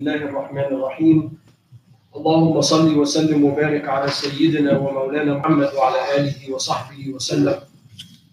الله 0.00 0.28
الرحمن 0.28 0.68
الرحيم. 0.76 1.18
اللهم 2.16 2.60
صل 2.60 2.98
وسلم 2.98 3.44
وبارك 3.44 3.88
على 3.88 4.08
سيدنا 4.08 4.78
ومولانا 4.78 5.40
محمد 5.40 5.70
وعلى 5.72 6.00
آله 6.16 6.52
وصحبه 6.52 7.14
وسلم. 7.14 7.56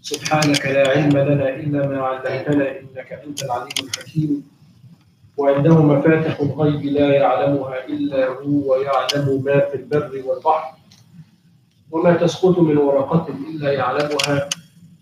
سبحانك 0.02 0.66
لا 0.66 0.84
علم 0.92 1.16
لنا 1.18 1.56
إلا 1.56 1.88
ما 1.88 1.98
علمتنا 2.02 2.68
إنك 2.80 3.10
أنت 3.28 3.44
العليم 3.44 3.80
الحكيم. 3.84 4.44
وعنده 5.38 5.76
مفاتح 5.84 6.40
الغيب 6.40 6.84
لا 6.86 7.10
يعلمها 7.16 7.88
إلا 7.88 8.28
هو 8.28 8.72
ويعلم 8.72 9.44
ما 9.46 9.60
في 9.60 9.76
البر 9.76 10.12
والبحر. 10.26 10.76
وما 11.92 12.14
تسقط 12.14 12.60
من 12.60 12.78
ورقة 12.78 13.26
إلا 13.50 13.72
يعلمها. 13.72 14.50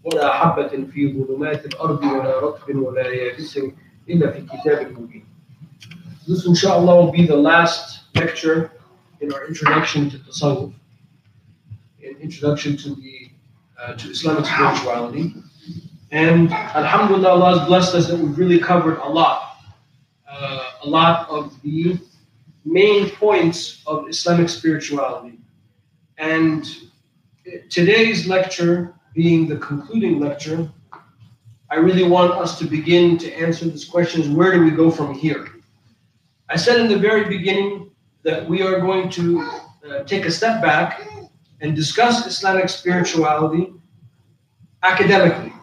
ولا 0.06 0.34
حبة 0.34 0.72
في 0.94 1.02
ظلمات 1.18 1.66
الأرض 1.66 2.04
ولا 2.04 2.40
رطب 2.40 2.76
ولا 2.76 3.08
يابس 3.10 3.60
إلا 4.10 4.32
في 4.32 4.42
كتاب 4.46 4.94
مبين. 4.94 5.31
This, 6.28 6.46
inshallah, 6.46 7.04
will 7.04 7.12
be 7.12 7.26
the 7.26 7.36
last 7.36 8.04
lecture 8.16 8.72
in 9.22 9.34
our 9.34 9.48
introduction 9.48 10.10
to 10.12 10.18
Tasawwuf, 10.20 10.74
an 12.04 12.16
introduction 12.22 12.78
to 12.78 12.96
the 12.96 13.32
uh, 13.80 13.94
to 13.96 14.10
Islamic 14.10 14.46
spirituality. 14.46 15.34
And 16.12 16.52
Alhamdulillah, 16.52 17.30
Allah 17.30 17.60
has 17.60 17.68
blessed 17.68 17.96
us 17.96 18.08
that 18.08 18.20
we've 18.20 18.38
really 18.38 18.60
covered 18.60 19.00
a 19.00 19.10
lot, 19.10 19.58
uh, 20.30 20.72
a 20.84 20.88
lot 20.88 21.28
of 21.30 21.60
the 21.64 21.98
main 22.66 23.10
points 23.10 23.82
of 23.88 24.08
Islamic 24.08 24.50
spirituality. 24.50 25.40
And 26.20 26.68
today's 27.70 28.28
lecture, 28.28 28.94
being 29.16 29.48
the 29.48 29.58
concluding 29.58 30.20
lecture, 30.20 30.70
I 31.72 31.76
really 31.76 32.04
want 32.04 32.34
us 32.34 32.60
to 32.60 32.66
begin 32.66 33.18
to 33.18 33.34
answer 33.34 33.66
this 33.66 33.86
question: 33.86 34.36
Where 34.36 34.52
do 34.52 34.64
we 34.64 34.70
go 34.70 34.92
from 34.92 35.16
here? 35.16 35.48
I 36.52 36.58
said 36.58 36.82
in 36.82 36.90
the 36.90 36.98
very 36.98 37.30
beginning 37.30 37.92
that 38.24 38.46
we 38.46 38.62
are 38.62 38.82
going 38.82 39.10
to 39.12 39.42
uh, 39.90 40.04
take 40.04 40.26
a 40.26 40.32
step 40.32 40.62
back 40.62 41.08
and 41.62 41.74
discuss 41.74 42.28
Islamic 42.28 42.68
spirituality 42.68 43.74
academically. 44.84 45.54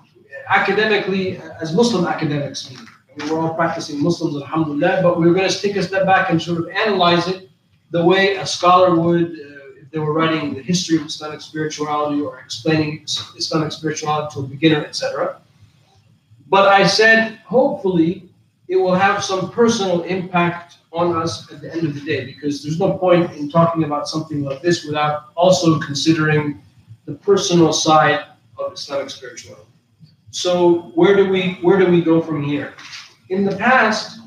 Academically, 0.49 1.37
as 1.61 1.75
Muslim 1.75 2.07
academics 2.07 2.71
mean. 2.71 2.79
I 2.81 3.25
mean, 3.25 3.31
we're 3.31 3.39
all 3.39 3.55
practicing 3.55 4.03
Muslims, 4.03 4.41
alhamdulillah, 4.41 5.01
but 5.03 5.19
we're 5.19 5.35
going 5.35 5.51
to 5.51 5.61
take 5.61 5.77
a 5.77 5.83
step 5.83 6.07
back 6.07 6.31
and 6.31 6.41
sort 6.41 6.59
of 6.59 6.69
analyze 6.69 7.29
it 7.29 7.51
the 7.91 8.03
way 8.03 8.37
a 8.37 8.47
scholar 8.47 8.95
would 8.95 9.33
uh, 9.33 9.83
if 9.83 9.91
they 9.91 9.99
were 9.99 10.15
writing 10.15 10.55
the 10.55 10.63
history 10.63 10.97
of 10.97 11.05
Islamic 11.05 11.43
spirituality 11.43 12.23
or 12.23 12.39
explaining 12.41 13.03
Islamic 13.05 13.73
spirituality 13.73 14.35
to 14.35 14.41
a 14.41 14.43
beginner, 14.45 14.87
etc. 14.87 15.43
But 16.49 16.69
I 16.69 16.87
said, 16.87 17.41
hopefully, 17.45 18.28
it 18.69 18.77
will 18.77 18.95
have 18.95 19.25
some 19.25 19.51
personal 19.51 20.03
impact 20.03 20.79
on 20.93 21.17
us 21.17 21.51
at 21.51 21.61
the 21.61 21.73
end 21.73 21.87
of 21.87 21.95
the 21.95 22.01
day 22.01 22.27
because 22.27 22.63
there's 22.63 22.79
no 22.79 22.99
point 22.99 23.33
in 23.33 23.51
talking 23.51 23.85
about 23.85 24.09
something 24.09 24.43
like 24.43 24.61
this 24.63 24.85
without 24.85 25.31
also 25.35 25.79
considering 25.81 26.63
the 27.07 27.15
personal 27.15 27.73
side 27.73 28.25
of 28.59 28.73
Islamic 28.75 29.11
spirituality. 29.11 29.65
So 30.31 30.93
where 30.95 31.17
do 31.17 31.29
we 31.29 31.59
where 31.63 31.79
do 31.79 31.91
we 31.91 32.03
go 32.03 32.21
from 32.21 32.45
here? 32.45 32.75
In 33.31 33.45
the 33.45 33.57
past, 33.57 34.21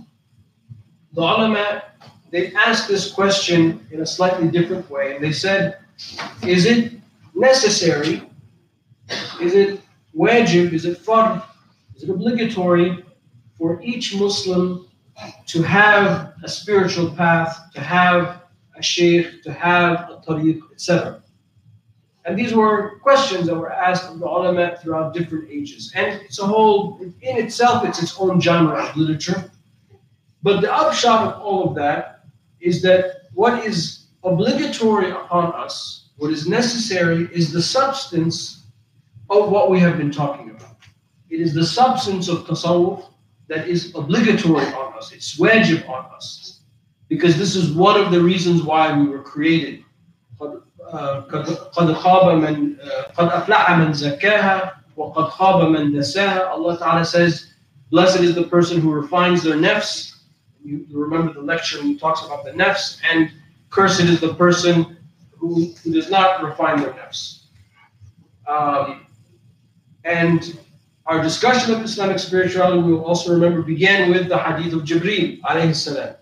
the 1.14 1.22
ulama 1.22 1.84
they 2.32 2.54
asked 2.54 2.88
this 2.88 3.12
question 3.12 3.86
in 3.92 4.02
a 4.02 4.06
slightly 4.06 4.48
different 4.48 4.90
way, 4.90 5.16
and 5.16 5.24
they 5.24 5.34
said, 5.34 5.80
"Is 6.44 6.66
it 6.66 6.94
necessary? 7.36 8.24
Is 9.42 9.54
it 9.54 9.82
wajib? 10.16 10.74
Is 10.74 10.86
it 10.86 10.98
fard? 11.00 11.44
Is 11.96 12.04
it 12.04 12.10
obligatory 12.10 13.04
for 13.62 13.80
each 13.84 14.16
Muslim 14.16 14.88
to 15.46 15.62
have 15.62 16.34
a 16.44 16.50
spiritual 16.50 17.12
path, 17.12 17.72
to 17.76 17.80
have 17.80 18.42
a 18.76 18.82
sheikh, 18.82 19.44
to 19.44 19.54
have 19.54 20.10
a 20.10 20.20
tariq, 20.26 20.60
etc. 20.72 21.22
And 22.26 22.38
these 22.40 22.54
were 22.54 22.98
questions 23.04 23.46
that 23.46 23.56
were 23.56 23.72
asked 23.72 24.10
of 24.10 24.18
the 24.20 24.26
ulama 24.26 24.78
throughout 24.82 25.14
different 25.14 25.48
ages. 25.52 25.92
And 25.94 26.20
it's 26.24 26.40
a 26.40 26.46
whole, 26.46 27.00
in 27.02 27.38
itself, 27.38 27.86
it's 27.86 28.02
its 28.02 28.20
own 28.20 28.42
genre 28.42 28.84
of 28.84 28.98
literature. 28.98 29.52
But 30.42 30.62
the 30.62 30.74
upshot 30.74 31.28
of 31.28 31.42
all 31.42 31.70
of 31.70 31.76
that 31.76 32.26
is 32.62 32.82
that 32.82 33.28
what 33.36 33.64
is 33.64 34.08
obligatory 34.24 35.12
upon 35.12 35.54
us, 35.54 36.10
what 36.18 36.32
is 36.32 36.48
necessary, 36.48 37.30
is 37.32 37.52
the 37.52 37.62
substance 37.62 38.64
of 39.30 39.52
what 39.52 39.70
we 39.70 39.80
have 39.80 39.98
been 39.98 40.12
talking 40.12 40.50
about. 40.50 40.78
It 41.30 41.40
is 41.40 41.54
the 41.54 41.66
substance 41.66 42.28
of 42.28 42.40
tasawwuf 42.46 43.11
that 43.51 43.69
is 43.69 43.95
obligatory 43.95 44.67
on 44.67 44.95
us. 44.95 45.13
It's 45.13 45.39
wajib 45.39 45.89
on 45.89 46.07
us. 46.15 46.61
Because 47.09 47.39
this 47.39 47.55
is 47.55 47.73
one 47.73 48.01
of 48.01 48.11
the 48.11 48.21
reasons 48.21 48.63
why 48.63 48.97
we 48.99 49.09
were 49.09 49.23
created. 49.23 49.85
قد 50.39 51.95
خاب 51.95 52.35
من 52.39 52.77
قد 53.17 53.29
أفلح 53.29 53.71
من 53.71 53.93
زكاها 53.93 54.73
وقد 54.97 55.25
خاب 55.31 55.69
من 55.71 55.93
دساها 55.93 56.51
Allah 56.53 56.79
Ta'ala 56.79 57.05
says 57.05 57.55
blessed 57.91 58.21
is 58.21 58.35
the 58.35 58.45
person 58.45 58.81
who 58.81 58.93
refines 58.93 59.43
their 59.43 59.57
nafs 59.57 60.17
you, 60.65 60.85
you 60.89 60.99
remember 60.99 61.33
the 61.33 61.41
lecture 61.41 61.79
when 61.79 61.89
he 61.89 61.99
talks 61.99 62.25
about 62.25 62.45
the 62.45 62.51
nafs 62.53 62.99
and 63.11 63.31
cursed 63.71 64.01
is 64.01 64.21
the 64.21 64.35
person 64.35 64.97
who, 65.37 65.73
who 65.83 65.93
does 65.93 66.11
not 66.11 66.43
refine 66.43 66.81
their 66.81 66.93
nafs 66.93 67.43
um, 68.47 69.07
and 70.05 70.59
our 71.08 71.22
discussion 71.22 71.74
of 71.74 71.82
Islamic 71.84 72.20
spirituality, 72.20 72.82
we 72.84 72.94
will 72.94 73.06
also 73.06 73.34
remember, 73.34 73.62
began 73.64 74.12
with 74.12 74.30
the 74.30 74.38
hadith 74.38 74.74
of 74.74 74.84
Jibreel, 74.84 75.42
alayhi 75.42 75.76
salam, 75.76 76.16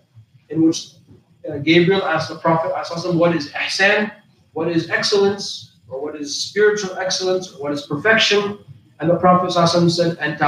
in 0.48 0.62
which 0.66 0.92
uh, 1.48 1.58
Gabriel 1.58 2.02
asked 2.02 2.30
the 2.30 2.36
Prophet, 2.36 2.72
what 3.14 3.36
is 3.36 3.50
ihsan, 3.50 4.10
what 4.52 4.68
is 4.68 4.88
excellence, 4.88 5.76
or 5.88 6.02
what 6.02 6.16
is 6.16 6.34
spiritual 6.34 6.96
excellence, 6.96 7.52
or 7.52 7.62
what 7.62 7.72
is 7.72 7.82
perfection. 7.82 8.58
And 9.00 9.10
the 9.10 9.16
Prophet 9.16 9.52
said, 9.52 10.16
"And 10.20 10.38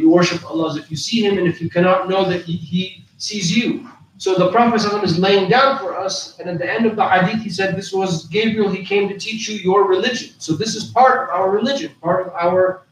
You 0.00 0.10
worship 0.10 0.50
Allah 0.50 0.70
as 0.70 0.76
if 0.76 0.90
you 0.90 0.96
see 0.96 1.24
Him, 1.24 1.38
and 1.38 1.46
if 1.46 1.60
you 1.60 1.68
cannot 1.68 2.08
know 2.08 2.28
that 2.28 2.42
He, 2.42 2.56
he 2.56 3.04
sees 3.18 3.56
you. 3.56 3.88
So 4.18 4.34
the 4.34 4.50
Prophet 4.50 4.80
is 5.04 5.18
laying 5.18 5.50
down 5.50 5.78
for 5.78 5.94
us, 5.94 6.38
and 6.38 6.48
at 6.48 6.58
the 6.58 6.70
end 6.70 6.86
of 6.86 6.96
the 6.96 7.06
hadith, 7.06 7.42
he 7.42 7.50
said, 7.50 7.76
This 7.76 7.92
was 7.92 8.26
Gabriel, 8.28 8.70
he 8.70 8.84
came 8.84 9.08
to 9.08 9.18
teach 9.18 9.48
you 9.48 9.56
your 9.56 9.86
religion. 9.86 10.30
So 10.38 10.54
this 10.54 10.74
is 10.74 10.84
part 10.84 11.28
of 11.28 11.34
our 11.34 11.50
religion, 11.50 11.92
part 12.00 12.26
of 12.26 12.32
our 12.32 12.86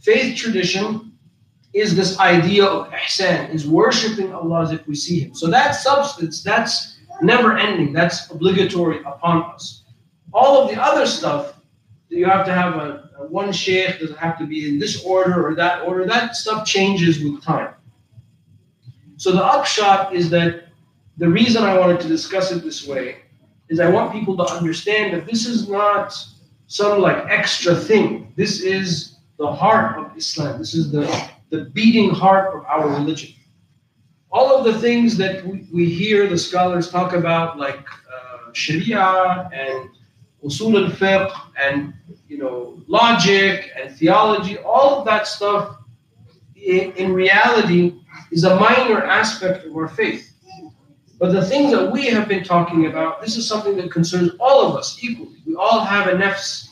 faith 0.00 0.36
tradition 0.36 1.12
is 1.72 1.94
this 1.94 2.18
idea 2.18 2.64
of 2.64 2.90
ihsan, 2.90 3.54
is 3.54 3.68
worshiping 3.68 4.32
Allah 4.32 4.62
as 4.62 4.72
if 4.72 4.86
we 4.88 4.94
see 4.94 5.20
Him. 5.20 5.34
So 5.34 5.46
that 5.48 5.72
substance, 5.72 6.42
that's 6.42 6.98
never 7.20 7.56
ending, 7.56 7.92
that's 7.92 8.30
obligatory 8.30 9.00
upon 9.00 9.42
us. 9.52 9.84
All 10.32 10.62
of 10.62 10.70
the 10.70 10.82
other 10.82 11.06
stuff, 11.06 11.60
you 12.08 12.24
have 12.26 12.46
to 12.46 12.52
have 12.52 12.74
a, 12.76 13.10
a 13.18 13.26
one 13.26 13.52
sheikh, 13.52 13.98
does 13.98 14.10
it 14.10 14.16
have 14.16 14.38
to 14.38 14.46
be 14.46 14.68
in 14.68 14.78
this 14.78 15.04
order 15.04 15.46
or 15.46 15.54
that 15.54 15.82
order, 15.82 16.06
that 16.06 16.34
stuff 16.34 16.66
changes 16.66 17.22
with 17.22 17.42
time. 17.42 17.74
So 19.16 19.32
the 19.32 19.44
upshot 19.44 20.14
is 20.14 20.30
that 20.30 20.64
the 21.16 21.28
reason 21.28 21.64
I 21.64 21.78
wanted 21.78 22.00
to 22.00 22.08
discuss 22.08 22.52
it 22.52 22.62
this 22.62 22.86
way 22.86 23.22
is 23.68 23.80
I 23.80 23.88
want 23.88 24.12
people 24.12 24.36
to 24.36 24.44
understand 24.44 25.14
that 25.14 25.26
this 25.26 25.46
is 25.46 25.68
not 25.68 26.14
some 26.66 27.00
like 27.00 27.24
extra 27.28 27.74
thing. 27.74 28.32
This 28.36 28.60
is 28.60 29.16
the 29.38 29.50
heart 29.50 29.98
of 29.98 30.16
Islam. 30.16 30.58
This 30.58 30.74
is 30.74 30.92
the, 30.92 31.06
the 31.50 31.66
beating 31.66 32.10
heart 32.10 32.54
of 32.54 32.64
our 32.66 32.88
religion. 32.88 33.34
All 34.30 34.56
of 34.56 34.64
the 34.64 34.78
things 34.80 35.16
that 35.16 35.46
we, 35.46 35.66
we 35.72 35.88
hear 35.88 36.28
the 36.28 36.36
scholars 36.36 36.90
talk 36.90 37.14
about, 37.14 37.58
like 37.58 37.86
uh, 37.88 38.52
Sharia 38.52 39.48
and 39.52 39.90
usul 40.44 40.84
al-fiqh 40.84 41.32
and 41.58 41.94
you 42.28 42.38
know 42.38 42.82
logic 42.86 43.70
and 43.80 43.96
theology, 43.96 44.58
all 44.58 44.98
of 44.98 45.06
that 45.06 45.26
stuff 45.26 45.78
in, 46.54 46.92
in 46.92 47.12
reality 47.12 47.94
is 48.30 48.44
a 48.44 48.56
minor 48.56 49.02
aspect 49.04 49.66
of 49.66 49.76
our 49.76 49.88
faith. 49.88 50.32
But 51.18 51.32
the 51.32 51.44
things 51.44 51.72
that 51.72 51.90
we 51.90 52.06
have 52.06 52.28
been 52.28 52.44
talking 52.44 52.86
about, 52.86 53.22
this 53.22 53.36
is 53.36 53.48
something 53.48 53.76
that 53.76 53.90
concerns 53.90 54.32
all 54.38 54.66
of 54.66 54.76
us 54.76 54.98
equally. 55.02 55.38
We 55.46 55.54
all 55.54 55.80
have 55.80 56.08
a 56.08 56.12
nafs, 56.12 56.68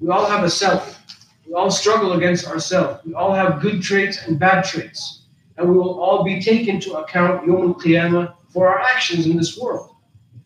we 0.00 0.08
all 0.08 0.26
have 0.26 0.44
a 0.44 0.50
self. 0.50 0.98
We 1.46 1.54
all 1.54 1.70
struggle 1.70 2.14
against 2.14 2.46
ourselves. 2.46 3.04
We 3.04 3.14
all 3.14 3.34
have 3.34 3.60
good 3.60 3.82
traits 3.82 4.26
and 4.26 4.38
bad 4.38 4.64
traits. 4.64 5.24
And 5.58 5.68
we 5.68 5.76
will 5.76 6.00
all 6.00 6.24
be 6.24 6.40
taken 6.40 6.80
to 6.80 6.94
account 6.94 7.46
Yom 7.46 7.62
al 7.62 7.74
Qiyamah 7.74 8.34
for 8.48 8.68
our 8.68 8.80
actions 8.80 9.26
in 9.26 9.36
this 9.36 9.58
world. 9.58 9.94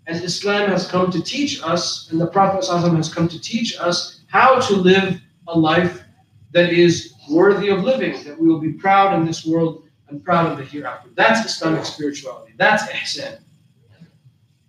As 0.08 0.22
Islam 0.22 0.68
has 0.70 0.88
come 0.88 1.10
to 1.10 1.22
teach 1.22 1.62
us, 1.62 2.10
and 2.10 2.20
the 2.20 2.26
Prophet 2.26 2.66
has 2.66 3.12
come 3.12 3.28
to 3.28 3.40
teach 3.40 3.78
us 3.78 4.20
how 4.26 4.60
to 4.60 4.74
live 4.74 5.20
a 5.48 5.58
life 5.58 6.02
that 6.52 6.72
is 6.72 7.14
worthy 7.30 7.68
of 7.68 7.82
living, 7.82 8.22
that 8.24 8.38
we 8.38 8.48
will 8.48 8.60
be 8.60 8.72
proud 8.72 9.14
in 9.18 9.24
this 9.24 9.46
world 9.46 9.85
and 10.08 10.24
proud 10.24 10.50
of 10.50 10.58
the 10.58 10.64
hereafter. 10.64 11.10
That's 11.14 11.44
Islamic 11.44 11.84
spirituality. 11.84 12.52
That's 12.56 12.84
ihsan. 12.84 13.40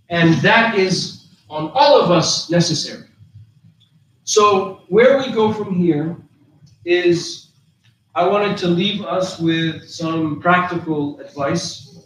And 0.09 0.35
that 0.35 0.75
is 0.75 1.27
on 1.49 1.71
all 1.73 2.01
of 2.01 2.11
us 2.11 2.49
necessary. 2.49 3.07
So 4.23 4.81
where 4.89 5.17
we 5.17 5.31
go 5.31 5.53
from 5.53 5.75
here 5.75 6.17
is 6.85 7.47
I 8.15 8.27
wanted 8.27 8.57
to 8.57 8.67
leave 8.67 9.03
us 9.03 9.39
with 9.39 9.87
some 9.87 10.41
practical 10.41 11.19
advice, 11.19 11.99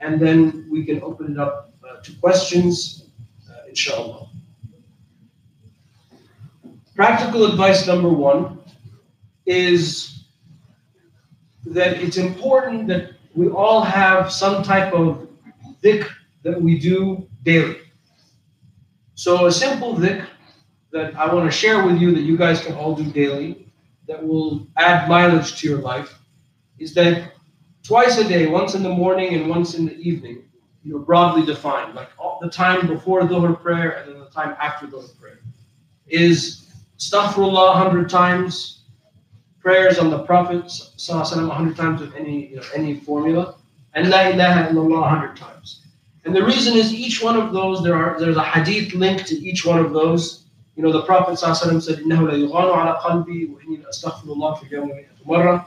and 0.00 0.18
then 0.20 0.66
we 0.70 0.84
can 0.84 1.02
open 1.02 1.32
it 1.32 1.38
up 1.38 1.74
uh, 1.86 2.00
to 2.00 2.12
questions, 2.14 3.10
uh, 3.50 3.68
inshallah. 3.68 4.28
Practical 6.94 7.44
advice 7.44 7.86
number 7.86 8.08
one 8.08 8.58
is 9.44 10.23
that 11.66 11.96
it's 11.98 12.16
important 12.16 12.86
that 12.88 13.12
we 13.34 13.48
all 13.48 13.82
have 13.82 14.32
some 14.32 14.62
type 14.62 14.92
of 14.92 15.28
dhikr 15.82 16.08
that 16.42 16.60
we 16.60 16.78
do 16.78 17.26
daily. 17.42 17.78
So 19.14 19.46
a 19.46 19.52
simple 19.52 19.94
dhikr 19.94 20.26
that 20.92 21.16
I 21.16 21.32
want 21.32 21.50
to 21.50 21.56
share 21.56 21.84
with 21.84 21.98
you 22.00 22.14
that 22.14 22.20
you 22.20 22.36
guys 22.36 22.60
can 22.60 22.74
all 22.74 22.94
do 22.94 23.04
daily 23.10 23.66
that 24.06 24.24
will 24.24 24.66
add 24.76 25.08
mileage 25.08 25.58
to 25.60 25.68
your 25.68 25.78
life 25.78 26.18
is 26.78 26.94
that 26.94 27.32
twice 27.82 28.18
a 28.18 28.28
day, 28.28 28.46
once 28.46 28.74
in 28.74 28.82
the 28.82 28.88
morning 28.88 29.34
and 29.34 29.48
once 29.48 29.74
in 29.74 29.86
the 29.86 29.96
evening, 29.96 30.44
you 30.82 30.92
know, 30.92 30.98
broadly 30.98 31.44
defined, 31.44 31.94
like 31.94 32.10
all 32.18 32.38
the 32.42 32.50
time 32.50 32.86
before 32.86 33.22
Dhuhr 33.22 33.60
prayer 33.60 33.90
and 33.98 34.12
then 34.12 34.20
the 34.20 34.30
time 34.30 34.56
after 34.60 34.86
Dhuhr 34.86 35.18
prayer, 35.18 35.40
is 36.06 36.66
astaghfirullah 36.98 37.74
100 37.74 38.10
times, 38.10 38.83
prayers 39.63 39.99
on 39.99 40.09
the 40.09 40.19
Prophet 40.19 40.65
a 41.09 41.47
100 41.47 41.75
times 41.75 42.01
with 42.01 42.15
any, 42.15 42.47
you 42.47 42.55
know, 42.57 42.63
any 42.73 42.95
formula, 42.99 43.55
and 43.93 44.09
La 44.09 44.21
ilaha 44.27 44.69
illallah 44.69 45.01
100 45.01 45.35
times. 45.35 45.81
And 46.25 46.35
the 46.35 46.43
reason 46.43 46.77
is 46.77 46.93
each 46.93 47.23
one 47.23 47.37
of 47.37 47.53
those, 47.53 47.83
there 47.83 47.95
are 47.95 48.19
there's 48.19 48.37
a 48.37 48.43
hadith 48.43 48.93
linked 48.93 49.27
to 49.27 49.35
each 49.35 49.65
one 49.65 49.79
of 49.79 49.93
those. 49.93 50.45
You 50.75 50.83
know, 50.83 50.91
the 50.91 51.01
Prophet 51.01 51.37
said, 51.37 51.49
إِنَّهُ 51.53 52.07
لَيُغَانُ 52.07 52.51
عَلَى 52.51 53.01
قَلْبِي 53.01 53.49
وَإِنِّي 53.49 53.83
لَأَسْتَغْفِرُ 53.83 54.25
اللَّهِ 54.25 54.57
فِي 54.59 54.69
الْيَوْمِ 54.71 55.05
مِئَةَ 55.27 55.65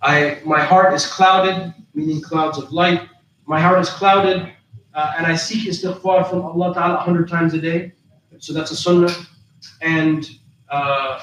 I, 0.00 0.40
my 0.44 0.60
heart 0.60 0.94
is 0.94 1.06
clouded, 1.06 1.74
meaning 1.94 2.20
clouds 2.20 2.58
of 2.58 2.72
light. 2.72 3.08
My 3.46 3.60
heart 3.60 3.80
is 3.80 3.88
clouded, 3.88 4.52
uh, 4.94 5.14
and 5.16 5.26
I 5.26 5.34
seek 5.34 5.68
istighfar 5.68 6.28
from 6.30 6.42
Allah 6.42 6.74
Ta'ala 6.74 6.94
100 6.96 7.28
times 7.28 7.54
a 7.54 7.60
day. 7.60 7.92
So 8.38 8.52
that's 8.52 8.70
a 8.70 8.76
sunnah. 8.76 9.12
And 9.80 10.28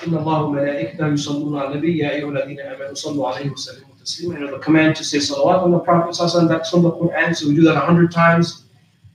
إن 0.08 0.14
الله 0.18 0.42
وملائكته 0.42 1.08
يصلون 1.08 1.58
على 1.60 1.68
النبي 1.72 1.98
يا 1.98 2.12
أيها 2.12 2.30
الذين 2.30 2.60
آمنوا 2.60 2.94
صلوا 2.94 3.28
عليه 3.30 3.50
وسلموا 3.52 3.96
تسليما. 4.04 4.36
And 4.36 4.54
the 4.54 4.60
command 4.60 4.96
to 4.96 5.04
say 5.04 5.18
salawat 5.18 5.62
on 5.62 5.72
the 5.72 5.80
Prophet 5.80 6.18
that's 6.48 6.70
from 6.72 6.82
the 6.84 6.92
Quran, 6.92 7.36
so 7.36 7.48
we 7.48 7.56
do 7.56 7.62
that 7.62 7.76
a 7.76 7.80
hundred 7.80 8.12
times. 8.12 8.66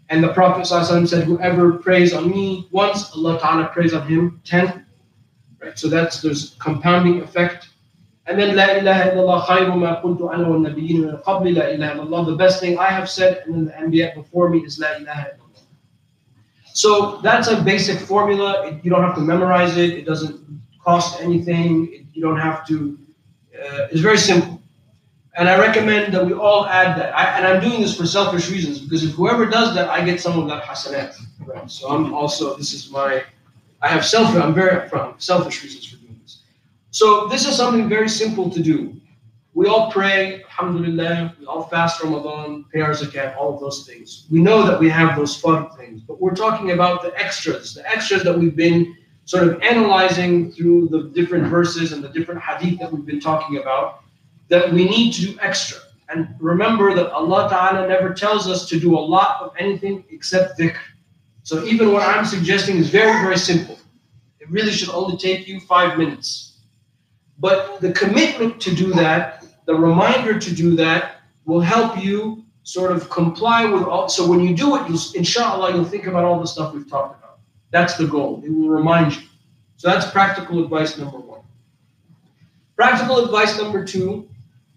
And 0.09 0.23
the 0.23 0.33
Prophet 0.33 0.67
said, 0.67 1.25
whoever 1.25 1.73
prays 1.75 2.13
on 2.13 2.31
me 2.31 2.69
once, 2.73 3.13
Allah 3.15 3.39
Ta'ala 3.39 3.69
prays 3.69 3.95
on 3.95 4.07
him 4.09 4.41
ten. 4.45 4.87
Right? 5.61 5.79
So 5.79 5.89
that's 5.89 6.21
there's 6.21 6.57
compounding 6.59 7.21
effect. 7.23 7.69
And 8.27 8.39
then 8.39 8.55
La 8.57 8.67
ilaha 8.67 9.11
illallah 9.11 9.43
khayru 9.47 9.79
ma 9.79 10.01
kuntu 10.03 10.33
ana 10.33 10.49
wa 10.49 10.57
nabiyyin 10.57 11.01
min 11.01 11.17
qabli 11.27 11.55
La 11.57 11.67
ilaha 11.67 11.95
illallah. 12.01 12.27
The 12.27 12.37
best 12.37 12.61
thing 12.61 12.79
I 12.79 12.91
have 12.91 13.11
said 13.11 13.43
and 13.45 13.55
then 13.55 13.65
the 13.67 13.73
Anbiya 13.73 14.15
before 14.15 14.49
me 14.49 14.59
is 14.61 14.79
La 14.79 14.89
ilaha 14.97 15.31
illallah. 15.31 15.44
So 16.76 17.22
that's 17.24 17.48
a 17.48 17.62
basic 17.62 18.00
formula. 18.00 18.68
It, 18.68 18.84
you 18.84 18.92
don't 18.92 19.02
have 19.02 19.16
to 19.16 19.22
memorize 19.22 19.78
it. 19.78 19.92
It 19.92 20.06
doesn't 20.06 20.42
cost 20.84 21.22
anything. 21.22 21.94
It, 21.94 22.02
you 22.12 22.22
don't 22.22 22.40
have 22.40 22.68
to. 22.68 23.00
Uh, 23.54 23.88
it's 23.92 24.02
very 24.02 24.18
simple. 24.18 24.62
And 25.38 25.48
I 25.48 25.58
recommend 25.58 26.14
that 26.14 26.26
we 26.26 26.34
all 26.34 26.66
add 26.66 26.98
that. 27.00 27.16
I, 27.16 27.38
and 27.38 27.48
I'm 27.48 27.62
doing 27.62 27.80
this 27.80 27.96
for 27.96 28.06
selfish 28.06 28.50
reasons 28.50 28.80
because 28.80 29.06
if 29.06 29.12
whoever 29.12 29.46
does 29.46 29.74
that, 29.76 29.90
I 29.90 30.04
get 30.04 30.20
some 30.20 30.38
of 30.38 30.50
that 30.50 30.64
hasanat. 30.64 31.16
Right? 31.46 31.72
So 31.72 31.88
I'm 31.90 32.14
also, 32.14 32.58
this 32.58 32.74
is 32.74 32.92
my, 32.92 33.24
I 33.82 33.88
have 33.88 34.06
self, 34.06 34.36
I'm 34.36 34.54
very 34.54 34.76
upfront, 34.76 35.22
selfish 35.22 35.64
reasons 35.64 35.86
for 35.86 35.96
doing 35.96 36.20
this. 36.24 36.44
So 36.92 37.28
this 37.28 37.48
is 37.48 37.56
something 37.56 37.88
very 37.88 38.10
simple 38.10 38.50
to 38.50 38.62
do. 38.62 39.00
We 39.56 39.68
all 39.68 39.90
pray, 39.90 40.44
alhamdulillah, 40.44 41.38
we 41.40 41.46
all 41.46 41.64
fast 41.64 42.04
Ramadan, 42.04 42.66
pay 42.74 42.82
our 42.82 42.92
zakat, 42.92 43.38
all 43.38 43.54
of 43.54 43.62
those 43.62 43.88
things. 43.88 44.28
We 44.30 44.42
know 44.42 44.68
that 44.68 44.78
we 44.78 44.90
have 44.90 45.16
those 45.16 45.38
fun 45.38 45.70
things, 45.78 46.02
but 46.02 46.20
we're 46.20 46.36
talking 46.36 46.72
about 46.72 47.02
the 47.02 47.18
extras, 47.18 47.74
the 47.74 47.90
extras 47.90 48.22
that 48.24 48.38
we've 48.38 48.58
been 48.58 48.98
sort 49.24 49.48
of 49.48 49.62
analyzing 49.62 50.52
through 50.52 50.90
the 50.90 51.04
different 51.14 51.48
verses 51.48 51.94
and 51.94 52.04
the 52.04 52.10
different 52.10 52.42
hadith 52.42 52.80
that 52.80 52.92
we've 52.92 53.06
been 53.06 53.22
talking 53.22 53.56
about, 53.56 54.04
that 54.50 54.74
we 54.74 54.90
need 54.90 55.14
to 55.14 55.22
do 55.22 55.38
extra. 55.40 55.80
And 56.10 56.36
remember 56.38 56.94
that 56.94 57.14
Allah 57.14 57.48
Ta'ala 57.50 57.88
never 57.88 58.14
tells 58.14 58.50
us 58.50 58.68
to 58.68 58.78
do 58.78 58.98
a 58.98 59.00
lot 59.00 59.42
of 59.42 59.54
anything 59.58 60.04
except 60.12 60.60
dhikr. 60.60 60.76
So 61.44 61.64
even 61.64 61.94
what 61.94 62.04
I'm 62.06 62.26
suggesting 62.26 62.76
is 62.76 62.90
very, 62.90 63.22
very 63.24 63.38
simple. 63.38 63.80
It 64.42 64.50
really 64.50 64.74
should 64.74 64.90
only 64.90 65.16
take 65.16 65.48
you 65.48 65.62
five 65.62 65.98
minutes. 65.98 66.58
But 67.40 67.80
the 67.80 67.94
commitment 67.94 68.60
to 68.62 68.76
do 68.76 68.92
that 68.94 69.45
the 69.66 69.76
reminder 69.76 70.40
to 70.40 70.56
do 70.56 70.76
that 70.76 71.22
will 71.46 71.62
help 71.62 72.04
you 72.04 72.44
sort 72.64 72.92
of 72.92 73.10
comply 73.10 73.66
with 73.66 73.84
all. 73.84 74.10
So 74.10 74.28
when 74.28 74.40
you 74.40 74.56
do 74.56 74.76
it, 74.76 74.88
you'll, 74.90 75.00
inshallah, 75.16 75.74
you'll 75.74 75.86
think 75.86 76.08
about 76.08 76.24
all 76.24 76.40
the 76.40 76.48
stuff 76.48 76.74
we've 76.74 76.90
talked 76.90 77.20
about. 77.20 77.40
That's 77.72 77.96
the 77.96 78.08
goal. 78.08 78.42
It 78.44 78.50
will 78.50 78.70
remind 78.70 79.16
you. 79.16 79.22
So 79.78 79.90
that's 79.90 80.10
practical 80.10 80.64
advice 80.64 80.98
number 80.98 81.20
one. 81.20 81.42
Practical 82.76 83.24
advice 83.24 83.58
number 83.58 83.86
two 83.86 84.28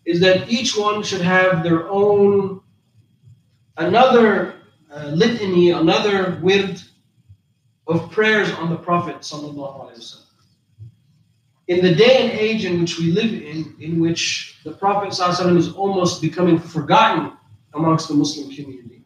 is 0.05 0.21
that 0.21 0.49
each 0.51 0.77
one 0.77 1.03
should 1.03 1.21
have 1.21 1.63
their 1.63 1.89
own, 1.89 2.61
another 3.77 4.55
uh, 4.93 5.07
litany, 5.07 5.71
another 5.71 6.39
wird 6.43 6.83
of 7.87 8.11
prayers 8.11 8.51
on 8.53 8.71
the 8.71 8.77
Prophet 8.77 9.17
sallallahu 9.21 9.81
alaihi 9.81 9.99
wasallam 9.99 10.28
in 11.69 11.85
the 11.85 11.95
day 11.95 12.23
and 12.23 12.33
age 12.33 12.65
in 12.65 12.81
which 12.81 12.99
we 12.99 13.13
live 13.13 13.33
in, 13.33 13.75
in 13.79 14.01
which 14.01 14.59
the 14.65 14.73
Prophet 14.73 15.11
ﷺ 15.11 15.57
is 15.57 15.73
almost 15.73 16.23
becoming 16.23 16.59
forgotten 16.59 17.33
amongst 17.75 18.09
the 18.09 18.15
Muslim 18.15 18.51
community. 18.51 19.03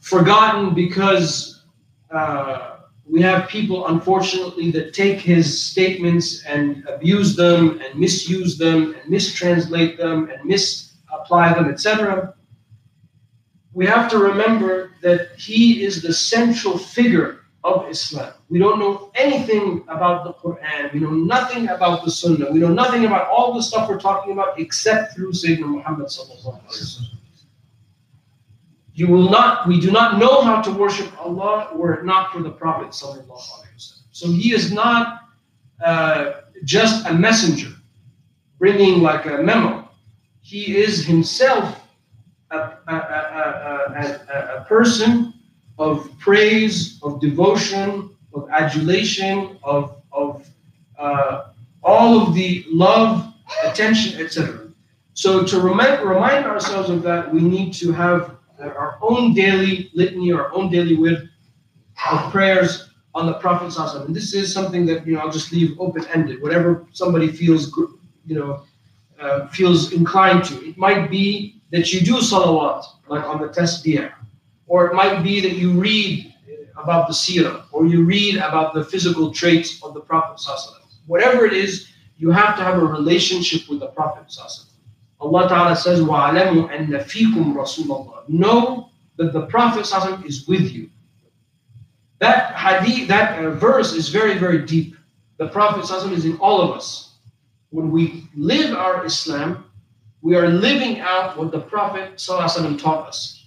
Forgotten 0.00 0.74
because 0.74 1.64
uh, 2.10 2.76
we 3.08 3.22
have 3.22 3.48
people, 3.48 3.86
unfortunately, 3.86 4.70
that 4.72 4.92
take 4.92 5.18
his 5.18 5.62
statements 5.62 6.44
and 6.44 6.86
abuse 6.86 7.34
them 7.34 7.80
and 7.80 7.98
misuse 7.98 8.58
them 8.58 8.94
and 8.94 9.10
mistranslate 9.10 9.96
them 9.96 10.28
and 10.30 10.44
misapply 10.44 11.54
them, 11.54 11.70
etc. 11.70 12.34
We 13.72 13.86
have 13.86 14.10
to 14.10 14.18
remember 14.18 14.90
that 15.00 15.30
he 15.38 15.82
is 15.82 16.02
the 16.02 16.12
central 16.12 16.76
figure 16.76 17.41
of 17.64 17.88
Islam. 17.88 18.32
We 18.48 18.58
don't 18.58 18.78
know 18.78 19.10
anything 19.14 19.84
about 19.88 20.24
the 20.24 20.32
Quran. 20.34 20.92
We 20.92 21.00
know 21.00 21.10
nothing 21.10 21.68
about 21.68 22.04
the 22.04 22.10
Sunnah. 22.10 22.50
We 22.50 22.58
know 22.58 22.72
nothing 22.72 23.04
about 23.04 23.28
all 23.28 23.54
the 23.54 23.62
stuff 23.62 23.88
we're 23.88 24.00
talking 24.00 24.32
about 24.32 24.58
except 24.58 25.14
through 25.14 25.32
Sayyidina 25.32 25.66
Muhammad 25.66 26.10
You 28.94 29.06
will 29.08 29.30
not, 29.30 29.68
we 29.68 29.80
do 29.80 29.90
not 29.90 30.18
know 30.18 30.42
how 30.42 30.60
to 30.60 30.72
worship 30.72 31.08
Allah 31.24 31.70
were 31.74 31.94
it 31.94 32.04
not 32.04 32.32
for 32.32 32.42
the 32.42 32.50
Prophet 32.50 32.92
So 32.92 34.26
he 34.26 34.52
is 34.52 34.72
not 34.72 35.20
uh, 35.84 36.32
just 36.64 37.06
a 37.06 37.14
messenger 37.14 37.70
bringing 38.58 39.02
like 39.02 39.26
a 39.26 39.38
memo. 39.38 39.88
He 40.40 40.76
is 40.76 41.04
himself 41.04 41.80
a, 42.50 42.56
a, 42.56 42.94
a, 42.96 44.56
a 44.58 44.64
person 44.68 45.31
of 45.78 46.10
praise, 46.18 47.00
of 47.02 47.20
devotion, 47.20 48.10
of 48.34 48.48
adulation, 48.50 49.58
of, 49.62 50.02
of 50.12 50.46
uh, 50.98 51.48
all 51.82 52.20
of 52.20 52.34
the 52.34 52.64
love, 52.68 53.32
attention, 53.64 54.20
etc. 54.20 54.68
So 55.14 55.44
to 55.44 55.60
remind, 55.60 56.02
remind 56.02 56.46
ourselves 56.46 56.88
of 56.88 57.02
that, 57.02 57.32
we 57.32 57.40
need 57.40 57.72
to 57.74 57.92
have 57.92 58.36
our 58.60 58.98
own 59.02 59.34
daily 59.34 59.90
litany, 59.94 60.32
our 60.32 60.52
own 60.54 60.70
daily 60.70 60.96
wird 60.96 61.28
of 62.10 62.30
prayers 62.32 62.90
on 63.14 63.26
the 63.26 63.34
Prophet 63.34 63.76
And 64.06 64.16
this 64.16 64.34
is 64.34 64.52
something 64.52 64.86
that 64.86 65.06
you 65.06 65.14
know 65.14 65.20
I'll 65.20 65.30
just 65.30 65.52
leave 65.52 65.78
open-ended. 65.78 66.40
Whatever 66.42 66.86
somebody 66.92 67.28
feels, 67.28 67.76
you 68.26 68.38
know, 68.38 68.62
uh, 69.20 69.48
feels 69.48 69.92
inclined 69.92 70.44
to. 70.44 70.66
It 70.66 70.78
might 70.78 71.10
be 71.10 71.60
that 71.70 71.92
you 71.92 72.00
do 72.00 72.16
salawat, 72.16 72.84
like 73.08 73.24
on 73.24 73.40
the 73.40 73.48
test 73.48 73.84
tasbih, 73.84 74.12
or 74.71 74.87
it 74.87 74.93
might 74.93 75.23
be 75.23 75.39
that 75.41 75.53
you 75.53 75.71
read 75.71 76.33
about 76.77 77.07
the 77.07 77.13
seerah, 77.13 77.63
or 77.71 77.85
you 77.85 78.03
read 78.03 78.35
about 78.35 78.73
the 78.73 78.83
physical 78.83 79.31
traits 79.31 79.81
of 79.83 79.93
the 79.93 80.01
Prophet. 80.01 80.39
Whatever 81.05 81.45
it 81.45 81.53
is, 81.53 81.89
you 82.17 82.31
have 82.31 82.55
to 82.57 82.63
have 82.63 82.81
a 82.81 82.85
relationship 82.85 83.69
with 83.69 83.79
the 83.79 83.87
Prophet. 83.87 84.25
Allah 85.19 85.49
Ta'ala 85.49 85.75
says, 85.75 85.99
وَعَلَمُوا 85.99 86.69
أَنَّ 86.69 86.89
فِيكُمْ 86.89 87.55
رَسُولَ 87.55 87.87
اللَّهِ 87.87 88.29
Know 88.29 88.89
that 89.17 89.33
the 89.33 89.47
Prophet 89.47 89.89
is 90.25 90.47
with 90.47 90.71
you. 90.71 90.89
That 92.19 92.55
hadith, 92.55 93.07
that 93.07 93.43
uh, 93.43 93.51
verse 93.51 93.93
is 93.93 94.09
very, 94.09 94.37
very 94.37 94.65
deep. 94.65 94.95
The 95.37 95.47
Prophet 95.47 95.83
is 96.11 96.25
in 96.25 96.37
all 96.37 96.61
of 96.61 96.71
us. 96.75 97.15
When 97.69 97.91
we 97.91 98.27
live 98.35 98.75
our 98.75 99.05
Islam, 99.05 99.65
we 100.21 100.35
are 100.35 100.47
living 100.47 100.99
out 100.99 101.37
what 101.37 101.51
the 101.51 101.59
Prophet 101.59 102.17
taught 102.17 103.07
us. 103.07 103.40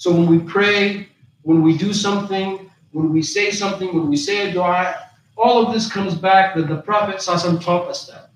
So 0.00 0.10
when 0.10 0.26
we 0.26 0.38
pray, 0.38 1.08
when 1.42 1.60
we 1.60 1.76
do 1.76 1.92
something, 1.92 2.70
when 2.92 3.12
we 3.12 3.20
say 3.20 3.50
something, 3.50 3.88
when 3.94 4.08
we 4.08 4.16
say 4.16 4.48
a 4.48 4.50
dua, 4.50 4.94
all 5.36 5.66
of 5.66 5.74
this 5.74 5.92
comes 5.92 6.14
back 6.14 6.54
that 6.54 6.68
the 6.68 6.78
Prophet 6.78 7.20
taught 7.20 7.86
us 7.86 8.06
that. 8.06 8.30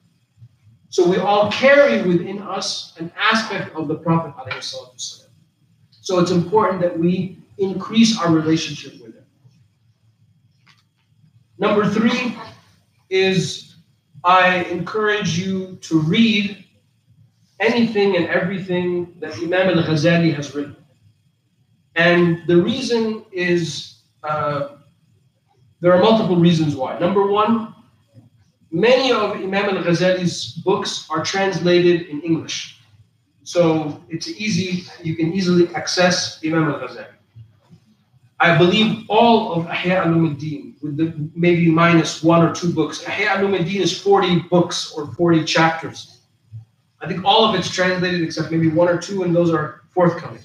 So 0.90 1.08
we 1.08 1.16
all 1.16 1.50
carry 1.50 2.02
within 2.02 2.42
us 2.42 2.92
an 2.98 3.10
aspect 3.18 3.74
of 3.74 3.88
the 3.88 3.94
Prophet. 3.94 4.34
So 4.62 6.18
it's 6.20 6.30
important 6.30 6.82
that 6.82 6.98
we 6.98 7.38
increase 7.56 8.20
our 8.20 8.30
relationship 8.30 9.00
with 9.02 9.14
him. 9.14 9.24
Number 11.56 11.88
three 11.88 12.36
is 13.08 13.76
I 14.22 14.64
encourage 14.64 15.38
you 15.38 15.76
to 15.76 15.98
read 15.98 16.62
anything 17.58 18.16
and 18.16 18.26
everything 18.26 19.14
that 19.20 19.32
Imam 19.38 19.78
al 19.78 19.82
Ghazali 19.82 20.34
has 20.34 20.54
written. 20.54 20.76
And 21.96 22.42
the 22.46 22.56
reason 22.56 23.24
is 23.32 24.02
uh, 24.22 24.76
there 25.80 25.92
are 25.92 26.02
multiple 26.02 26.36
reasons 26.36 26.74
why. 26.74 26.98
Number 26.98 27.26
one, 27.26 27.74
many 28.70 29.12
of 29.12 29.32
Imam 29.32 29.76
al 29.76 29.84
Ghazali's 29.84 30.54
books 30.64 31.06
are 31.10 31.22
translated 31.22 32.08
in 32.08 32.20
English. 32.22 32.80
So 33.44 34.02
it's 34.08 34.28
easy, 34.28 34.84
you 35.02 35.14
can 35.14 35.32
easily 35.32 35.72
access 35.74 36.40
Imam 36.44 36.68
al 36.68 36.80
Ghazali. 36.80 37.14
I 38.40 38.58
believe 38.58 39.04
all 39.08 39.52
of 39.52 39.66
Ihya 39.66 40.04
al-Ulumuddin, 40.04 40.82
with 40.82 40.96
the 40.96 41.14
maybe 41.34 41.70
minus 41.70 42.22
one 42.22 42.42
or 42.42 42.52
two 42.52 42.72
books. 42.72 43.04
Ihya 43.04 43.26
al-Ulumuddin 43.36 43.80
is 43.80 43.98
40 44.00 44.40
books 44.50 44.92
or 44.92 45.06
40 45.14 45.44
chapters. 45.44 46.22
I 47.00 47.06
think 47.06 47.24
all 47.24 47.44
of 47.44 47.54
it's 47.54 47.70
translated 47.70 48.22
except 48.22 48.50
maybe 48.50 48.68
one 48.68 48.88
or 48.88 48.98
two, 48.98 49.22
and 49.22 49.34
those 49.34 49.52
are 49.52 49.82
forthcoming. 49.92 50.40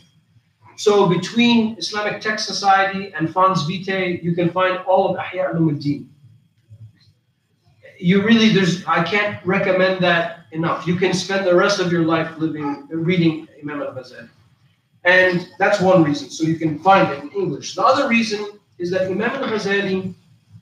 So 0.79 1.09
between 1.09 1.77
Islamic 1.77 2.21
Text 2.21 2.45
Society 2.45 3.11
and 3.13 3.29
Fons 3.29 3.67
Vitae, 3.67 4.23
you 4.23 4.33
can 4.33 4.49
find 4.49 4.77
all 4.87 5.09
of 5.09 5.17
Ihya 5.17 5.53
al-Ulumuddin. 5.53 6.07
You 7.99 8.23
really, 8.23 8.53
there's, 8.53 8.85
I 8.85 9.03
can't 9.03 9.45
recommend 9.45 10.01
that 10.05 10.45
enough. 10.53 10.87
You 10.87 10.95
can 10.95 11.13
spend 11.13 11.45
the 11.45 11.53
rest 11.53 11.81
of 11.81 11.91
your 11.91 12.05
life 12.05 12.37
living, 12.37 12.87
reading 12.89 13.45
Imam 13.61 13.81
al-Ghazali. 13.81 14.29
And 15.03 15.49
that's 15.59 15.81
one 15.81 16.01
reason. 16.01 16.29
So 16.29 16.45
you 16.45 16.55
can 16.55 16.79
find 16.79 17.11
it 17.11 17.23
in 17.23 17.29
English. 17.31 17.75
The 17.75 17.83
other 17.83 18.07
reason 18.07 18.47
is 18.77 18.89
that 18.91 19.01
Imam 19.11 19.31
al-Ghazali 19.31 20.13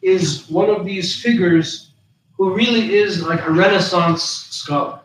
is 0.02 0.50
one 0.50 0.72
of 0.72 0.84
these 0.84 1.22
figures 1.22 1.92
who 2.36 2.56
really 2.56 2.96
is 2.96 3.22
like 3.22 3.46
a 3.46 3.52
Renaissance 3.52 4.24
scholar. 4.24 5.00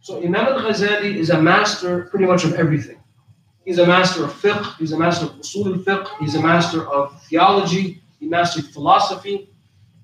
So 0.00 0.24
Imam 0.24 0.46
al-Ghazali 0.46 1.16
is 1.16 1.28
a 1.28 1.38
master 1.38 2.04
pretty 2.04 2.24
much 2.24 2.44
of 2.44 2.54
everything. 2.54 2.96
He's 3.64 3.78
a 3.78 3.86
master 3.86 4.24
of 4.24 4.32
fiqh, 4.32 4.76
he's 4.76 4.92
a 4.92 4.98
master 4.98 5.26
of 5.26 5.32
usul 5.32 5.66
al-fiqh, 5.66 6.06
he's 6.20 6.34
a 6.34 6.42
master 6.42 6.86
of 6.86 7.22
theology, 7.24 8.02
he 8.20 8.26
mastered 8.26 8.66
philosophy, 8.66 9.48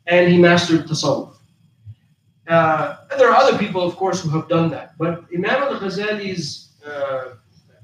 and 0.07 0.31
he 0.33 0.39
mastered 0.39 0.87
tasawwuf. 0.87 1.37
Uh, 2.49 2.97
there 3.19 3.31
are 3.31 3.37
other 3.37 3.59
people, 3.59 3.83
of 3.83 3.97
course, 3.97 4.23
who 4.23 4.31
have 4.31 4.49
done 4.49 4.71
that. 4.71 4.97
But 4.99 5.25
Imam 5.35 5.63
al-Ghazali's 5.63 6.71
uh, 6.85 7.35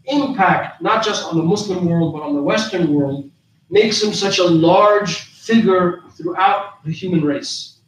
impact, 0.07 0.83
not 0.83 1.05
just 1.05 1.25
on 1.25 1.37
the 1.37 1.43
Muslim 1.43 1.85
world, 1.85 2.15
but 2.15 2.23
on 2.23 2.35
the 2.35 2.43
Western 2.43 2.93
world, 2.93 3.31
makes 3.69 4.03
him 4.03 4.13
such 4.13 4.39
a 4.39 4.45
large 4.45 5.21
figure 5.47 6.03
throughout 6.13 6.83
the 6.85 6.93
human 6.93 7.23
race. 7.23 7.81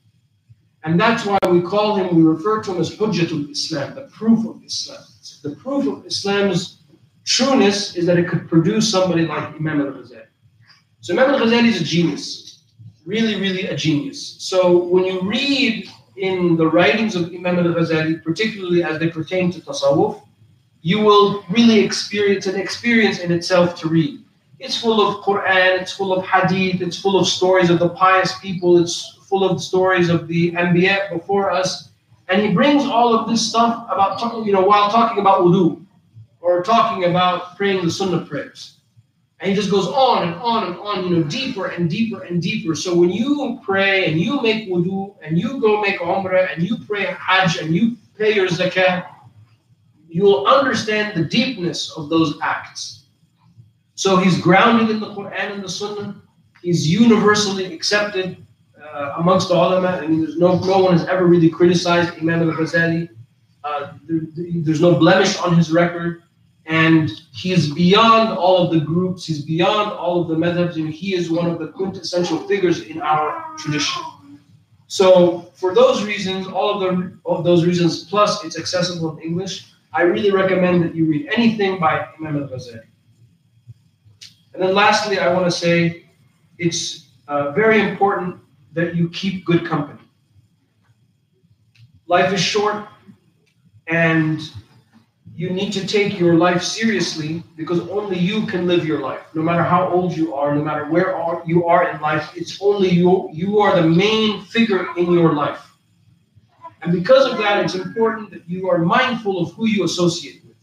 And 0.85 1.00
that's 1.00 1.25
why 1.25 1.38
we 1.49 1.61
call 1.61 1.97
him, 1.97 2.14
we 2.14 2.23
refer 2.23 2.62
to 2.62 2.73
him 2.73 2.80
as 2.80 2.95
Hujjatul 2.95 3.50
Islam, 3.50 3.95
the 3.95 4.02
proof 4.02 4.47
of 4.47 4.62
Islam. 4.62 5.02
The 5.42 5.57
proof 5.57 5.87
of 5.87 6.07
Islam's 6.07 6.77
trueness 7.28 7.94
is 7.94 8.06
that 8.06 8.18
it 8.18 8.26
could 8.26 8.49
produce 8.49 8.90
somebody 8.90 9.26
like 9.26 9.54
Imam 9.54 9.80
al 9.82 9.92
Ghazali. 9.92 10.26
So 11.00 11.12
Imam 11.12 11.35
al 11.35 11.40
Ghazali 11.40 11.68
is 11.68 11.80
a 11.80 11.85
genius, 11.85 12.64
really, 13.04 13.38
really 13.38 13.66
a 13.66 13.76
genius. 13.76 14.37
So 14.38 14.78
when 14.85 15.04
you 15.04 15.20
read 15.20 15.88
in 16.16 16.56
the 16.56 16.66
writings 16.66 17.14
of 17.14 17.26
Imam 17.26 17.58
al 17.58 17.75
Ghazali, 17.75 18.25
particularly 18.25 18.82
as 18.82 18.99
they 18.99 19.08
pertain 19.11 19.52
to 19.52 19.61
tasawwuf, 19.61 20.23
you 20.80 21.00
will 21.00 21.44
really 21.50 21.80
experience 21.80 22.47
an 22.47 22.56
experience 22.56 23.18
in 23.18 23.30
itself 23.30 23.78
to 23.80 23.88
read. 23.88 24.25
It's 24.58 24.80
full 24.80 25.06
of 25.06 25.23
Quran, 25.23 25.82
it's 25.82 25.92
full 25.92 26.14
of 26.14 26.25
hadith, 26.25 26.80
it's 26.80 26.99
full 26.99 27.18
of 27.20 27.28
stories 27.28 27.68
of 27.68 27.78
the 27.78 27.90
pious 27.90 28.38
people, 28.38 28.78
it's 28.78 29.18
full 29.28 29.44
of 29.49 29.62
stories 29.62 30.08
of 30.08 30.28
the 30.28 30.52
Anbiya 30.52 31.12
before 31.12 31.50
us. 31.50 31.90
And 32.28 32.40
he 32.40 32.52
brings 32.54 32.85
all 32.85 33.14
of 33.14 33.28
this 33.28 33.47
stuff 33.47 33.85
about, 33.90 34.47
you 34.47 34.52
know, 34.52 34.62
while 34.62 34.90
talking 34.90 35.18
about 35.18 35.42
wudu 35.42 35.77
or 36.40 36.62
talking 36.62 37.04
about 37.04 37.57
praying 37.57 37.85
the 37.85 37.90
sunnah 37.90 38.25
prayers. 38.25 38.78
And 39.40 39.50
he 39.50 39.54
just 39.54 39.71
goes 39.71 39.87
on 39.87 40.26
and 40.26 40.35
on 40.37 40.64
and 40.66 40.76
on, 40.80 41.04
you 41.04 41.16
know, 41.16 41.23
deeper 41.23 41.66
and 41.66 41.88
deeper 41.88 42.23
and 42.23 42.42
deeper. 42.42 42.75
So 42.75 42.95
when 42.95 43.11
you 43.11 43.61
pray 43.62 44.11
and 44.11 44.21
you 44.21 44.42
make 44.42 44.68
wudu 44.68 45.14
and 45.23 45.38
you 45.38 45.61
go 45.61 45.80
make 45.80 46.00
umrah 46.00 46.52
and 46.52 46.62
you 46.62 46.76
pray 46.78 47.04
hajj 47.04 47.59
and 47.59 47.75
you 47.75 47.97
pay 48.16 48.35
your 48.35 48.49
zakat, 48.49 49.07
you 50.09 50.25
will 50.25 50.47
understand 50.47 51.16
the 51.16 51.25
deepness 51.25 51.92
of 51.97 52.09
those 52.09 52.38
acts. 52.42 53.04
So 53.95 54.16
he's 54.16 54.40
grounded 54.40 54.90
in 54.90 55.00
the 55.00 55.14
Quran 55.14 55.52
and 55.52 55.62
the 55.62 55.68
Sunnah. 55.68 56.21
He's 56.62 56.88
universally 56.88 57.73
accepted 57.73 58.45
uh, 58.83 59.14
amongst 59.18 59.49
the 59.49 59.54
ulama. 59.54 60.00
I 60.02 60.07
mean, 60.07 60.23
there's 60.23 60.38
no, 60.38 60.59
no 60.59 60.78
one 60.78 60.92
has 60.99 61.07
ever 61.07 61.26
really 61.26 61.50
criticized 61.50 62.18
Imam 62.18 62.49
al-Ghazali. 62.49 63.09
Uh, 63.62 63.92
there, 64.07 64.21
there's 64.37 64.80
no 64.80 64.95
blemish 64.95 65.38
on 65.38 65.57
his 65.57 65.71
record. 65.71 66.23
And 66.69 67.11
he 67.33 67.53
is 67.53 67.73
beyond 67.73 68.37
all 68.37 68.59
of 68.59 68.73
the 68.73 68.81
groups. 68.81 69.25
He's 69.25 69.43
beyond 69.43 69.91
all 69.93 70.21
of 70.21 70.29
the 70.29 70.35
madhabs. 70.37 70.77
And 70.77 70.93
he 70.93 71.15
is 71.15 71.31
one 71.31 71.51
of 71.51 71.59
the 71.59 71.69
quintessential 71.69 72.47
figures 72.47 72.83
in 72.83 73.01
our 73.01 73.57
tradition. 73.57 74.03
So 74.87 75.51
for 75.55 75.75
those 75.75 76.05
reasons, 76.05 76.47
all 76.47 76.75
of, 76.75 76.81
the, 76.81 77.19
of 77.25 77.43
those 77.43 77.65
reasons, 77.67 78.05
plus 78.05 78.45
it's 78.45 78.59
accessible 78.59 79.17
in 79.17 79.23
English, 79.23 79.73
I 79.93 80.03
really 80.03 80.31
recommend 80.31 80.83
that 80.85 80.95
you 80.95 81.07
read 81.07 81.29
anything 81.35 81.81
by 81.81 82.07
Imam 82.19 82.43
al-Ghazali. 82.43 82.83
And 84.53 84.63
then 84.63 84.75
lastly, 84.75 85.19
I 85.19 85.33
want 85.33 85.47
to 85.47 85.51
say 85.51 86.07
it's 86.59 87.09
uh, 87.29 87.53
very 87.53 87.81
important 87.81 88.41
that 88.73 88.95
you 88.95 89.09
keep 89.11 89.45
good 89.45 89.67
company. 89.67 90.01
Life 92.07 92.33
is 92.33 92.41
short, 92.41 92.89
and 93.87 94.41
you 95.38 95.50
need 95.50 95.73
to 95.73 95.87
take 95.87 96.18
your 96.18 96.35
life 96.35 96.64
seriously 96.64 97.45
because 97.57 97.78
only 97.90 98.18
you 98.18 98.45
can 98.47 98.66
live 98.66 98.85
your 98.85 98.99
life. 98.99 99.21
No 99.35 99.42
matter 99.42 99.62
how 99.62 99.88
old 99.88 100.16
you 100.16 100.35
are, 100.35 100.52
no 100.52 100.64
matter 100.64 100.87
where 100.87 101.14
you 101.47 101.64
are 101.64 101.88
in 101.90 102.00
life, 102.00 102.33
it's 102.35 102.61
only 102.61 102.88
you. 102.88 103.30
You 103.33 103.61
are 103.61 103.80
the 103.80 103.87
main 103.87 104.42
figure 104.47 104.88
in 104.97 105.12
your 105.12 105.35
life. 105.35 105.64
And 106.83 106.90
because 106.90 107.30
of 107.30 107.38
that, 107.38 107.64
it's 107.64 107.76
important 107.76 108.33
that 108.33 108.49
you 108.49 108.68
are 108.68 108.78
mindful 108.78 109.38
of 109.38 109.52
who 109.52 109.68
you 109.68 109.85
associate 109.85 110.42
with. 110.45 110.57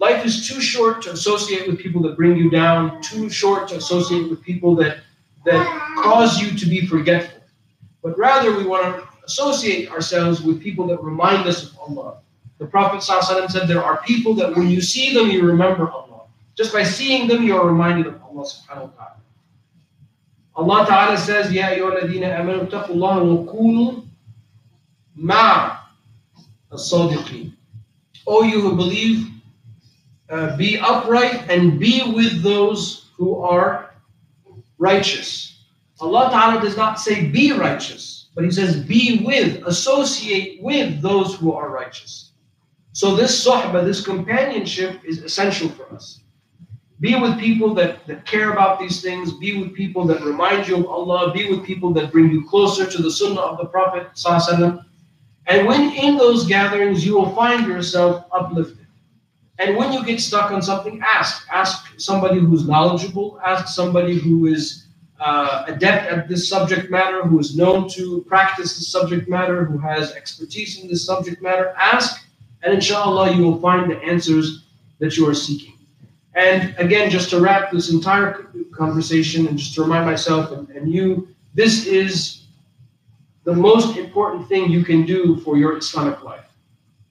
Life 0.00 0.26
is 0.26 0.48
too 0.48 0.60
short 0.60 1.00
to 1.02 1.12
associate 1.12 1.68
with 1.68 1.78
people 1.78 2.02
that 2.02 2.16
bring 2.16 2.36
you 2.36 2.50
down, 2.50 3.00
too 3.02 3.30
short 3.30 3.68
to 3.68 3.76
associate 3.76 4.28
with 4.28 4.42
people 4.42 4.74
that, 4.82 4.98
that 5.44 5.64
cause 6.02 6.42
you 6.42 6.58
to 6.58 6.66
be 6.66 6.86
forgetful. 6.86 7.40
But 8.02 8.18
rather, 8.18 8.52
we 8.56 8.66
want 8.66 8.96
to 8.96 9.08
associate 9.24 9.92
ourselves 9.92 10.42
with 10.42 10.60
people 10.60 10.88
that 10.88 11.00
remind 11.00 11.46
us 11.46 11.70
of 11.70 11.78
Allah. 11.78 12.18
The 12.60 12.66
Prophet 12.66 13.00
ﷺ 13.00 13.50
said 13.50 13.68
there 13.68 13.82
are 13.82 14.02
people 14.02 14.34
that 14.34 14.54
when 14.54 14.68
you 14.68 14.82
see 14.82 15.14
them, 15.14 15.30
you 15.30 15.42
remember 15.42 15.90
Allah. 15.90 16.24
Just 16.54 16.74
by 16.74 16.82
seeing 16.82 17.26
them, 17.26 17.42
you 17.42 17.56
are 17.56 17.66
reminded 17.66 18.06
of 18.06 18.22
Allah 18.22 18.44
subhanahu 18.44 18.92
wa 18.92 18.92
ta'ala. 19.00 19.16
Allah 20.56 20.86
Ta'ala 20.86 21.16
says, 21.16 21.50
Ya 21.50 21.70
ayyuhalladhina 21.70 22.36
amanu 22.38 22.68
taqullaha 22.68 23.24
wa 23.24 23.50
kunu 23.50 24.06
Ma 25.16 25.78
as-sadiqin. 26.70 27.54
O 28.26 28.42
you 28.42 28.60
who 28.60 28.76
believe, 28.76 29.26
uh, 30.28 30.54
be 30.58 30.78
upright 30.78 31.48
and 31.48 31.80
be 31.80 32.12
with 32.14 32.42
those 32.42 33.08
who 33.16 33.40
are 33.40 33.94
righteous. 34.76 35.64
Allah 35.98 36.28
Ta'ala 36.30 36.60
does 36.60 36.76
not 36.76 37.00
say 37.00 37.24
be 37.24 37.52
righteous, 37.52 38.28
but 38.34 38.44
He 38.44 38.50
says 38.50 38.84
be 38.84 39.22
with, 39.24 39.64
associate 39.64 40.62
with 40.62 41.00
those 41.00 41.36
who 41.36 41.54
are 41.54 41.70
righteous. 41.70 42.29
So 43.00 43.16
this 43.16 43.42
sohbah, 43.42 43.82
this 43.82 44.04
companionship 44.04 45.02
is 45.06 45.22
essential 45.22 45.70
for 45.70 45.90
us. 45.94 46.20
Be 47.00 47.18
with 47.18 47.40
people 47.40 47.72
that, 47.76 48.06
that 48.06 48.26
care 48.26 48.52
about 48.52 48.78
these 48.78 49.00
things. 49.00 49.32
Be 49.32 49.58
with 49.58 49.72
people 49.72 50.04
that 50.04 50.20
remind 50.20 50.68
you 50.68 50.76
of 50.76 50.86
Allah. 50.86 51.32
Be 51.32 51.48
with 51.48 51.64
people 51.64 51.94
that 51.94 52.12
bring 52.12 52.30
you 52.30 52.46
closer 52.46 52.84
to 52.84 53.00
the 53.00 53.10
sunnah 53.10 53.40
of 53.40 53.56
the 53.56 53.64
Prophet 53.64 54.08
and 55.46 55.66
when 55.66 55.92
in 55.94 56.18
those 56.18 56.46
gatherings, 56.46 57.02
you 57.02 57.14
will 57.14 57.34
find 57.34 57.66
yourself 57.66 58.26
uplifted. 58.32 58.86
And 59.58 59.78
when 59.78 59.94
you 59.94 60.04
get 60.04 60.20
stuck 60.20 60.50
on 60.50 60.60
something, 60.60 61.00
ask. 61.02 61.46
Ask 61.50 61.98
somebody 61.98 62.38
who's 62.38 62.68
knowledgeable. 62.68 63.40
Ask 63.42 63.68
somebody 63.68 64.18
who 64.18 64.44
is 64.44 64.88
uh, 65.18 65.64
adept 65.68 66.12
at 66.12 66.28
this 66.28 66.50
subject 66.50 66.90
matter, 66.90 67.22
who 67.22 67.38
is 67.38 67.56
known 67.56 67.88
to 67.96 68.22
practice 68.28 68.76
this 68.76 68.88
subject 68.88 69.26
matter, 69.26 69.64
who 69.64 69.78
has 69.78 70.12
expertise 70.12 70.78
in 70.82 70.86
this 70.86 71.06
subject 71.06 71.40
matter. 71.40 71.72
Ask, 71.78 72.26
and 72.62 72.74
inshallah, 72.74 73.32
you 73.32 73.42
will 73.42 73.60
find 73.60 73.90
the 73.90 73.98
answers 74.02 74.64
that 74.98 75.16
you 75.16 75.28
are 75.28 75.34
seeking. 75.34 75.74
And 76.34 76.74
again, 76.78 77.10
just 77.10 77.30
to 77.30 77.40
wrap 77.40 77.72
this 77.72 77.90
entire 77.90 78.46
conversation 78.72 79.46
and 79.48 79.58
just 79.58 79.74
to 79.74 79.82
remind 79.82 80.06
myself 80.06 80.52
and, 80.52 80.68
and 80.70 80.92
you, 80.92 81.28
this 81.54 81.86
is 81.86 82.42
the 83.44 83.54
most 83.54 83.96
important 83.96 84.48
thing 84.48 84.70
you 84.70 84.84
can 84.84 85.04
do 85.04 85.36
for 85.40 85.56
your 85.56 85.76
Islamic 85.76 86.22
life. 86.22 86.44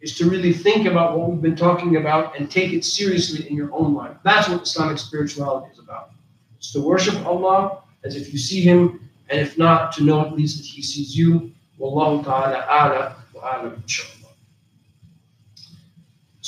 is 0.02 0.16
to 0.18 0.30
really 0.30 0.54
think 0.54 0.88
about 0.88 1.18
what 1.18 1.30
we've 1.30 1.42
been 1.42 1.56
talking 1.56 1.98
about 1.98 2.38
and 2.38 2.50
take 2.50 2.72
it 2.72 2.86
seriously 2.86 3.50
in 3.50 3.56
your 3.56 3.74
own 3.74 3.94
life. 3.94 4.16
That's 4.24 4.48
what 4.48 4.62
Islamic 4.62 4.98
spirituality 4.98 5.74
is 5.74 5.80
about. 5.80 6.12
It's 6.58 6.72
to 6.74 6.82
worship 6.82 7.26
Allah 7.26 7.82
as 8.06 8.16
if 8.16 8.32
you 8.32 8.40
see 8.40 8.62
Him, 8.62 9.10
and 9.30 9.40
if 9.40 9.58
not, 9.58 9.92
to 9.94 10.04
know 10.04 10.22
at 10.22 10.34
least 10.34 10.58
that 10.58 10.66
He 10.66 10.82
sees 10.82 11.18
you. 11.18 11.52
Wallahu 11.78 12.24
ta'ala 12.24 12.66
a'la 12.70 13.16
wa 13.34 13.42
a'lam. 13.42 14.19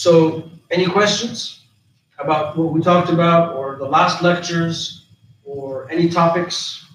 So, 0.01 0.49
any 0.71 0.87
questions 0.87 1.67
about 2.17 2.57
what 2.57 2.73
we 2.73 2.81
talked 2.81 3.11
about, 3.11 3.55
or 3.55 3.75
the 3.75 3.85
last 3.85 4.23
lectures, 4.23 5.05
or 5.43 5.87
any 5.91 6.09
topics? 6.09 6.87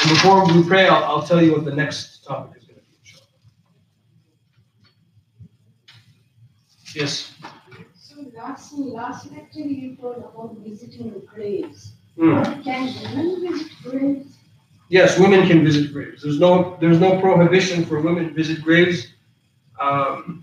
And 0.00 0.10
before 0.10 0.44
we 0.44 0.64
pray, 0.64 0.88
I'll, 0.88 1.04
I'll 1.04 1.22
tell 1.22 1.40
you 1.40 1.52
what 1.52 1.64
the 1.64 1.72
next 1.72 2.24
topic 2.24 2.60
is 2.60 2.64
going 2.64 2.80
to 2.80 2.84
be. 2.84 2.96
inshallah. 2.98 3.28
Yes. 6.96 7.32
So 7.94 8.16
last, 8.36 8.72
last 8.72 9.30
lecture 9.30 9.60
you 9.60 9.94
told 9.94 10.16
about 10.16 10.56
visiting 10.66 11.22
graves. 11.32 11.92
Hmm. 12.18 12.42
Can 12.64 12.92
women 13.14 13.48
visit 13.48 13.70
graves? 13.84 14.36
Yes, 14.88 15.16
women 15.16 15.46
can 15.46 15.62
visit 15.64 15.92
graves. 15.92 16.24
There's 16.24 16.40
no 16.40 16.76
there's 16.80 16.98
no 16.98 17.20
prohibition 17.20 17.84
for 17.84 18.00
women 18.00 18.26
to 18.26 18.34
visit 18.34 18.62
graves. 18.62 19.06
Um, 19.80 20.41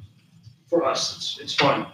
for 0.70 0.86
us, 0.86 1.16
it's, 1.18 1.40
it's 1.40 1.54
fine. 1.54 1.86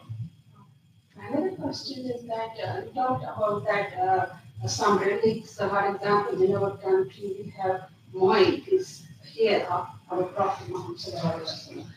Another 1.17 1.51
question 1.55 2.05
is 2.05 2.23
that 2.27 2.53
uh, 2.63 2.81
you 2.85 2.91
talked 2.93 3.23
about 3.23 3.65
that 3.65 3.97
uh, 3.97 4.67
some 4.67 4.99
relics, 4.99 5.59
uh, 5.59 5.69
for 5.69 5.95
example, 5.95 6.41
in 6.43 6.55
our 6.55 6.77
country 6.77 7.35
we 7.39 7.49
have 7.57 7.89
Moy 8.13 8.61
is 8.67 9.03
here 9.23 9.65
of 9.69 9.87
our 10.11 10.23
Prophet 10.23 10.69
Muhammad 10.69 10.97
sallallahu 10.97 11.41
alaihi 11.41 11.49
wasallam. 11.49 11.87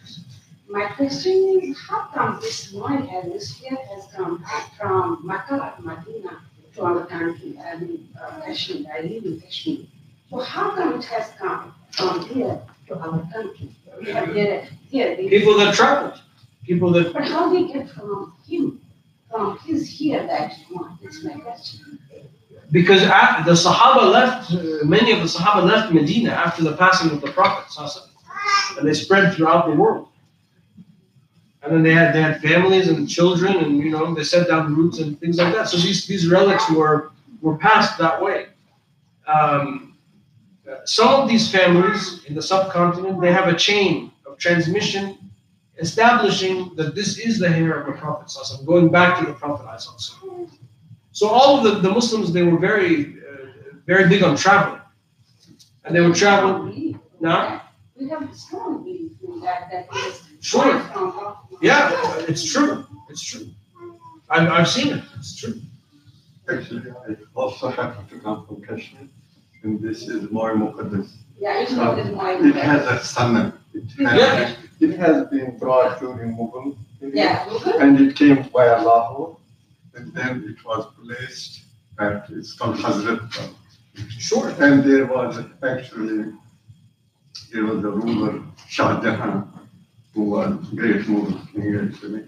My 0.68 0.87
question 0.97 1.61
is, 1.62 1.78
how 1.88 2.08
come 2.14 2.38
this 2.40 2.73
Moy 2.73 2.97
and 3.14 3.32
this 3.32 3.54
here 3.56 3.78
has 3.90 4.06
come 4.14 4.44
from 4.76 5.20
Makkah, 5.25 5.75
Medina 5.80 6.40
to 6.75 6.82
our 6.82 7.06
country? 7.06 7.58
I 7.58 7.76
mean, 7.76 8.08
uh, 8.20 8.40
Kashmir, 8.44 8.85
I 8.92 9.00
live 9.02 9.25
in 9.25 9.40
Kashmir. 9.40 9.87
So 10.30 10.40
how 10.40 10.70
come 10.75 10.99
it 10.99 11.04
has 11.06 11.30
come 11.38 11.75
from 11.90 12.26
here 12.28 12.61
to 12.88 12.99
our 12.99 13.20
country? 13.32 13.70
We 14.00 14.11
have 14.12 14.35
here, 14.35 14.68
here. 14.90 15.16
People 15.16 15.56
that 15.58 15.75
traveled, 15.75 16.20
people 16.68 16.92
that 16.92 17.12
But 17.12 17.25
how 17.25 17.50
do 17.50 17.66
they 17.66 17.72
get 17.72 17.88
from 17.90 18.34
him, 18.46 18.80
from 19.30 19.58
his 19.66 19.88
here 19.88 20.25
that 20.26 20.52
one, 20.70 20.98
that's 21.02 21.25
my 21.25 21.32
question. 21.32 21.98
because 22.70 23.02
after 23.02 23.42
the 23.50 23.56
Sahaba 23.56 24.02
left, 24.18 24.52
uh, 24.52 24.84
many 24.84 25.10
of 25.12 25.20
the 25.20 25.30
Sahaba 25.34 25.64
left 25.64 25.92
Medina 25.92 26.30
after 26.30 26.62
the 26.62 26.76
passing 26.76 27.10
of 27.10 27.20
the 27.20 27.32
Prophet, 27.32 27.66
and 28.78 28.87
they 28.87 28.94
spread 28.94 29.34
throughout 29.34 29.66
the 29.66 29.75
world. 29.75 30.08
And 31.62 31.72
then 31.75 31.82
they 31.82 31.94
had 32.00 32.14
they 32.14 32.22
had 32.22 32.40
families 32.40 32.88
and 32.88 33.08
children, 33.08 33.56
and 33.56 33.78
you 33.78 33.90
know 33.90 34.14
they 34.14 34.25
set 34.25 34.46
down 34.48 34.75
roots 34.76 34.98
and 35.00 35.18
things 35.20 35.37
like 35.38 35.52
that. 35.54 35.68
So 35.68 35.76
these 35.76 36.06
these 36.06 36.28
relics 36.28 36.70
were 36.70 37.10
were 37.42 37.56
passed 37.58 37.98
that 37.98 38.22
way. 38.22 38.46
Um, 39.26 39.96
some 40.84 41.08
of 41.20 41.28
these 41.28 41.50
families 41.50 42.25
in 42.26 42.34
the 42.34 42.42
subcontinent 42.42 43.20
they 43.20 43.32
have 43.32 43.48
a 43.48 43.56
chain 43.56 44.12
of 44.26 44.38
transmission 44.38 45.18
establishing 45.78 46.75
that 46.76 46.94
this 46.94 47.18
is 47.18 47.38
the 47.38 47.49
hair 47.49 47.80
of 47.80 47.87
the 47.87 47.92
Prophet, 47.92 48.28
sallallahu 48.28 48.66
going 48.66 48.88
back 48.90 49.18
to 49.20 49.26
the 49.26 49.32
Prophet. 49.32 49.66
sallallahu 49.66 50.50
So 51.12 51.28
all 51.28 51.58
of 51.58 51.64
the, 51.64 51.80
the 51.80 51.90
Muslims 51.92 52.32
they 52.32 52.42
were 52.42 52.58
very 52.58 52.94
uh, 53.18 53.75
very 53.87 54.08
big 54.08 54.23
on 54.23 54.37
traveling, 54.37 54.80
and 55.85 55.94
they 55.94 56.00
would 56.00 56.16
travel. 56.16 56.64
Belief. 56.64 56.97
Now, 57.20 57.62
We 57.97 58.08
have 58.11 58.32
strong 58.35 58.85
belief 58.85 59.12
in 59.26 59.40
that, 59.40 59.70
that 59.73 59.88
is. 60.06 60.23
Sure. 60.40 60.70
yeah, 61.61 61.90
it's 62.28 62.44
true. 62.52 62.87
It's 63.08 63.23
true. 63.23 63.49
I've, 64.30 64.49
I've 64.49 64.68
seen 64.68 64.88
it. 64.97 65.04
It's 65.16 65.35
true. 65.35 65.61
Actually, 66.49 66.90
I 66.90 67.16
also 67.35 67.68
happen 67.70 68.07
to 68.07 68.18
come 68.20 68.46
from 68.46 68.62
Kashmir, 68.62 69.09
and 69.62 69.81
this 69.83 70.07
is 70.09 70.31
more 70.31 70.55
Muqaddas. 70.55 71.11
Yeah, 71.40 71.61
it's 71.61 71.72
not 71.72 71.94
um, 71.94 72.01
as 72.01 72.14
my. 72.14 72.33
It 72.33 72.55
has 72.57 72.87
a 72.87 73.05
sunnah. 73.05 73.55
It 73.74 73.85
Yeah. 73.98 74.09
has, 74.09 74.57
it 74.81 74.98
has 74.98 75.27
been 75.29 75.57
brought 75.59 76.01
during 76.01 76.37
Mughal 76.37 76.77
period, 76.98 77.16
Yeah, 77.16 77.48
we 77.53 77.59
could- 77.61 77.77
and 77.77 78.01
it 78.01 78.16
came 78.16 78.42
via 78.53 78.83
Lahore, 78.83 79.37
and 79.94 80.12
then 80.14 80.44
it 80.51 80.64
was 80.64 80.87
placed 81.01 81.62
at, 81.98 82.29
it's 82.31 82.55
called 82.55 82.77
Hazrat. 82.77 83.20
Sure. 84.09 84.48
And 84.61 84.83
there 84.85 85.07
was 85.07 85.38
actually, 85.62 86.33
there 87.53 87.64
was 87.64 87.85
a 87.85 87.90
ruler, 87.90 88.42
Shah 88.68 89.01
Jahan, 89.03 89.48
who 90.14 90.22
was 90.22 90.55
great 90.74 91.03
Mughal 91.07 91.40
king 91.53 91.77
actually, 91.88 92.24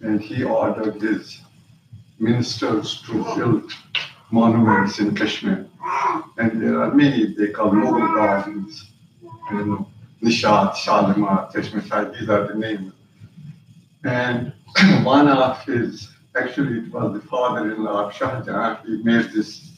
and 0.00 0.20
he 0.20 0.44
ordered 0.44 1.00
his 1.00 1.40
ministers 2.18 3.02
to 3.06 3.12
build 3.36 3.72
monuments 4.32 4.98
in 4.98 5.14
Kashmir. 5.14 5.66
And 6.38 6.60
there 6.60 6.82
are 6.82 6.92
many, 6.92 7.34
they 7.34 7.48
call 7.48 7.70
Mughal 7.70 8.14
gardens, 8.14 8.90
you 9.50 9.64
know, 9.66 9.86
Nishat, 10.22 10.74
Shalimar, 10.74 11.52
Kashmir 11.52 11.82
Shah, 11.82 12.04
these 12.04 12.28
are 12.28 12.48
the 12.48 12.54
names. 12.54 12.92
And 14.04 14.52
one 15.04 15.28
of 15.28 15.62
his, 15.64 16.08
actually 16.34 16.78
it 16.78 16.92
was 16.92 17.12
the 17.12 17.26
father-in-law 17.28 18.06
of 18.06 18.14
Shah 18.14 18.40
Jahan, 18.42 18.78
he 18.86 19.02
made 19.02 19.30
this 19.32 19.68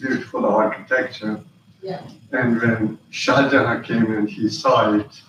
beautiful 0.00 0.46
architecture. 0.46 1.40
Yeah. 1.80 2.02
And 2.32 2.60
when 2.60 2.98
Shah 3.10 3.48
Jahan 3.48 3.82
came 3.84 4.12
and 4.12 4.28
he 4.28 4.48
saw 4.48 4.94
it, 4.94 5.22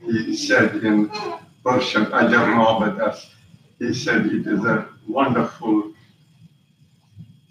he 0.00 0.36
said 0.36 0.76
in 0.76 1.10
Persian, 1.64 2.06
Ajar 2.06 2.46
Mabadas, 2.46 3.26
he 3.78 3.92
said 3.92 4.26
it 4.26 4.46
is 4.46 4.64
a 4.64 4.88
wonderful 5.08 5.92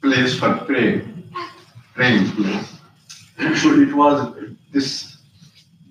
place 0.05 0.37
for 0.37 0.53
praying, 0.65 1.01
praying 1.95 2.29
place. 2.31 2.79
So 3.61 3.73
it 3.81 3.93
was, 3.93 4.35
this 4.71 5.17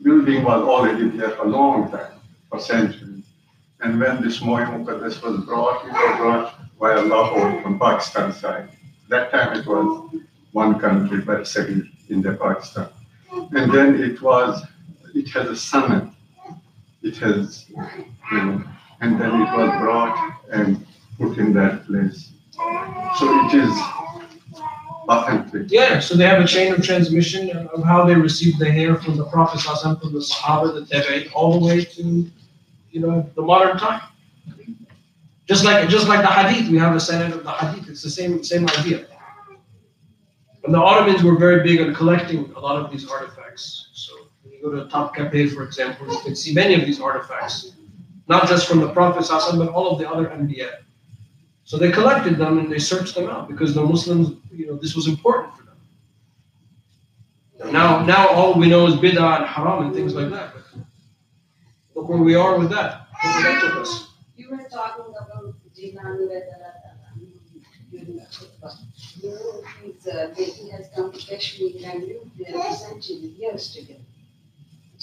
building 0.03 0.45
was 0.45 0.63
already 0.63 1.09
there 1.09 1.31
for 1.31 1.47
a 1.47 1.49
long 1.49 1.91
time, 1.91 2.21
for 2.49 2.61
centuries. 2.61 3.25
And 3.81 3.99
when 4.01 4.23
this 4.23 4.41
Moy 4.41 4.63
Muqaddas 4.63 5.21
was 5.21 5.45
brought, 5.45 5.85
it 5.85 5.93
was 5.93 6.17
brought 6.19 6.55
via 6.79 7.03
Lahore 7.03 7.61
from 7.61 7.79
Pakistan 7.79 8.33
side. 8.33 8.69
That 9.09 9.33
time 9.33 9.59
it 9.59 9.67
was 9.67 10.15
one 10.53 10.79
country, 10.79 11.21
but 11.21 11.49
second 11.49 11.91
in 12.09 12.23
the 12.23 12.35
Pakistan. 12.35 12.89
And 13.33 13.73
then 13.73 14.01
it 14.01 14.23
was, 14.23 14.63
it 15.13 15.29
has 15.31 15.49
a 15.49 15.57
summit. 15.57 16.09
It 17.03 17.17
has, 17.17 17.69
you 17.69 18.43
know, 18.45 18.63
and 19.01 19.21
then 19.21 19.33
it 19.43 19.51
was 19.59 19.71
brought 19.81 20.17
and 20.53 20.87
put 21.19 21.37
in 21.37 21.53
that 21.55 21.87
place. 21.87 22.31
So 23.19 23.25
it 23.47 23.55
is 23.55 23.75
authentic. 25.09 25.71
Yeah, 25.71 26.01
so 26.01 26.17
they 26.17 26.27
have 26.27 26.43
a 26.43 26.47
chain 26.47 26.73
of 26.73 26.83
transmission 26.83 27.51
of 27.51 27.83
how 27.85 28.05
they 28.05 28.15
received 28.15 28.59
the 28.59 28.71
hair 28.71 28.97
from 28.97 29.17
the 29.17 29.25
Prophet 29.27 29.61
from 29.61 30.13
the 30.13 30.21
Sahaba, 30.21 30.75
the 30.75 30.83
Tabi'in, 30.83 31.31
all 31.35 31.59
the 31.59 31.67
way 31.67 31.85
to, 31.85 32.31
you 32.91 33.01
know, 33.01 33.29
the 33.35 33.43
modern 33.43 33.79
time. 33.79 34.03
Just 35.47 35.65
like 35.65 35.89
just 35.89 36.09
like 36.09 36.23
the 36.23 36.27
Hadith, 36.27 36.71
we 36.71 36.79
have 36.79 36.95
a 36.95 36.99
sanad 36.99 37.33
of 37.33 37.45
the 37.45 37.51
Hadith. 37.51 37.89
It's 37.91 38.03
the 38.03 38.11
same 38.11 38.43
same 38.43 38.67
idea. 38.79 39.07
And 40.65 40.73
the 40.73 40.79
Ottomans 40.79 41.23
were 41.23 41.37
very 41.37 41.63
big 41.63 41.81
on 41.87 41.95
collecting 41.95 42.51
a 42.57 42.61
lot 42.61 42.83
of 42.83 42.91
these 42.91 43.07
artifacts. 43.07 43.91
So 43.93 44.15
when 44.43 44.55
you 44.55 44.63
go 44.63 44.71
to 44.71 44.87
Topkapi, 44.87 45.55
for 45.55 45.63
example, 45.63 46.11
you 46.11 46.19
can 46.21 46.35
see 46.35 46.55
many 46.55 46.75
of 46.75 46.87
these 46.87 46.99
artifacts, 46.99 47.73
not 48.29 48.49
just 48.49 48.67
from 48.67 48.81
the 48.81 48.91
Prophet 48.91 49.29
but 49.59 49.69
all 49.69 49.91
of 49.91 49.99
the 49.99 50.09
other 50.09 50.29
Anbiya. 50.29 50.84
So 51.65 51.79
they 51.79 51.91
collected 51.91 52.37
them 52.37 52.59
and 52.59 52.71
they 52.71 52.79
searched 52.79 53.15
them 53.15 53.29
out 53.29 53.49
because 53.49 53.75
the 53.75 53.83
Muslims, 53.83 54.37
you 54.53 54.67
know, 54.67 54.77
this 54.77 54.95
was 54.95 55.09
important 55.09 55.55
for 55.57 55.65
them. 55.65 55.77
Now, 57.73 58.05
now 58.05 58.29
all 58.29 58.59
we 58.59 58.69
know 58.69 58.87
is 58.87 58.95
bid'ah 58.95 59.39
and 59.39 59.47
haram 59.47 59.87
and 59.87 59.95
things 59.95 60.15
like 60.15 60.31
that. 60.31 60.53
But 60.55 60.65
look 61.95 62.09
where 62.09 62.19
we 62.19 62.35
are 62.35 62.59
with 62.59 62.71
that. 62.71 63.09
You 64.37 64.51
were 64.51 64.69
talking 64.71 65.15
about 65.19 65.55
the 65.75 65.99
khutbah. 68.35 68.77
You 69.23 69.31
know, 69.31 69.63
he's, 69.83 70.07
uh, 70.07 70.35
he 70.37 70.69
has 70.71 70.89
come 70.95 71.13
to 71.13 71.19
Kashmir 71.19 71.71
and 71.85 72.05
lived 72.05 72.39
there 72.39 72.73
centuries, 72.73 73.39
years 73.39 73.73
together. 73.73 74.01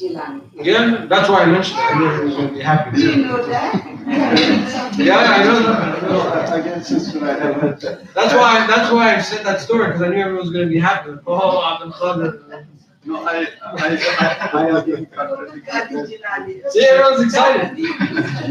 Jilani. 0.02 0.42
Yeah, 0.56 1.06
that's 1.08 1.30
why 1.30 1.44
I 1.44 1.46
mentioned 1.46 1.80
it. 1.80 1.84
I 1.84 2.00
knew 2.00 2.06
everyone 2.08 2.36
going 2.36 2.48
to 2.48 2.54
be 2.56 2.62
happy. 2.62 2.98
Do 2.98 3.12
you 3.12 3.26
know 3.26 3.46
that? 3.48 4.98
Yeah, 4.98 5.18
I 5.18 5.44
know 5.44 5.60
that. 5.64 6.04
I 6.04 6.08
know 6.08 6.24
that. 6.24 6.60
Again, 6.60 6.84
sister, 6.84 7.24
I 7.24 7.40
have 7.40 7.56
heard 7.56 7.82
that. 7.82 8.14
That's 8.14 8.34
why. 8.34 8.66
That's 8.68 8.92
why 8.92 9.16
I 9.16 9.22
said 9.22 9.46
that 9.46 9.62
story 9.62 9.88
because 9.88 10.02
I 10.02 10.10
knew 10.10 10.18
everyone 10.18 10.42
was 10.42 10.52
going 10.52 10.68
to 10.68 10.74
be 10.74 10.80
happy. 10.80 11.12
Oh, 11.28 11.64
Abdul 11.64 11.92
Qadir. 11.94 12.66
No, 13.04 13.16
I, 13.26 13.48
I, 13.64 13.98
I, 14.20 14.50
I 14.54 14.80
again 14.80 15.06
contradict. 15.08 16.72
See, 16.72 16.86
everyone's 16.86 17.24
excited. 17.24 17.78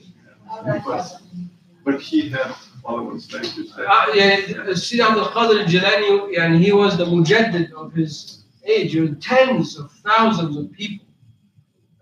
Kashmir 0.52 0.74
in 0.74 0.82
person. 0.82 1.50
But 1.84 2.00
he 2.00 2.28
had 2.28 2.54
followers, 2.82 3.32
like 3.32 3.56
you 3.56 3.66
said. 3.66 3.86
Uh, 3.88 4.06
yeah, 4.14 4.74
Sidi 4.74 5.02
Abdul 5.02 5.26
Qadir 5.26 5.62
al-Jilani, 5.62 6.38
and 6.38 6.62
he 6.62 6.72
was 6.72 6.96
the 6.96 7.04
mujaddid 7.04 7.72
of 7.72 7.92
his 7.92 8.44
age, 8.64 8.96
tens 9.20 9.78
of 9.78 9.90
thousands 10.06 10.56
of 10.56 10.72
people 10.72 11.06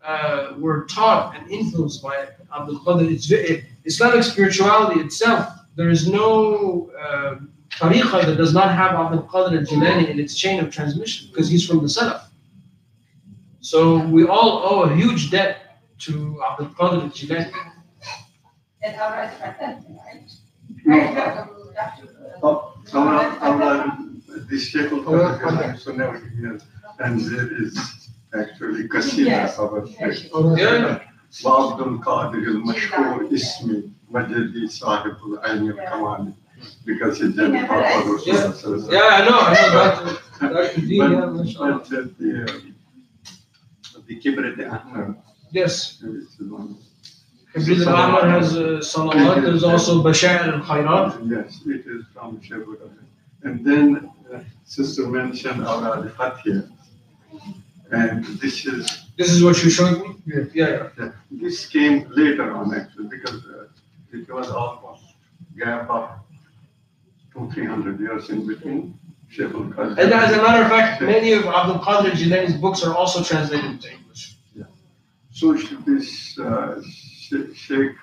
uh, 0.05 0.55
were 0.59 0.85
taught 0.87 1.37
and 1.37 1.51
influenced 1.51 2.03
by 2.03 2.29
Abdul 2.55 2.81
Qadir. 2.81 3.11
It's 3.11 3.27
ve- 3.27 3.65
Islamic 3.85 4.25
spirituality 4.25 5.01
itself. 5.01 5.49
There 5.77 5.89
is 5.91 6.09
no 6.09 6.91
uh, 7.01 7.37
tariqah 7.71 8.27
that 8.27 8.37
does 8.37 8.53
not 8.53 8.75
have 8.75 8.93
Abdul 8.93 9.23
Qadir 9.33 9.59
al-Jilani 9.61 10.09
in 10.09 10.19
its 10.21 10.35
chain 10.37 10.61
of 10.61 10.71
transmission 10.71 11.29
because 11.31 11.49
he's 11.49 11.67
from 11.67 11.79
the 11.79 11.87
Salaf. 11.89 12.25
So 13.61 14.07
we 14.07 14.27
all 14.27 14.63
owe 14.65 14.83
a 14.83 14.95
huge 14.95 15.31
debt 15.31 15.83
to 16.01 16.43
Abdul 16.51 16.69
Qadir 16.69 17.03
al-Jilani. 17.05 17.47
And 17.47 17.70
our 18.84 19.12
right, 19.12 19.32
right? 19.42 20.32
No, 20.86 20.96
Right, 20.96 21.48
we 21.58 21.76
have 21.76 21.98
to, 22.00 22.04
uh, 22.04 22.40
Oh, 22.44 22.74
Our, 22.94 23.24
our, 23.42 23.98
this 24.50 24.64
Sheikh 24.68 24.92
al 24.92 25.78
so 25.78 25.92
never 25.92 26.20
here, 26.38 26.60
and 27.00 27.20
there 27.22 27.50
is 27.64 28.10
actually 28.34 28.88
Kasida, 28.88 29.26
Yes. 29.26 29.60
our 29.60 29.86
yes, 29.88 30.20
Sheikh. 30.20 30.32
Yeah. 30.58 31.00
وعبد 31.46 31.82
القادر 31.88 32.38
المشهور 32.38 33.30
اسمي 33.34 33.92
مجدي 34.10 34.68
صاحب 34.68 35.16
العين 35.28 35.70
الكمال 35.72 36.34
because 36.86 37.18
he 37.20 37.28
did 37.34 37.54
Yeah. 37.54 37.68
Papa 37.68 38.10
Rasul 38.10 38.34
Sallallahu 38.34 38.88
Alaihi 38.88 38.94
Yeah, 38.94 39.18
I 39.18 39.22
know. 39.28 39.40
I 39.40 39.54
know 39.74 39.84
Dr. 40.40 40.54
Dr. 40.54 40.82
D, 40.82 40.96
yeah, 40.96 41.08
But, 41.08 41.34
mashallah. 41.34 41.74
but 41.80 41.92
uh, 41.92 42.02
the, 42.20 42.74
the 44.08 44.16
Kibret 44.22 44.58
Ahmed, 44.72 45.16
Yes. 45.52 46.02
which 47.53 47.69
is 47.69 47.87
one. 47.87 47.95
Ibn 47.95 48.01
Ahmad 48.01 48.25
has 48.25 48.57
uh, 48.57 48.61
salawat. 48.81 49.43
There's 49.43 49.65
also 49.65 50.03
Bashar 50.03 50.53
al 50.53 50.61
Khairat. 50.61 51.31
Yes, 51.31 51.61
it 51.67 51.87
is 51.87 52.05
from 52.15 52.41
Shebura. 52.41 52.91
And 53.43 53.65
then 53.65 54.11
uh, 54.33 54.41
sister 54.65 55.07
mentioned 55.09 55.67
our 55.67 56.09
Fatih. 56.11 56.71
And 57.91 58.25
this 58.41 58.67
is, 58.67 59.07
This 59.19 59.31
is 59.31 59.43
what 59.43 59.63
you 59.63 59.71
showed 59.71 60.01
me? 60.01 60.15
Yeah, 60.27 60.45
yeah. 60.55 60.89
uh, 61.05 61.11
this 61.31 61.67
came 61.67 62.07
later 62.11 62.53
on 62.53 62.73
actually 62.75 63.09
because 63.09 63.45
uh, 63.47 63.67
it 64.13 64.31
was 64.33 64.49
almost 64.49 65.05
gap 65.59 65.91
of 65.91 66.11
two, 67.33 67.51
three 67.53 67.67
hundred 67.67 67.99
years 67.99 68.31
in 68.31 68.47
between 68.47 68.99
And 69.39 69.99
as 69.99 70.33
a 70.33 70.43
matter 70.43 70.63
of 70.63 70.71
fact, 70.71 71.03
many 71.03 71.33
of 71.33 71.47
Abdul 71.47 71.79
Qadir 71.81 72.13
Jilani's 72.13 72.55
books 72.55 72.83
are 72.83 72.95
also 72.95 73.23
translated 73.23 73.71
into 73.71 73.93
English. 73.93 74.37
Yeah. 74.55 74.65
So 75.31 75.55
this 75.55 76.39
uh, 76.39 76.81
Sheikh 77.31 77.97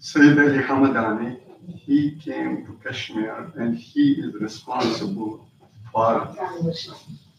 Sayyid 0.00 0.38
Ali 0.38 0.58
Hamadani, 0.58 1.38
he 1.76 2.16
came 2.16 2.66
to 2.66 2.72
Kashmir 2.82 3.52
and 3.56 3.78
he 3.78 4.14
is 4.14 4.34
responsible 4.34 5.46
for, 5.92 6.34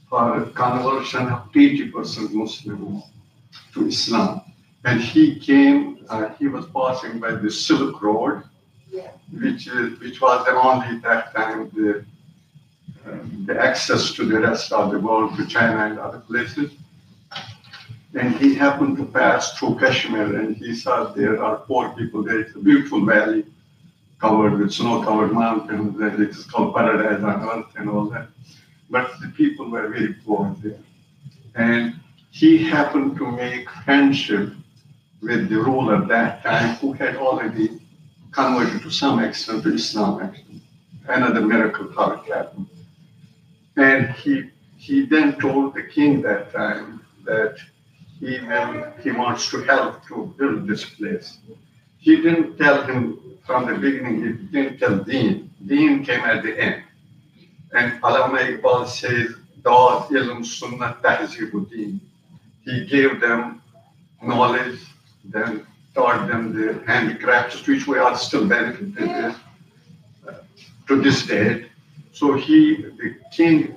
for 0.09 0.45
conversion 0.55 1.27
of 1.27 1.51
80% 1.51 2.31
Muslims 2.31 3.03
to 3.73 3.87
Islam. 3.87 4.41
And 4.85 5.01
he 5.01 5.37
came, 5.39 6.05
uh, 6.09 6.29
he 6.39 6.47
was 6.47 6.65
passing 6.67 7.19
by 7.19 7.31
the 7.31 7.51
Silk 7.51 8.01
Road, 8.01 8.43
Yeah. 8.89 9.11
which 9.31 9.67
is, 9.67 9.99
which 9.99 10.21
was 10.21 10.45
the 10.45 10.55
only 10.67 10.99
that 10.99 11.35
time 11.35 11.69
the, 11.73 12.05
uh, 13.05 13.17
the 13.47 13.59
access 13.59 14.13
to 14.13 14.23
the 14.25 14.39
rest 14.39 14.71
of 14.71 14.91
the 14.91 14.99
world, 14.99 15.35
to 15.35 15.45
China 15.47 15.85
and 15.87 15.99
other 15.99 16.19
places. 16.19 16.71
And 18.15 18.35
he 18.35 18.53
happened 18.53 18.97
to 18.97 19.05
pass 19.05 19.57
through 19.57 19.79
Kashmir 19.79 20.35
and 20.39 20.55
he 20.55 20.75
saw 20.75 21.05
there 21.05 21.43
are 21.43 21.57
poor 21.57 21.89
people 21.97 22.23
there. 22.23 22.41
It's 22.41 22.55
a 22.55 22.59
beautiful 22.59 23.03
valley 23.03 23.45
covered 24.19 24.59
with 24.59 24.71
snow-covered 24.71 25.33
mountains 25.33 25.99
and 25.99 26.21
it 26.21 26.29
is 26.29 26.45
called 26.45 26.75
paradise 26.75 27.23
on 27.23 27.49
earth 27.49 27.71
and 27.75 27.89
all 27.89 28.05
that. 28.11 28.27
But 28.89 29.11
the 29.19 29.29
people 29.29 29.69
were 29.69 29.87
very 29.89 30.13
poor 30.13 30.55
there. 30.61 30.79
And 31.55 31.99
he 32.29 32.63
happened 32.63 33.17
to 33.17 33.31
make 33.31 33.67
friendship 33.83 34.53
with 35.21 35.49
the 35.49 35.57
ruler 35.57 36.05
that 36.05 36.43
time 36.43 36.75
who 36.75 36.93
had 36.93 37.15
already 37.15 37.81
converted 38.31 38.81
to 38.83 38.91
some 38.91 39.23
extent 39.23 39.63
to 39.63 39.73
Islam 39.73 40.21
actually. 40.21 40.61
Another 41.07 41.41
miracle 41.41 41.87
it 41.87 42.33
happened. 42.33 42.67
And 43.75 44.11
he 44.11 44.51
he 44.77 45.05
then 45.05 45.39
told 45.39 45.73
the 45.73 45.83
king 45.83 46.21
that 46.21 46.51
time 46.51 47.05
that 47.23 47.57
he 48.19 48.39
will, 48.39 48.93
he 49.01 49.11
wants 49.11 49.49
to 49.51 49.63
help 49.63 50.05
to 50.07 50.33
build 50.37 50.67
this 50.67 50.85
place. 50.85 51.37
He 51.97 52.17
didn't 52.17 52.57
tell 52.57 52.83
him 52.83 53.19
from 53.45 53.65
the 53.67 53.77
beginning, 53.77 54.23
he 54.23 54.31
didn't 54.51 54.79
tell 54.79 54.97
Deen. 55.03 55.49
Deen 55.65 56.03
came 56.03 56.21
at 56.21 56.43
the 56.43 56.57
end. 56.59 56.83
And 57.73 58.01
Allama 58.01 58.39
Iqbal 58.61 58.87
says, 58.87 59.35
Dawat 59.61 60.07
ilm 60.09 60.45
sunnah 60.45 60.97
tahzibuddin. 61.01 61.99
He 62.65 62.85
gave 62.85 63.19
them 63.21 63.61
knowledge, 64.21 64.79
then 65.25 65.65
taught 65.95 66.27
them 66.27 66.53
the 66.53 66.83
handicrafts, 66.85 67.65
which 67.67 67.87
we 67.87 67.97
are 67.97 68.17
still 68.17 68.47
benefiting 68.47 69.09
uh, 69.09 69.33
to 70.87 71.01
this 71.01 71.25
day. 71.25 71.67
So 72.11 72.33
he, 72.33 72.75
the 72.75 73.15
king 73.31 73.75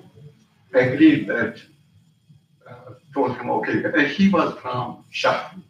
agreed 0.74 1.28
that, 1.28 1.60
told 3.16 3.32
him, 3.38 3.48
okay, 3.58 3.78
and 3.96 4.06
he 4.16 4.28
was 4.28 4.50
from 4.62 5.04
Shafi. 5.20 5.62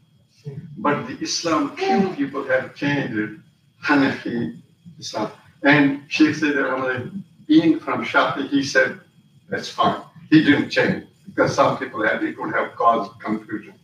But 0.85 1.07
the 1.07 1.17
Islam, 1.29 1.77
few 1.77 2.01
people 2.19 2.43
have 2.53 2.75
changed 2.75 3.41
Hanafi 3.87 4.61
Islam. 4.99 5.31
And 5.63 5.85
Sheikh 6.09 6.43
Ahmad, 6.43 7.03
being 7.47 7.79
from 7.85 8.05
Shafi, 8.05 8.43
he 8.55 8.63
said, 8.63 9.01
that's 9.49 9.69
fine. 9.69 10.03
He 10.31 10.43
didn't 10.43 10.71
change 10.71 11.07
because 11.27 11.55
some 11.55 11.79
people 11.79 12.01
had, 12.09 12.23
it 12.25 12.37
would 12.39 12.53
have 12.55 12.75
caused 12.75 13.11
confusion. 13.21 13.75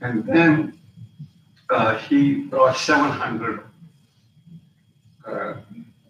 And 0.00 0.24
then 0.24 0.78
uh, 1.70 1.98
he 1.98 2.20
brought 2.50 2.76
700 2.76 3.64
uh, 5.26 5.54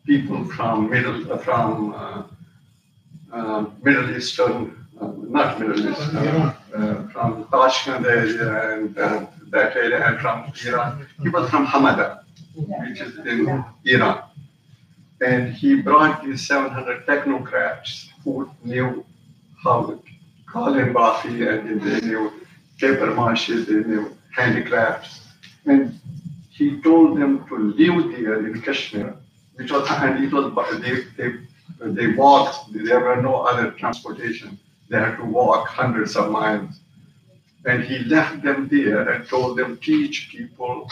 people 0.04 0.44
from 0.56 0.90
Middle, 0.90 1.38
from 1.38 1.94
uh, 1.94 2.22
uh, 3.32 3.64
Middle 3.82 4.16
Eastern, 4.16 4.85
not 5.00 5.60
Middle 5.60 5.90
East, 5.90 6.14
uh, 6.14 7.08
from 7.08 7.46
Tashkent 7.50 8.06
area 8.06 8.74
and 8.74 8.98
uh, 8.98 9.26
that 9.50 9.76
area 9.76 10.06
and 10.06 10.20
from 10.20 10.52
Iran. 10.66 11.06
He 11.22 11.28
was 11.28 11.50
from 11.50 11.66
Hamadan, 11.66 12.20
which 12.54 13.00
is 13.00 13.18
in 13.18 13.64
Iran. 13.84 14.22
And 15.20 15.52
he 15.52 15.80
brought 15.82 16.24
these 16.24 16.46
700 16.46 17.06
technocrats 17.06 18.08
who 18.22 18.50
knew 18.64 19.04
how 19.62 19.86
to 19.86 20.02
call 20.46 20.74
in 20.74 20.92
Bafi 20.92 21.48
and 21.48 21.80
they 21.80 22.00
knew 22.06 22.32
paper 22.78 23.14
mache, 23.14 23.48
they 23.48 23.82
knew 23.90 24.16
handicrafts. 24.34 25.20
And 25.64 25.98
he 26.50 26.80
told 26.82 27.18
them 27.18 27.46
to 27.48 27.58
live 27.58 28.12
there 28.12 28.46
in 28.46 28.60
Kashmir, 28.60 29.16
which 29.54 29.72
was, 29.72 29.88
and 29.90 30.22
it 30.22 30.32
was, 30.32 30.52
they, 30.80 31.04
they, 31.16 31.38
they 31.80 32.08
walked, 32.14 32.72
there 32.72 33.00
were 33.00 33.20
no 33.20 33.42
other 33.42 33.70
transportation. 33.72 34.58
They 34.88 34.98
had 34.98 35.16
to 35.16 35.24
walk 35.24 35.68
hundreds 35.68 36.16
of 36.16 36.30
miles. 36.30 36.80
And 37.64 37.82
he 37.82 37.98
left 38.00 38.42
them 38.42 38.68
there 38.68 39.08
and 39.08 39.28
told 39.28 39.58
them, 39.58 39.76
teach 39.78 40.28
people 40.30 40.88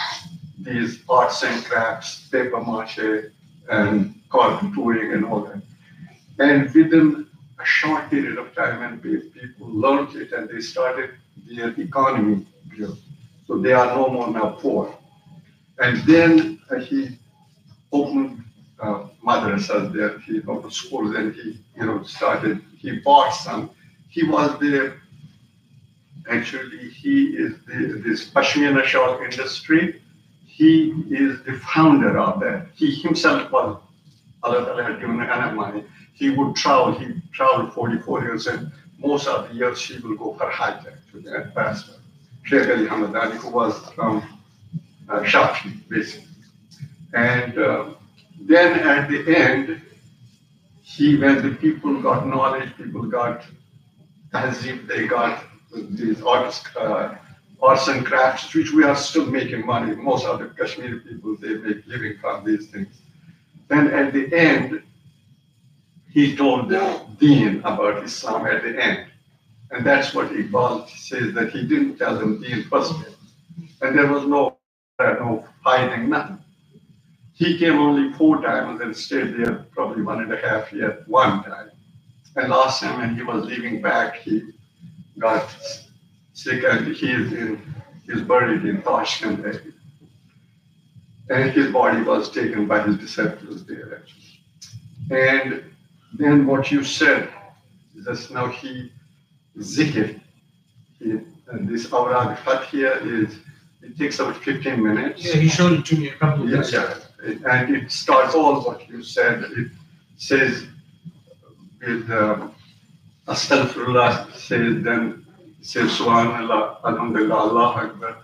these 0.59 1.02
arts 1.09 1.42
and 1.44 1.64
crafts, 1.64 2.28
paper 2.28 2.61
mache, 2.61 3.30
and 3.70 4.20
carpentering 4.30 5.12
and 5.12 5.24
all 5.24 5.42
that. 5.42 5.62
And 6.38 6.72
within 6.74 7.26
a 7.61 7.64
short 7.64 8.11
period 8.11 8.38
of 8.38 8.54
time, 8.54 8.83
and 8.83 9.02
people 9.02 9.68
learned 9.68 10.16
it 10.16 10.33
and 10.33 10.48
they 10.48 10.61
started 10.61 11.11
their 11.48 11.68
economy. 11.80 12.46
So 13.46 13.59
they 13.59 13.72
are 13.72 13.87
no 13.94 14.09
more 14.09 14.30
now 14.30 14.50
poor. 14.61 14.96
And 15.78 15.98
then 16.04 16.61
uh, 16.70 16.80
he 16.80 17.18
opened 17.92 18.42
uh, 18.80 19.07
madrasas 19.24 19.92
there, 19.92 20.18
he 20.20 20.40
opened 20.42 20.72
schools 20.72 21.14
and 21.14 21.35
he, 21.35 21.61
you 21.76 21.87
know, 21.87 22.02
started, 22.02 22.62
he 22.76 22.98
bought 23.00 23.30
some. 23.30 23.70
He 24.14 24.22
was 24.22 24.57
the, 24.61 24.94
actually, 26.31 26.88
he 26.88 27.37
is 27.37 27.55
the, 27.66 28.00
this 28.07 28.31
Pashmina 28.31 28.85
shawl 28.85 29.20
industry. 29.20 30.00
He 30.46 30.90
is 31.11 31.42
the 31.42 31.55
founder 31.74 32.16
of 32.16 32.38
that. 32.38 32.68
He 32.77 32.94
himself 32.94 33.50
was, 33.50 33.83
Allah 34.44 34.64
Ta'ala 34.66 34.85
had 34.85 35.00
given 35.00 35.16
money. 35.16 35.83
He 36.12 36.31
would 36.31 36.55
travel, 36.55 36.92
he 36.96 37.20
traveled 37.33 37.72
44 37.72 38.22
years 38.22 38.46
and 38.46 38.70
most 38.98 39.27
of 39.27 39.48
the 39.48 39.55
years 39.57 39.85
he 39.85 39.98
will 39.98 40.14
go 40.16 40.35
for 40.35 40.48
Hajj 40.48 40.87
actually 40.87 41.33
and 41.35 41.53
pastor. 41.53 41.94
Sheikh 42.44 42.68
Ali 42.68 42.87
Hamadani, 42.87 43.35
who 43.38 43.50
was 43.50 43.77
from 43.96 44.22
uh, 45.09 45.22
Shafi, 45.22 45.88
basically. 45.88 46.29
And 47.14 47.59
uh, 47.59 47.94
then 48.42 48.79
at 48.79 49.11
the 49.11 49.37
end, 49.37 49.83
he, 50.83 51.16
when 51.16 51.42
the 51.42 51.57
people 51.57 52.00
got 52.00 52.29
knowledge, 52.29 52.77
people 52.77 53.03
got 53.03 53.44
tahzib, 54.35 54.87
they 54.87 55.07
got 55.07 55.44
these 55.90 56.20
arts, 56.23 56.62
uh, 56.77 57.16
arts 57.62 57.88
and 57.88 58.05
crafts, 58.05 58.55
which 58.55 58.73
we 58.73 58.85
are 58.85 58.97
still 58.97 59.27
making 59.27 59.64
money. 59.64 59.94
Most 59.94 60.27
of 60.27 60.38
the 60.40 60.47
Kashmiri 60.49 61.01
people, 61.01 61.37
they 61.37 61.55
make 61.55 61.87
living 61.87 62.16
from 62.20 62.44
these 62.44 62.66
things. 62.68 62.94
Then 63.68 63.88
at 63.88 64.12
the 64.12 64.25
end, 64.35 64.83
he 66.11 66.37
told 66.37 66.68
the 66.68 67.07
Deen 67.18 67.61
about 67.64 68.05
Islam 68.05 68.47
at 68.47 68.62
the 68.62 68.83
end. 68.83 69.07
And 69.70 69.85
that's 69.85 70.14
what 70.14 70.31
Iqbal 70.31 70.88
says 70.88 71.35
that 71.35 71.51
he 71.51 71.66
didn't 71.66 71.97
tell 71.97 72.16
them 72.18 72.40
Deen 72.40 72.64
first. 72.64 72.94
And 73.83 73.99
there 73.99 74.07
was 74.07 74.25
no, 74.25 74.57
no 75.01 75.44
hiding, 75.64 76.11
nothing. 76.11 76.38
He 77.33 77.59
came 77.59 77.79
only 77.79 78.12
four 78.16 78.40
times 78.42 78.81
and 78.81 78.97
stayed 78.97 79.35
there 79.37 79.66
probably 79.73 80.03
one 80.03 80.23
and 80.23 80.33
a 80.33 80.37
half 80.37 80.73
year, 80.73 81.03
one 81.09 81.42
time. 81.42 81.70
And 82.37 82.51
last 82.51 82.81
time 82.81 83.01
when 83.01 83.14
he 83.14 83.23
was 83.23 83.44
leaving 83.44 83.81
back, 83.81 84.16
he 84.16 84.42
got 85.18 85.49
sick 86.33 86.64
and 86.64 86.94
he 86.94 87.12
is 87.12 87.33
in, 87.33 87.75
he's 88.07 88.23
buried 88.23 88.64
in 88.64 88.83
Tashkent. 88.83 89.62
And 91.31 91.51
his 91.53 91.73
body 91.73 92.03
was 92.03 92.31
taken 92.31 92.66
by 92.66 92.83
his 92.83 92.99
disciples 92.99 93.64
there 93.64 93.97
actually. 93.97 94.20
And 95.11 95.64
then 96.18 96.47
what 96.47 96.70
you 96.70 96.83
said, 96.83 97.29
just 98.05 98.31
now 98.31 98.49
he 98.49 98.90
zikr. 99.59 100.20
He, 100.99 101.11
and 101.49 101.68
this 101.68 101.87
awrad 101.92 102.37
fathiya 102.38 103.07
is, 103.07 103.38
it 103.83 103.97
takes 103.97 104.18
about 104.18 104.37
15 104.42 104.83
minutes. 104.83 105.25
Yeah, 105.25 105.37
he 105.37 105.49
showed 105.49 105.73
it 105.79 105.87
to 105.87 105.97
me 105.97 106.09
a 106.09 106.14
couple 106.14 106.44
of 106.44 106.51
Yeah, 106.51 106.57
days 106.57 106.73
yeah. 106.73 107.51
And 107.51 107.77
it 107.77 107.90
starts 107.92 108.35
all 108.35 108.61
what 108.62 108.88
you 108.88 109.03
said. 109.03 109.44
It 109.44 109.70
says 110.16 110.66
with 111.87 112.11
um, 112.11 112.55
Astaghfirullah, 113.27 114.35
says 114.35 114.83
then 114.83 115.25
says 115.61 115.90
Subhanallah, 115.99 116.85
Alhamdulillah, 116.85 117.35
Allah 117.35 117.88
Akbar. 117.88 118.16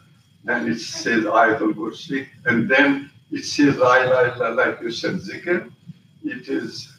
Then 0.45 0.69
it 0.69 0.79
says 0.79 1.25
Ayatul 1.25 1.75
Kursi. 1.75 2.27
And 2.47 2.69
then 2.69 3.11
it 3.31 3.45
says 3.45 3.77
La 3.77 3.97
ilaha 4.03 4.33
illallah, 4.33 4.57
like 4.57 4.81
you 4.83 4.91
said, 4.91 5.15
zikr. 5.15 5.71
It 6.23 6.49
is 6.49 6.93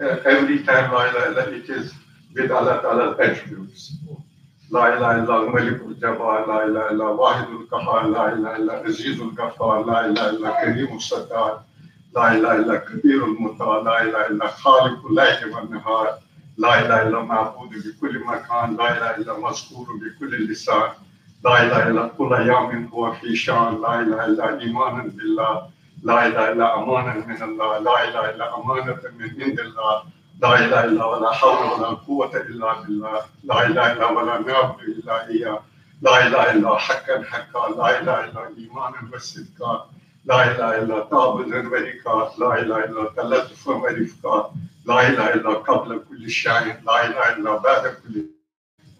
uh, 0.00 0.16
every 0.24 0.62
time 0.64 0.92
La 0.92 1.10
ilaha 1.10 1.34
illallah, 1.34 1.62
it 1.62 1.70
is 1.70 1.92
with 2.34 2.50
Allah 2.50 2.80
Ta'ala's 2.82 3.18
attributes. 3.20 3.96
La 4.70 4.96
ilaha 4.96 5.24
illallah, 5.26 5.52
Malikul 5.52 5.94
Jabbar, 6.00 6.46
La 6.48 6.64
ilaha 6.64 6.92
illallah, 6.92 7.18
Wahidul 7.18 7.68
Qahar, 7.68 8.10
La 8.10 8.32
ilaha 8.34 8.58
illallah, 8.58 8.86
Azizul 8.86 9.34
Ghaffar, 9.34 9.86
La 9.86 10.06
ilaha 10.06 10.36
illallah, 10.36 10.56
Kareemul 10.62 11.00
Sattar, 11.00 11.62
لا 12.14 12.32
اله 12.32 12.54
الا 12.54 12.76
كبير 12.76 13.24
المتعال 13.24 13.84
لا 13.84 14.02
اله 14.02 14.26
الا 14.26 14.46
خالق 14.46 15.06
الليل 15.06 15.54
والنهار 15.54 16.18
لا 16.58 16.78
اله 16.80 17.02
الا 17.02 17.22
معبود 17.22 17.70
بكل 17.70 18.18
مكان 18.18 18.76
لا 18.76 18.90
اله 18.96 19.16
الا 19.16 19.38
مذكور 19.38 19.86
بكل 20.00 20.50
لسان 20.50 20.90
لا 21.44 21.62
اله 21.62 21.88
الا 21.88 22.06
كل 22.18 22.32
يوم 22.46 22.90
هو 22.94 23.12
في 23.12 23.36
شان 23.36 23.82
لا 23.82 24.00
اله 24.00 24.24
الا 24.24 24.60
ايمانا 24.60 25.02
بالله 25.02 25.62
لا 26.02 26.26
اله 26.26 26.52
الا 26.52 26.78
امانا 26.78 27.14
من 27.26 27.42
الله 27.42 27.78
لا 27.78 28.08
اله 28.08 28.30
الا 28.30 28.56
امانه 28.58 28.98
من 29.18 29.42
عند 29.42 29.60
الله 29.60 30.02
لا 30.42 30.54
اله 30.58 30.84
الا 30.84 31.04
ولا 31.04 31.32
حول 31.32 31.58
ولا 31.72 31.86
قوه 31.86 32.36
الا 32.36 32.80
بالله 32.82 33.20
لا 33.44 33.66
اله 33.66 33.92
الا 33.92 34.06
ولا 34.10 34.38
نعبد 34.38 34.80
الا 34.80 35.28
اياه 35.28 35.60
لا 36.02 36.26
اله 36.26 36.50
الا 36.52 36.76
حقا 36.76 37.22
حقا 37.22 37.68
لا 37.70 38.00
اله 38.00 38.24
الا 38.24 38.42
ايمانا 38.58 39.00
وصدقا 39.14 39.90
لا 40.24 40.50
إله 40.50 40.78
إلا 40.82 41.00
تعبد 41.10 41.52
غيرك 41.52 42.06
لا 42.38 42.60
إله 42.62 42.84
إلا 42.84 43.10
أنت 43.10 43.18
لا 43.20 43.44
تفهم 43.44 43.82
غيرك 43.84 44.10
لا 44.86 45.08
إله 45.08 45.34
إلا 45.34 45.50
قبل 45.50 46.02
كل 46.08 46.30
شيء 46.30 46.74
لا 46.86 47.06
إله 47.06 47.36
إلا 47.36 47.56
بعد 47.56 47.84
كل 47.86 48.24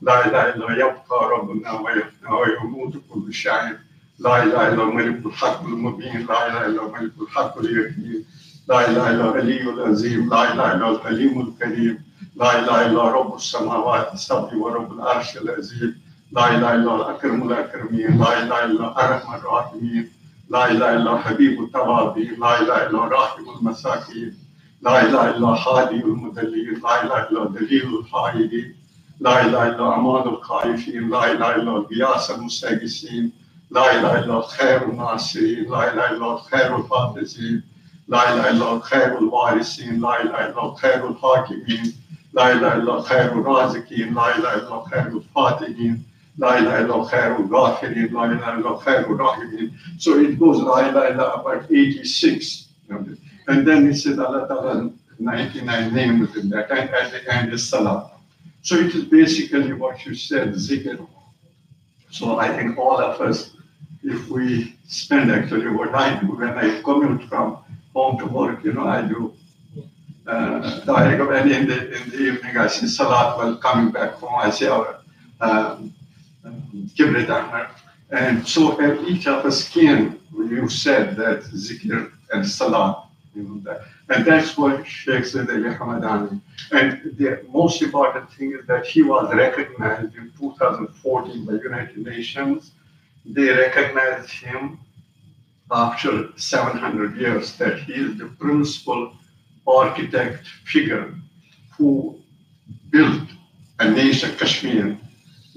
لا 0.02 0.26
إله 0.26 0.48
إلا 0.54 0.72
يبقى 0.72 1.28
ربنا 1.30 1.72
ويفنى 1.80 2.30
ويموت 2.40 2.94
كل 3.10 3.32
شيء 3.32 3.76
لا 4.18 4.42
إله 4.42 4.68
إلا 4.68 4.84
ملك 4.84 5.26
الحق 5.26 5.64
المبين 5.64 6.26
لا 6.26 6.46
إله 6.46 6.66
إلا 6.66 6.82
ملك 6.82 7.12
الحق 7.20 7.58
اليقين 7.58 8.24
لا 8.68 8.88
إله 8.90 9.10
إلا 9.10 9.24
الغني 9.24 9.62
العظيم 9.62 10.30
لا 10.30 10.52
إله 10.52 10.72
إلا 10.74 10.90
الحليم 10.90 11.40
الكريم 11.40 12.04
لا 12.36 12.58
إله 12.58 12.86
إلا 12.86 13.02
رب 13.02 13.34
السماوات 13.34 14.12
السبع 14.14 14.54
ورب 14.56 14.92
العرش 14.92 15.36
العظيم 15.36 16.00
لا 16.32 16.44
إله 16.54 16.74
إلا 16.74 16.94
الأكرم 16.96 17.48
الأكرمين 17.52 18.18
لا 18.20 18.42
إله 18.42 18.64
إلا 18.64 18.86
أرحم 19.04 19.34
الراحمين 19.34 20.19
لا 20.50 20.70
إله 20.70 20.92
إلا 20.94 21.16
حبيب 21.18 21.62
التوابي 21.62 22.24
لا 22.24 22.60
إله 22.60 22.86
إلا 22.86 22.98
راحم 22.98 23.44
المساكين 23.58 24.38
لا 24.82 25.02
إله 25.02 25.30
إلا 25.30 25.54
خالي 25.54 26.00
المدلين 26.04 26.80
لا 26.84 27.02
إله 27.04 27.28
إلا 27.28 27.44
دليل 27.44 27.98
الحائدين 27.98 28.74
لا 29.20 29.42
إله 29.46 29.62
إلا 29.68 29.94
أمان 29.96 30.28
الخائفين 30.28 31.10
لا 31.10 31.32
إله 31.32 31.54
إلا 31.56 31.76
الغياث 31.76 32.30
المستيقسين 32.30 33.32
لا 33.70 33.94
إله 33.98 34.18
إلا 34.18 34.40
خير 34.40 34.82
الناصرين 34.82 35.70
لا 35.70 35.92
إله 35.92 36.10
إلا 36.10 36.36
خير 36.50 36.76
الحافظين 36.76 37.62
لا 38.08 38.34
إله 38.34 38.50
إلا 38.50 38.80
خير 38.80 39.18
الوارثين 39.18 40.00
لا 40.00 40.22
إله 40.22 40.46
إلا 40.46 40.74
خير 40.74 41.08
الحاكمين 41.08 41.92
لا 42.32 42.52
إله 42.52 42.74
إلا 42.74 43.00
خير 43.00 43.32
الرازقين 43.32 44.14
لا 44.14 44.36
إله 44.38 44.54
إلا 44.54 44.84
خير 44.90 45.06
الفاتحين 45.06 46.09
La 46.38 46.56
ilaha 46.58 46.84
illallah 46.84 47.10
khairul 47.10 47.48
ghafirin, 47.48 48.12
la 48.12 48.24
ilaha 48.24 48.62
illallah. 48.62 49.72
So 49.98 50.18
it 50.18 50.38
goes 50.38 50.58
la 50.58 50.88
about 50.88 51.70
86. 51.70 52.68
And 53.48 53.66
then 53.66 53.86
he 53.86 53.94
said 53.94 54.18
Allah 54.18 54.46
Ta'ala 54.48 54.92
99 55.18 55.94
names 55.94 56.36
in 56.36 56.48
that 56.50 56.70
and 56.70 56.90
at 56.90 57.12
the 57.12 57.34
end 57.34 57.52
is 57.52 57.68
salah. 57.68 58.10
So 58.62 58.76
it 58.76 58.94
is 58.94 59.04
basically 59.04 59.72
what 59.72 60.04
you 60.06 60.14
said, 60.14 60.54
zikr. 60.54 61.06
So 62.10 62.38
I 62.38 62.48
think 62.56 62.78
all 62.78 62.98
of 62.98 63.20
us, 63.20 63.50
if 64.02 64.28
we 64.28 64.76
spend 64.88 65.30
actually 65.30 65.68
what 65.68 65.94
I 65.94 66.18
do 66.20 66.28
when 66.28 66.50
I 66.50 66.80
commute 66.82 67.24
from 67.24 67.58
home 67.94 68.18
to 68.18 68.26
work, 68.26 68.64
you 68.64 68.72
know, 68.72 68.86
I 68.86 69.02
do 69.02 69.34
uh, 70.26 70.80
and 70.86 71.50
in 71.50 71.66
the, 71.66 72.02
in 72.02 72.10
the 72.10 72.18
evening 72.18 72.56
I 72.56 72.68
say 72.68 72.86
salat 72.86 73.36
while 73.36 73.56
coming 73.56 73.90
back 73.90 74.12
home, 74.12 74.36
I 74.36 74.50
say 74.50 74.68
our 74.68 75.00
um, 75.40 75.92
Kibrit 76.44 77.28
Ahmad. 77.28 77.70
And 78.10 78.46
so 78.46 78.80
uh, 78.80 79.02
each 79.06 79.26
of 79.26 79.44
us 79.44 79.68
can, 79.68 80.18
you 80.32 80.68
said 80.68 81.16
that 81.16 81.42
zikr 81.42 82.10
and 82.32 82.46
salah, 82.46 83.08
you 83.34 83.42
know, 83.42 83.60
that. 83.64 83.82
And 84.08 84.24
that's 84.24 84.58
what 84.58 84.84
Sheikh 84.86 85.24
Sayyid 85.24 85.50
Ali 85.50 85.74
Hamadani. 85.74 86.40
And 86.72 87.16
the 87.16 87.44
most 87.52 87.80
important 87.82 88.32
thing 88.32 88.52
is 88.52 88.66
that 88.66 88.86
he 88.86 89.02
was 89.02 89.32
recognized 89.32 90.16
in 90.16 90.32
2014 90.38 91.44
by 91.44 91.52
United 91.52 91.98
Nations. 91.98 92.72
They 93.24 93.48
recognized 93.50 94.30
him 94.30 94.80
after 95.70 96.36
700 96.36 97.16
years 97.16 97.56
that 97.58 97.78
he 97.80 97.92
is 97.92 98.18
the 98.18 98.26
principal 98.40 99.12
architect 99.66 100.48
figure 100.64 101.14
who 101.76 102.18
built 102.90 103.22
a 103.78 103.88
nation, 103.88 104.34
Kashmir, 104.36 104.98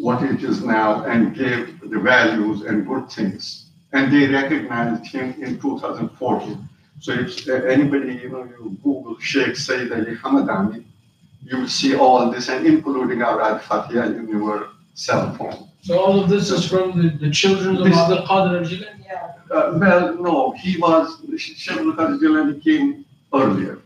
what 0.04 0.22
it 0.22 0.44
is 0.44 0.62
now, 0.64 1.06
and 1.06 1.34
gave 1.34 1.80
the 1.94 2.00
values 2.00 2.62
and 2.68 2.86
good 2.86 3.10
things. 3.10 3.68
And 3.94 4.12
they 4.12 4.28
recognized 4.28 5.06
him 5.16 5.28
in 5.42 5.60
2014. 5.62 6.70
So 7.00 7.14
if 7.14 7.48
uh, 7.48 7.54
anybody, 7.76 8.14
you 8.24 8.30
know, 8.30 8.44
you 8.44 8.78
Google 8.84 9.18
Sheikh 9.20 9.56
Sayyid 9.56 9.92
Ali 9.94 10.16
Hamadani, 10.24 10.84
you 11.48 11.58
will 11.60 11.70
see 11.70 11.96
all 11.96 12.30
this, 12.32 12.50
and 12.50 12.66
including 12.66 13.22
our 13.22 13.42
Al 13.42 13.60
Fatiha 13.60 14.04
in 14.20 14.28
your 14.28 14.70
cell 14.94 15.34
phone. 15.38 15.70
So 15.82 16.00
all 16.00 16.22
of 16.22 16.30
this 16.30 16.50
is 16.52 16.68
from 16.70 16.86
the, 17.02 17.08
the 17.26 17.32
children 17.32 17.78
of 17.78 17.84
This- 17.86 17.98
Abdul 17.98 18.26
Qadir 18.28 18.54
al-Jilani? 18.60 19.06
Yeah. 19.06 19.56
Uh, 19.58 19.78
well, 19.82 20.06
no, 20.28 20.52
he 20.64 20.78
was, 20.78 21.06
Sheikh 21.38 21.78
Al 21.78 22.18
Jilani 22.22 22.62
came 22.62 23.06
earlier. 23.34 23.80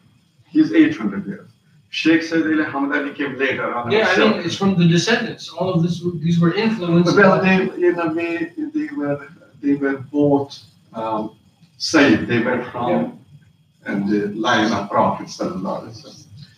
He's 0.50 0.72
800 0.74 1.28
years. 1.28 1.50
Sheikh 1.89 2.21
Sayyid 2.23 2.45
"Ali 2.45 2.63
Hamdani 2.63 3.15
came 3.15 3.38
later 3.38 3.73
on. 3.73 3.91
Yeah, 3.91 4.06
himself. 4.08 4.34
I 4.34 4.38
mean, 4.38 4.45
it's 4.45 4.58
from 4.58 4.78
the 4.78 4.88
descendants. 4.88 5.50
All 5.50 5.73
of 5.73 5.84
this, 5.84 6.04
these 6.15 6.39
were 6.39 6.54
influenced. 6.54 7.15
Well, 7.15 7.41
they, 7.41 7.88
in 7.88 8.00
a 8.00 8.13
way, 8.13 8.52
they 8.58 8.88
were, 8.95 9.28
they 9.62 9.76
were 9.76 9.97
both 9.97 10.62
um, 10.93 11.38
saved. 11.78 12.28
They 12.28 12.39
were 12.39 12.63
from 12.71 12.89
yeah. 12.89 13.91
and 13.91 14.10
the 14.10 14.28
line 14.38 14.71
of 14.73 14.89
Prophet 14.89 15.30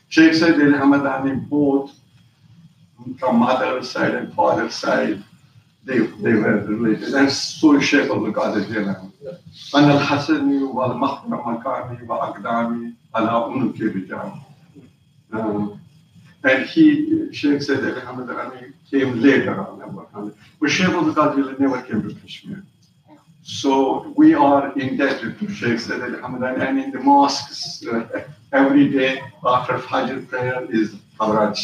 Sheikh 0.09 0.33
Sayyid 0.33 0.55
"Ali 0.61 0.73
Hamdani 0.73 1.47
both 1.47 1.91
from 3.17 3.39
mother's 3.39 3.89
side 3.89 4.15
and 4.15 4.33
father's 4.33 4.75
side, 4.75 5.23
they, 5.85 5.99
they 5.99 6.33
were 6.33 6.57
related. 6.61 7.13
And 7.13 7.31
so 7.31 7.79
Sheikh 7.79 8.09
al 8.09 8.19
Qadir 8.19 8.65
Jilani. 8.65 9.05
أنا 9.75 9.93
الحسن 9.97 10.63
والمحرم 10.63 11.33
wa 11.33 12.09
وأقدامي 12.09 12.93
على 13.15 13.45
أنك 13.47 13.81
رجالي 13.81 14.48
um, 15.31 15.81
and 16.43 16.65
he, 16.65 17.31
Sheikh 17.33 17.61
Said 17.61 17.83
Ali 17.83 18.01
Hamadani 18.01 18.73
came 18.89 19.21
later 19.21 19.59
on, 19.59 19.81
about 19.81 20.13
100. 20.13 20.35
but 20.59 20.69
Sheikh 20.69 20.87
Abdul 20.87 21.13
Qadir 21.13 21.59
never 21.59 21.81
came 21.81 22.07
to 22.07 22.15
Kashmir. 22.15 22.63
So 23.43 24.13
we 24.15 24.33
are 24.33 24.77
indebted 24.77 25.39
to 25.39 25.49
Sheikh 25.49 25.79
Said 25.79 26.01
Ali 26.01 26.61
and 26.61 26.79
in 26.79 26.91
the 26.91 26.99
mosques, 26.99 27.85
uh, 27.85 28.23
every 28.53 28.89
day 28.89 29.21
after 29.45 29.73
Fajr 29.79 30.27
prayer 30.27 30.65
is 30.69 30.95
Awrad 31.19 31.55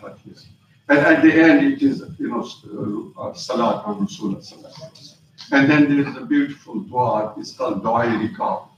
Fatih. 0.00 0.46
And 0.88 0.98
at 1.00 1.22
the 1.22 1.32
end, 1.32 1.72
it 1.72 1.82
is, 1.82 2.04
you 2.18 2.28
know, 2.28 3.12
uh, 3.18 3.32
Salat 3.34 3.84
on 3.84 4.06
Rasulullah. 4.06 5.16
And 5.52 5.70
then 5.70 5.88
there 5.88 6.08
is 6.08 6.16
a 6.16 6.24
beautiful 6.24 6.80
dua, 6.80 7.34
it's 7.38 7.52
called 7.52 7.82
Dua 7.82 8.04
Rikab. 8.06 8.68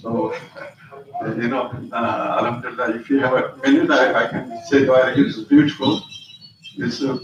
So, 0.00 0.34
uh, 1.21 1.35
you 1.35 1.47
know, 1.47 1.63
uh, 1.91 2.37
Alhamdulillah, 2.39 2.95
if 2.99 3.09
you 3.09 3.19
have 3.19 3.33
a 3.33 3.57
minute, 3.63 3.89
I, 3.91 4.23
I 4.23 4.27
can 4.27 4.61
say 4.69 4.83
the 4.85 4.93
ayah 4.93 5.15
is 5.15 5.37
beautiful. 5.45 6.01
It's 6.77 7.01
uh, 7.03 7.17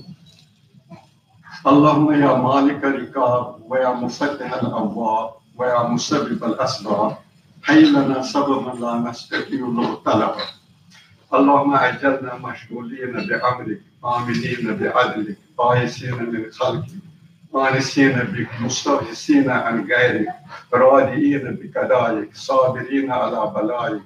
اللهم 1.68 2.12
يا 2.12 2.34
مالك 2.36 2.84
الركاب 2.86 3.56
ويا 3.72 3.90
مفتح 3.94 4.54
الابواب 4.54 5.30
ويا 5.58 5.84
مسبب 5.88 6.44
الاسباب 6.44 7.18
هي 7.66 7.82
لنا 7.86 8.22
سببا 8.22 8.80
لا 8.86 8.94
نستطيع 9.10 9.60
له 9.68 9.96
طلبا 9.96 10.44
اللهم 11.34 11.76
اجلنا 11.76 12.36
مشغولين 12.36 13.12
بامرك 13.14 13.82
امنين 14.06 14.78
بعدلك 14.78 15.38
بائسين 15.58 16.16
من 16.16 16.52
خلقك 16.52 16.86
آنسين 17.59 18.13
بك 18.13 18.49
مستغيثين 18.61 19.51
عن 19.51 19.85
غيرك 19.85 20.29
راضيين 20.75 21.59
بقضائك 21.61 22.31
صابرين 22.35 23.11
على 23.11 23.53
بلائك 23.57 24.03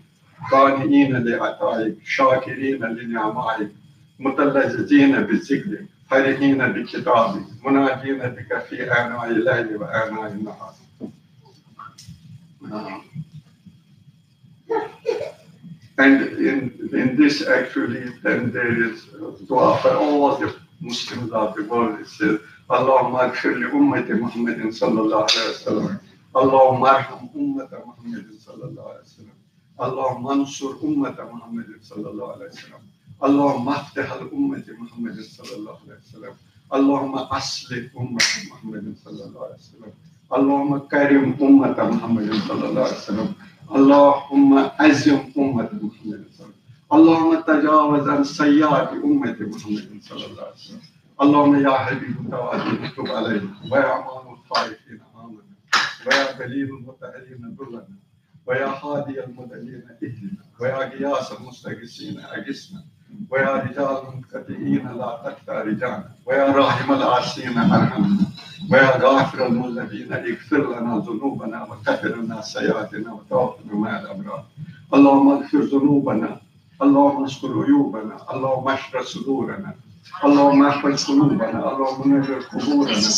قانئين 0.50 1.24
لعطائك 1.24 1.94
شاكرين 2.04 2.84
لنعمائك 2.84 3.72
متلذذين 4.18 5.20
بذكرك 5.20 5.86
فرحين 6.10 6.58
بكتابك 6.58 7.46
مناجين 7.64 8.18
بك 8.18 8.58
في 8.68 8.92
آناء 8.92 9.30
الليل 9.30 9.76
وآناء 9.76 10.26
النهار 10.32 10.74
And 15.98 16.22
in, 16.38 16.88
in 16.92 17.16
this 17.16 17.46
actually, 17.46 18.08
then 18.22 18.50
there 18.50 18.72
is 18.82 19.04
dua 19.46 19.76
for 19.82 19.94
all 19.94 20.36
the 20.36 20.54
Muslims 20.80 21.30
of 21.32 21.54
the 21.54 21.64
world. 21.64 22.00
It 22.00 22.06
says, 22.06 22.40
اللهم 22.72 23.14
اغفر 23.16 23.52
لأمة 23.62 24.08
محمد 24.22 24.60
صلى 24.72 25.00
الله 25.00 25.26
عليه 25.30 25.50
وسلم. 25.50 25.98
اللهم 26.36 26.82
ارحم 26.84 27.20
أمة 27.36 27.72
محمد 27.88 28.26
صلى 28.46 28.64
الله 28.68 28.84
عليه 28.92 29.04
وسلم. 29.08 29.36
اللهم 29.86 30.24
انصر 30.28 30.72
أمة 30.84 31.18
محمد 31.32 31.68
صلى 31.82 32.08
الله 32.10 32.28
عليه 32.32 32.48
وسلم. 32.52 32.82
اللهم 33.26 33.68
افتح 33.68 34.12
الأمة 34.12 34.66
محمد 34.82 35.16
صلى 35.20 35.54
الله 35.56 35.76
عليه 35.82 35.98
وسلم. 36.00 36.34
اللهم 36.76 37.14
أصلح 37.38 37.82
أمة 38.00 38.28
محمد 38.50 38.86
صلى 39.04 39.22
الله 39.26 39.42
عليه 39.46 39.60
وسلم. 39.62 39.92
اللهم 40.36 40.78
كرم 40.78 41.26
أمة 41.42 41.78
محمد 41.92 42.28
صلى 42.48 42.64
الله 42.68 42.84
عليه 42.88 43.02
وسلم. 43.04 43.28
اللهم 43.76 44.52
أزم 44.88 45.18
أمة 45.38 45.70
محمد 45.86 45.92
صلى 45.92 46.06
الله 46.06 46.20
عليه 46.20 46.32
وسلم. 46.34 46.54
اللهم 46.96 47.30
تجاوز 47.50 48.08
عن 48.08 48.24
سيئات 48.24 48.90
أمة 49.08 49.36
محمد 49.52 49.88
صلى 50.08 50.24
الله 50.26 50.44
عليه 50.48 50.60
وسلم. 50.60 50.91
اللهم 51.20 51.64
يا 51.66 51.70
حبيب 51.70 52.16
توادي 52.30 52.86
اكتب 52.86 53.06
علينا. 53.06 53.50
ويا 53.70 53.92
أمان 53.96 54.34
الخائفين 54.34 55.00
امنا 55.16 55.42
ويا 56.06 56.32
دليل 56.38 56.68
المتأهلين 56.74 57.56
ضلنا 57.58 57.84
ويا 58.46 58.66
هادي 58.66 59.24
المدلين 59.24 59.82
اهدنا 60.02 60.42
ويا 60.60 60.78
غياث 60.88 61.40
المستغيثين 61.40 62.20
اغثنا 62.20 62.84
ويا 63.30 63.56
رجال 63.56 63.98
المنقطعين 64.02 64.88
لا 64.98 65.10
تقطع 65.24 65.62
رجالنا 65.62 66.10
ويا 66.26 66.44
راحم 66.52 66.92
العاصين 66.92 67.58
ارحمنا 67.58 68.26
ويا 68.70 68.96
غافر 69.04 69.46
المذنبين 69.46 70.12
اغفر 70.12 70.80
لنا 70.80 70.98
ذنوبنا 71.06 71.62
وكفر 71.64 72.16
لنا 72.16 72.40
سيئاتنا 72.40 73.12
وتوفنا 73.12 73.74
مع 73.74 74.00
الأبرار. 74.00 74.44
اللهم 74.94 75.28
اغفر 75.28 75.58
ذنوبنا. 75.58 76.40
اللهم 76.82 77.24
استر 77.24 77.64
عيوبنا. 77.64 78.16
اللهم 78.32 78.68
اشرح 78.68 79.02
صدورنا. 79.02 79.74
اللهم 80.24 80.66
احفظ 80.66 81.04
قلوبنا 81.06 81.72
اللهم 81.72 82.12
نور 82.12 82.40
قبورنا 82.52 83.08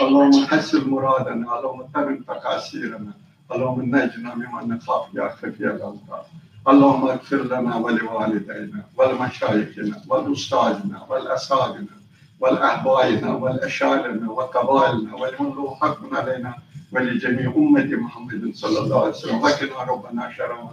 اللهم 0.00 0.46
حسن 0.46 0.90
مرادنا 0.90 1.58
اللهم 1.58 1.82
تمم 1.94 2.22
تقاصيرنا 2.22 3.12
اللهم 3.52 3.96
نجنا 3.96 4.34
ممن 4.34 4.68
نخاف 4.68 5.04
يا 5.14 5.28
خفي 5.28 5.64
الامطار 5.66 6.24
اللهم 6.68 7.04
اغفر 7.08 7.42
لنا 7.52 7.76
ولوالدينا 7.76 8.84
ولمشايخنا 8.96 9.96
ولاستاذنا 10.08 11.06
والأساتذة 11.08 11.96
والأحبائنا 12.40 13.30
والاشارنا 13.34 14.30
وقبائلنا 14.30 15.14
ولمن 15.14 15.50
له 15.56 15.74
حق 15.80 16.00
علينا 16.14 16.54
ولجميع 16.92 17.52
أمة 17.56 17.90
محمد 18.04 18.54
صلى 18.54 18.78
الله 18.78 19.00
عليه 19.00 19.10
وسلم. 19.10 19.38
وقنا 19.42 19.82
ربنا 19.92 20.32
شر 20.36 20.52
ما 20.54 20.70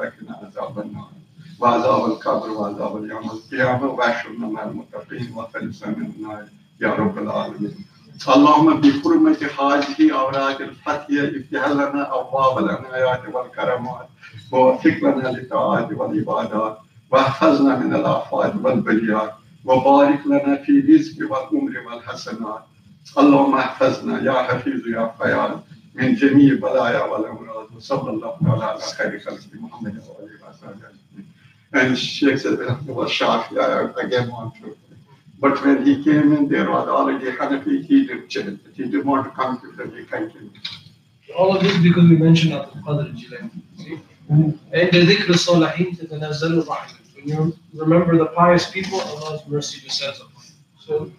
وقنا 0.00 0.32
عذاب 0.42 0.78
النار. 0.78 1.10
وعذاب 1.60 2.04
القبر 2.04 2.50
وعذاب 2.50 3.04
يوم 3.04 3.30
القيامة 3.30 3.86
واحشرنا 3.86 4.46
مع 4.46 4.62
المتقين 4.62 5.32
وخلصنا 5.36 5.90
من 5.96 6.12
النار. 6.16 6.44
يا 6.80 6.88
رب 6.88 7.18
العالمين. 7.18 7.76
اللهم 8.36 8.80
بحرمة 8.80 9.40
هذه 9.60 9.98
أوراق 10.20 10.60
الفتية 10.60 11.24
افتح 11.38 11.68
لنا 11.68 12.20
أبواب 12.20 12.58
العنايات 12.58 13.22
والكرامات 13.34 14.08
ووفق 14.52 14.98
لنا 15.02 15.28
للطاعات 15.28 15.92
والعبادات 15.92 16.78
واحفظنا 17.10 17.76
من 17.78 17.94
الآفات 17.94 18.52
والبليات 18.62 19.32
وبارك 19.64 20.26
لنا 20.26 20.56
في 20.56 20.72
الرزق 20.80 21.16
والأمر 21.30 21.72
والحسنات. 21.86 22.62
اللهم 23.18 23.54
احفظنا 23.54 24.22
يا 24.22 24.32
حفيظ 24.32 24.86
يا 24.88 25.14
فياض 25.18 25.62
من 25.94 26.14
جميع 26.14 26.52
البلايا 26.52 27.02
والأمراض 27.04 27.66
وصلى 27.76 28.10
الله 28.10 28.36
على 28.42 28.80
خير 28.80 29.20
خلق 29.20 29.40
محمد 29.54 29.94
وآله 30.08 30.48
وصحبه 30.48 30.97
And 31.72 31.98
she 31.98 32.36
said, 32.38 32.58
was 32.86 33.10
Shafi, 33.10 33.58
I 33.58 34.00
again 34.00 34.30
one 34.30 34.52
to. 34.52 34.76
But 35.40 35.62
when 35.64 35.84
he 35.86 36.02
came 36.02 36.32
in, 36.32 36.48
there 36.48 36.70
was 36.70 36.88
already 36.88 37.26
Hanafi, 37.26 37.84
he 37.84 38.06
did 38.06 38.28
change. 38.28 38.60
He 38.74 38.84
didn't 38.84 39.06
want 39.06 39.26
to 39.26 39.30
come 39.30 39.60
to 39.60 39.70
the 39.72 40.04
continued. 40.04 40.52
All 41.36 41.54
of 41.54 41.62
this 41.62 41.76
because 41.82 42.08
we 42.08 42.16
mentioned 42.16 42.54
Abdul 42.54 42.82
Qadir 42.82 43.14
Jilani. 43.16 44.00
عند 44.72 44.94
ذكر 44.94 45.30
الصالحين 45.30 45.96
تتنزل 45.96 46.62
الرحمة. 46.62 46.98
When 47.14 47.28
you 47.28 47.56
remember 47.74 48.16
the 48.16 48.26
pious 48.26 48.70
people, 48.70 49.00
Allah's 49.00 49.46
mercy 49.46 49.80
descends 49.80 50.20
upon. 50.20 50.44
So 50.78 51.10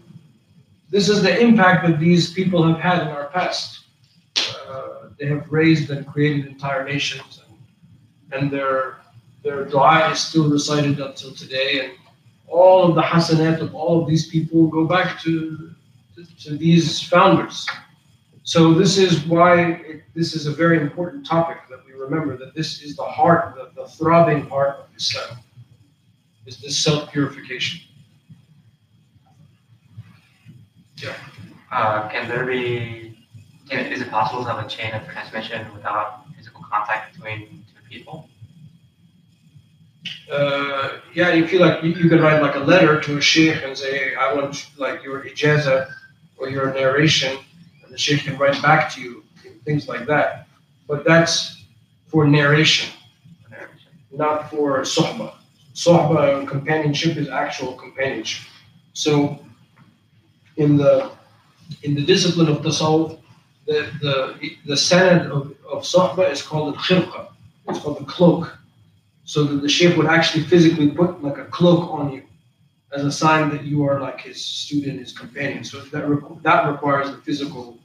this 0.89 1.09
is 1.09 1.21
the 1.21 1.39
impact 1.39 1.87
that 1.87 1.99
these 1.99 2.33
people 2.33 2.63
have 2.67 2.79
had 2.79 3.01
in 3.01 3.07
our 3.09 3.27
past. 3.27 3.85
Uh, 4.37 5.09
they 5.19 5.25
have 5.27 5.51
raised 5.51 5.89
and 5.89 6.05
created 6.07 6.45
entire 6.45 6.83
nations, 6.85 7.41
and, 8.31 8.41
and 8.41 8.51
their 8.51 8.97
their 9.43 9.65
dua 9.65 10.11
is 10.11 10.19
still 10.19 10.49
recited 10.49 10.99
until 10.99 11.33
today, 11.33 11.85
and 11.85 11.93
all 12.47 12.87
of 12.87 12.95
the 12.95 13.01
hasanat 13.01 13.61
of 13.61 13.75
all 13.75 14.01
of 14.01 14.07
these 14.07 14.27
people 14.29 14.67
go 14.67 14.85
back 14.85 15.19
to 15.21 15.71
to, 16.15 16.37
to 16.43 16.57
these 16.57 17.01
founders. 17.01 17.67
So 18.43 18.73
this 18.73 18.97
is 18.97 19.25
why 19.25 19.73
it, 19.73 20.03
this 20.15 20.33
is 20.33 20.47
a 20.47 20.51
very 20.51 20.81
important 20.81 21.25
topic 21.25 21.57
that 21.69 21.85
we 21.85 21.93
remember 21.93 22.35
that 22.37 22.55
this 22.55 22.81
is 22.81 22.95
the 22.95 23.03
heart, 23.03 23.55
the, 23.55 23.81
the 23.81 23.87
throbbing 23.89 24.49
heart 24.49 24.79
of 24.79 24.85
Islam, 24.97 25.37
is 26.45 26.57
this 26.57 26.77
self 26.77 27.11
purification. 27.11 27.81
Uh, 31.71 32.09
can 32.09 32.27
there 32.27 32.45
be, 32.45 33.17
can, 33.69 33.85
is 33.85 34.01
it 34.01 34.09
possible 34.09 34.43
to 34.43 34.51
have 34.51 34.65
a 34.65 34.67
chain 34.67 34.93
of 34.93 35.07
transmission 35.07 35.71
without 35.73 36.25
physical 36.35 36.65
contact 36.69 37.13
between 37.13 37.63
two 37.73 37.81
people? 37.87 38.27
Uh, 40.31 40.99
yeah, 41.13 41.33
you 41.33 41.47
feel 41.47 41.61
like 41.61 41.83
you, 41.83 41.91
you 41.91 42.09
could 42.09 42.21
write 42.21 42.41
like 42.41 42.55
a 42.55 42.59
letter 42.59 43.01
to 43.01 43.17
a 43.17 43.21
sheikh 43.21 43.63
and 43.63 43.77
say, 43.77 44.15
I 44.15 44.33
want 44.33 44.69
like 44.77 45.03
your 45.03 45.23
ijaza 45.23 45.91
or 46.37 46.49
your 46.49 46.73
narration, 46.73 47.37
and 47.83 47.93
the 47.93 47.97
sheikh 47.97 48.21
can 48.23 48.37
write 48.37 48.61
back 48.61 48.91
to 48.93 49.01
you, 49.01 49.23
things 49.65 49.87
like 49.87 50.05
that. 50.07 50.47
But 50.87 51.03
that's 51.05 51.63
for 52.07 52.27
narration, 52.27 52.91
not 54.11 54.49
for. 54.49 54.83
Sohbah 55.75 56.37
and 56.37 56.47
companionship 56.47 57.15
is 57.15 57.29
actual 57.29 57.73
companionship. 57.73 58.45
So 58.93 59.39
in 60.57 60.75
the 60.75 61.11
in 61.83 61.95
the 61.95 62.03
discipline 62.03 62.49
of 62.49 62.57
tasawwuf, 62.57 63.17
the 63.65 63.89
the 64.01 64.15
the 64.65 64.73
sanad 64.73 65.27
of, 65.27 65.55
of 65.71 65.83
sohbah 65.83 66.29
is 66.31 66.41
called 66.41 66.73
the 66.73 66.77
khirqa. 66.79 67.29
It's 67.69 67.79
called 67.79 67.99
the 67.99 68.05
cloak. 68.05 68.58
So 69.29 69.43
that 69.43 69.61
the 69.61 69.69
sheikh 69.69 69.95
would 69.95 70.07
actually 70.07 70.43
physically 70.45 70.89
put 70.89 71.21
like 71.21 71.37
a 71.37 71.45
cloak 71.45 71.91
on 71.91 72.11
you 72.11 72.23
as 72.91 73.03
a 73.05 73.11
sign 73.11 73.51
that 73.51 73.63
you 73.63 73.83
are 73.85 74.01
like 74.01 74.19
his 74.21 74.43
student, 74.43 74.99
his 74.99 75.13
companion. 75.15 75.63
So 75.63 75.81
that 75.81 76.05
requ- 76.05 76.41
that 76.41 76.67
requires 76.67 77.11
the 77.11 77.17
physical 77.17 77.77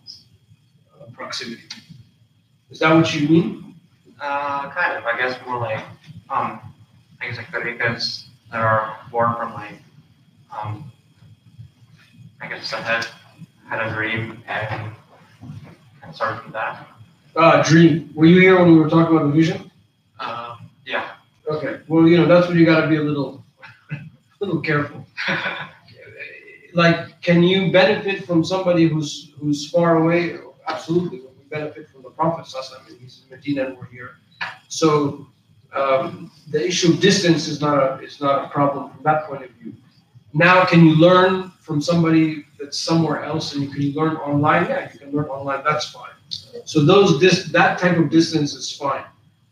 uh, 0.95 1.05
proximity. 1.13 1.69
Is 2.71 2.79
that 2.79 2.95
what 2.95 3.15
you 3.15 3.29
mean? 3.29 3.75
Uh, 4.19 4.71
kind 4.71 4.97
of. 4.97 5.05
I 5.05 5.19
guess 5.19 5.39
more 5.47 5.59
like, 5.59 5.85
um, 6.31 6.61
I 7.21 7.27
guess 7.27 7.37
like 7.37 7.49
tariqas 7.49 8.25
that 8.51 8.63
are 8.63 8.97
born 9.11 9.37
from 9.37 9.53
like, 9.53 9.77
um, 10.51 10.91
I 12.41 12.49
guess 12.49 12.73
I 12.73 12.81
had 12.81 13.07
had 13.69 13.87
a 13.87 13.93
dream 13.93 14.43
and 14.49 14.95
and 16.03 16.15
started 16.15 16.41
from 16.41 16.53
that. 16.53 16.89
Ah, 17.37 17.63
dream. 17.63 18.11
Were 18.15 18.25
you 18.25 18.41
here 18.41 18.59
when 18.59 18.73
we 18.73 18.79
were 18.79 18.89
talking 18.89 19.15
about 19.15 19.27
the 19.27 19.33
vision? 19.33 19.71
Um, 20.21 20.31
yeah. 20.31 20.54
Okay. 21.49 21.81
Well, 21.89 22.09
you 22.09 22.17
know 22.17 22.27
that's 22.27 22.49
where 22.49 22.57
you 22.57 22.65
got 22.65 22.81
to 22.83 22.89
be 22.89 22.97
a 22.97 23.03
little, 23.03 23.45
little 24.41 24.61
careful. 24.61 25.07
Like, 26.75 27.21
can 27.23 27.45
you 27.45 27.71
benefit 27.71 28.27
from 28.27 28.43
somebody 28.43 28.89
who's 28.89 29.33
who's 29.39 29.71
far 29.71 30.03
away? 30.03 30.39
Absolutely. 30.67 31.21
We 31.21 31.45
benefit 31.49 31.89
from 31.89 32.03
the 32.03 32.11
Prophet. 32.11 32.47
Alaihi 32.47 32.69
wasallam. 32.69 32.99
He's 33.01 33.23
in 33.23 33.37
Medina 33.37 33.67
and 33.67 33.79
we're 33.79 33.87
here. 33.87 34.17
So 34.69 35.29
um, 35.73 36.33
the 36.51 36.67
issue 36.67 36.93
of 36.93 37.01
distance 37.01 37.47
is 37.47 37.61
not 37.61 37.79
a 37.79 38.03
is 38.03 38.21
not 38.21 38.45
a 38.45 38.49
problem 38.49 38.91
from 38.91 39.05
that 39.05 39.27
point 39.27 39.45
of 39.45 39.51
view. 39.51 39.73
Now, 40.33 40.65
can 40.65 40.85
you 40.85 40.97
learn 40.97 41.53
from 41.61 41.81
somebody 41.81 42.45
that's 42.59 42.79
somewhere 42.79 43.23
else, 43.23 43.55
and 43.55 43.63
you 43.63 43.71
can 43.71 43.93
learn 43.93 44.17
online? 44.17 44.67
Yeah, 44.69 44.93
you 44.93 44.99
can 44.99 45.13
learn 45.13 45.27
online. 45.27 45.63
That's 45.63 45.91
fine. 45.91 46.11
So 46.65 46.85
those 46.85 47.21
this 47.21 47.45
that 47.53 47.79
type 47.79 47.99
of 47.99 48.11
distance 48.11 48.55
is 48.55 48.77
fine. 48.77 49.05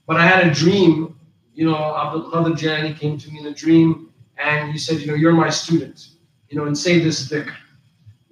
But 0.09 0.17
I 0.17 0.27
had 0.27 0.45
a 0.49 0.51
dream. 0.53 1.17
You 1.55 1.67
know, 1.71 1.77
Abdul 1.77 2.31
Jilani 2.57 2.99
came 2.99 3.19
to 3.19 3.31
me 3.31 3.41
in 3.41 3.47
a 3.47 3.55
dream, 3.55 4.13
and 4.39 4.73
he 4.73 4.79
said, 4.79 5.01
you 5.01 5.07
know, 5.07 5.15
you're 5.15 5.33
my 5.33 5.51
student. 5.51 6.09
You 6.49 6.59
know, 6.59 6.67
and 6.67 6.77
say 6.77 6.99
this 6.99 7.29
dhikr. 7.31 7.55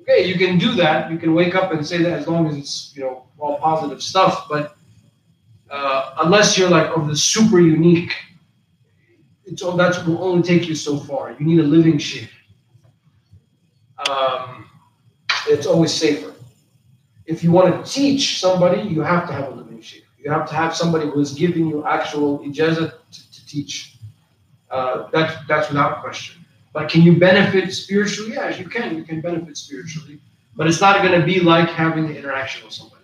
Okay, 0.03 0.25
you 0.27 0.37
can 0.37 0.59
do 0.59 0.75
that. 0.75 1.11
You 1.11 1.19
can 1.19 1.35
wake 1.35 1.55
up 1.55 1.73
and 1.73 1.87
say 1.87 1.99
that 2.03 2.13
as 2.13 2.27
long 2.27 2.47
as 2.49 2.57
it's 2.57 2.93
you 2.97 3.03
know 3.03 3.27
all 3.39 3.59
positive 3.59 4.03
stuff. 4.03 4.47
But 4.49 4.77
uh, 5.71 6.15
unless 6.23 6.59
you're 6.59 6.69
like 6.69 6.95
of 6.97 7.07
the 7.09 7.17
super 7.17 7.61
unique, 7.61 8.13
it's 9.45 9.63
all 9.63 9.77
that 9.77 10.07
will 10.07 10.23
only 10.23 10.43
take 10.43 10.69
you 10.69 10.75
so 10.75 10.99
far. 10.99 11.33
You 11.39 11.47
need 11.47 11.61
a 11.61 11.63
living 11.63 11.99
sheikh. 11.99 12.31
Um, 14.09 14.67
it's 15.47 15.67
always 15.67 15.93
safer. 15.93 16.35
If 17.27 17.45
you 17.45 17.53
want 17.53 17.85
to 17.85 17.91
teach 17.91 18.41
somebody, 18.41 18.83
you 18.83 19.03
have 19.03 19.27
to 19.29 19.33
have 19.33 19.49
a 19.53 19.55
living 19.55 19.81
sheikh. 19.81 20.05
You 20.19 20.31
have 20.31 20.49
to 20.49 20.55
have 20.55 20.75
somebody 20.75 21.07
who 21.09 21.21
is 21.21 21.33
giving 21.33 21.67
you 21.69 21.87
actual 21.87 22.41
ijazah 22.41 22.95
teach. 23.51 23.97
Uh, 24.71 25.09
that's 25.13 25.35
that's 25.49 25.69
without 25.69 26.01
question. 26.01 26.45
But 26.73 26.89
can 26.89 27.03
you 27.03 27.19
benefit 27.19 27.73
spiritually? 27.73 28.33
Yes, 28.33 28.59
you 28.59 28.69
can. 28.69 28.97
You 28.97 29.05
can 29.05 29.21
benefit 29.21 29.57
spiritually, 29.57 30.21
but 30.57 30.67
it's 30.69 30.81
not 30.81 31.03
going 31.03 31.19
to 31.19 31.27
be 31.27 31.41
like 31.41 31.69
having 31.69 32.05
an 32.07 32.17
interaction 32.17 32.65
with 32.65 32.75
somebody. 32.75 33.01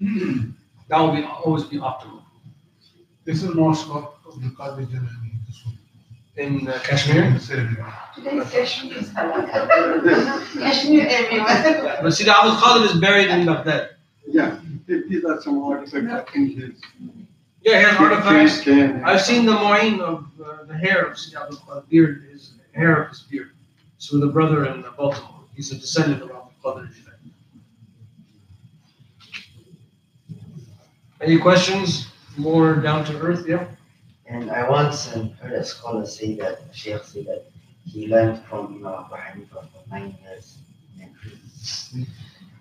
that 0.88 0.98
will 0.98 1.12
be 1.12 1.24
always 1.24 1.64
be 1.64 1.78
optimal. 1.78 2.22
This 3.24 3.42
is 3.42 3.54
mosque 3.54 3.88
of 3.88 4.14
the 4.42 4.48
Qadir 4.48 4.86
Jilani. 4.86 5.32
This 5.46 5.64
one. 5.64 5.78
In 6.36 6.68
uh, 6.68 6.78
Kashmir, 6.84 7.24
In 7.24 7.38
Today's 7.40 8.50
Kashmir 8.52 8.98
is 8.98 9.10
Kashmir 10.64 11.06
everywhere. 11.08 11.98
but 12.02 12.10
Sidi 12.12 12.30
Abdul 12.30 12.56
Qadir 12.56 12.84
is 12.84 13.00
buried 13.00 13.28
in 13.28 13.46
Baghdad. 13.46 13.96
Yeah, 14.26 14.58
these 14.86 15.24
are 15.24 15.40
some 15.40 15.62
artifacts 15.62 16.34
in 16.34 16.50
his. 16.50 16.70
Yeah, 17.62 17.78
he 17.78 17.84
has 17.84 17.96
artifacts. 17.98 18.62
Can- 18.62 19.04
I've 19.04 19.20
seen 19.20 19.44
the 19.44 19.52
moin 19.54 20.00
of 20.00 20.26
uh, 20.44 20.64
the 20.64 20.74
hair 20.76 21.04
of 21.06 21.18
Sidi 21.18 21.36
Abdul 21.36 21.84
beard, 21.88 22.28
his 22.30 22.54
hair 22.72 23.02
of 23.02 23.08
his 23.10 23.20
beard. 23.22 23.50
So 23.98 24.18
the 24.18 24.28
brother 24.28 24.66
in 24.66 24.84
uh, 24.84 24.92
Baltimore, 24.96 25.44
he's 25.54 25.72
a 25.72 25.76
descendant 25.76 26.22
of 26.22 26.30
Abdul 26.30 26.52
Qadir. 26.64 26.88
Any 31.20 31.38
questions? 31.38 32.06
More 32.36 32.76
down 32.76 33.04
to 33.06 33.18
earth, 33.18 33.44
yeah? 33.48 33.66
And 34.26 34.50
I 34.50 34.68
once 34.70 35.12
um, 35.16 35.30
heard 35.40 35.52
a 35.52 35.64
scholar 35.64 36.06
say 36.06 36.36
that, 36.36 36.60
a 36.70 36.72
sheikh 36.72 37.02
say 37.02 37.24
that 37.24 37.46
he 37.84 38.06
learned 38.06 38.40
from 38.44 38.66
Imam 38.76 39.04
Abu 39.04 39.16
Hanifa 39.16 39.66
for 39.72 39.82
nine 39.90 40.16
years. 40.22 40.58
And 41.00 41.12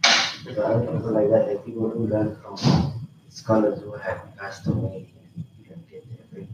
so 0.02 0.64
I 0.64 0.74
also 0.74 1.12
like 1.12 1.30
that, 1.30 1.46
that 1.48 1.66
people 1.66 1.90
who 1.90 2.08
learn 2.08 2.36
from 2.42 2.97
scholars 3.38 3.80
who 3.82 3.92
have 3.94 4.20
passed 4.38 4.68
away 4.68 5.14
and 5.36 5.46
you 5.60 5.66
can 5.66 5.84
get 5.90 6.04
their. 6.34 6.48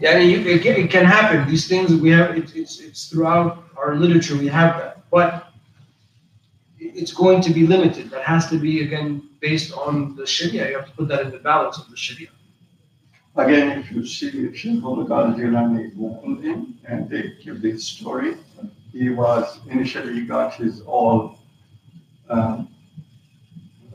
Yeah, 0.00 0.12
I 0.12 0.18
mean, 0.18 0.30
you, 0.30 0.38
it, 0.54 0.62
can, 0.62 0.76
it 0.76 0.90
can 0.90 1.04
happen. 1.04 1.48
These 1.48 1.68
things 1.68 1.94
we 1.94 2.10
have, 2.10 2.36
it, 2.36 2.54
it's, 2.54 2.80
it's 2.80 3.08
throughout 3.08 3.64
our 3.76 3.96
literature, 3.96 4.36
we 4.36 4.48
have 4.48 4.78
that. 4.78 5.10
But 5.10 5.52
it's 6.78 7.12
going 7.12 7.40
to 7.42 7.50
be 7.52 7.66
limited. 7.66 8.10
That 8.10 8.24
has 8.24 8.48
to 8.50 8.58
be, 8.58 8.82
again, 8.82 9.28
based 9.40 9.72
on 9.72 10.16
the 10.16 10.26
Sharia. 10.26 10.68
You 10.70 10.76
have 10.76 10.86
to 10.86 10.92
put 10.92 11.08
that 11.08 11.22
in 11.22 11.30
the 11.30 11.38
balance 11.38 11.78
of 11.78 11.90
the 11.90 11.96
Sharia. 11.96 12.28
Again, 13.36 13.78
if 13.78 13.92
you 13.92 14.04
see 14.04 14.52
Sheikh 14.54 14.78
Abdul 14.78 15.06
Jilani 15.06 15.94
Google 15.94 16.40
him 16.40 16.78
and 16.88 17.08
they 17.08 17.34
give 17.44 17.62
this 17.62 17.84
story, 17.84 18.36
he 18.92 19.10
was 19.10 19.60
initially 19.68 20.22
got 20.22 20.54
his 20.54 20.80
all 20.80 21.38
um, 22.28 22.68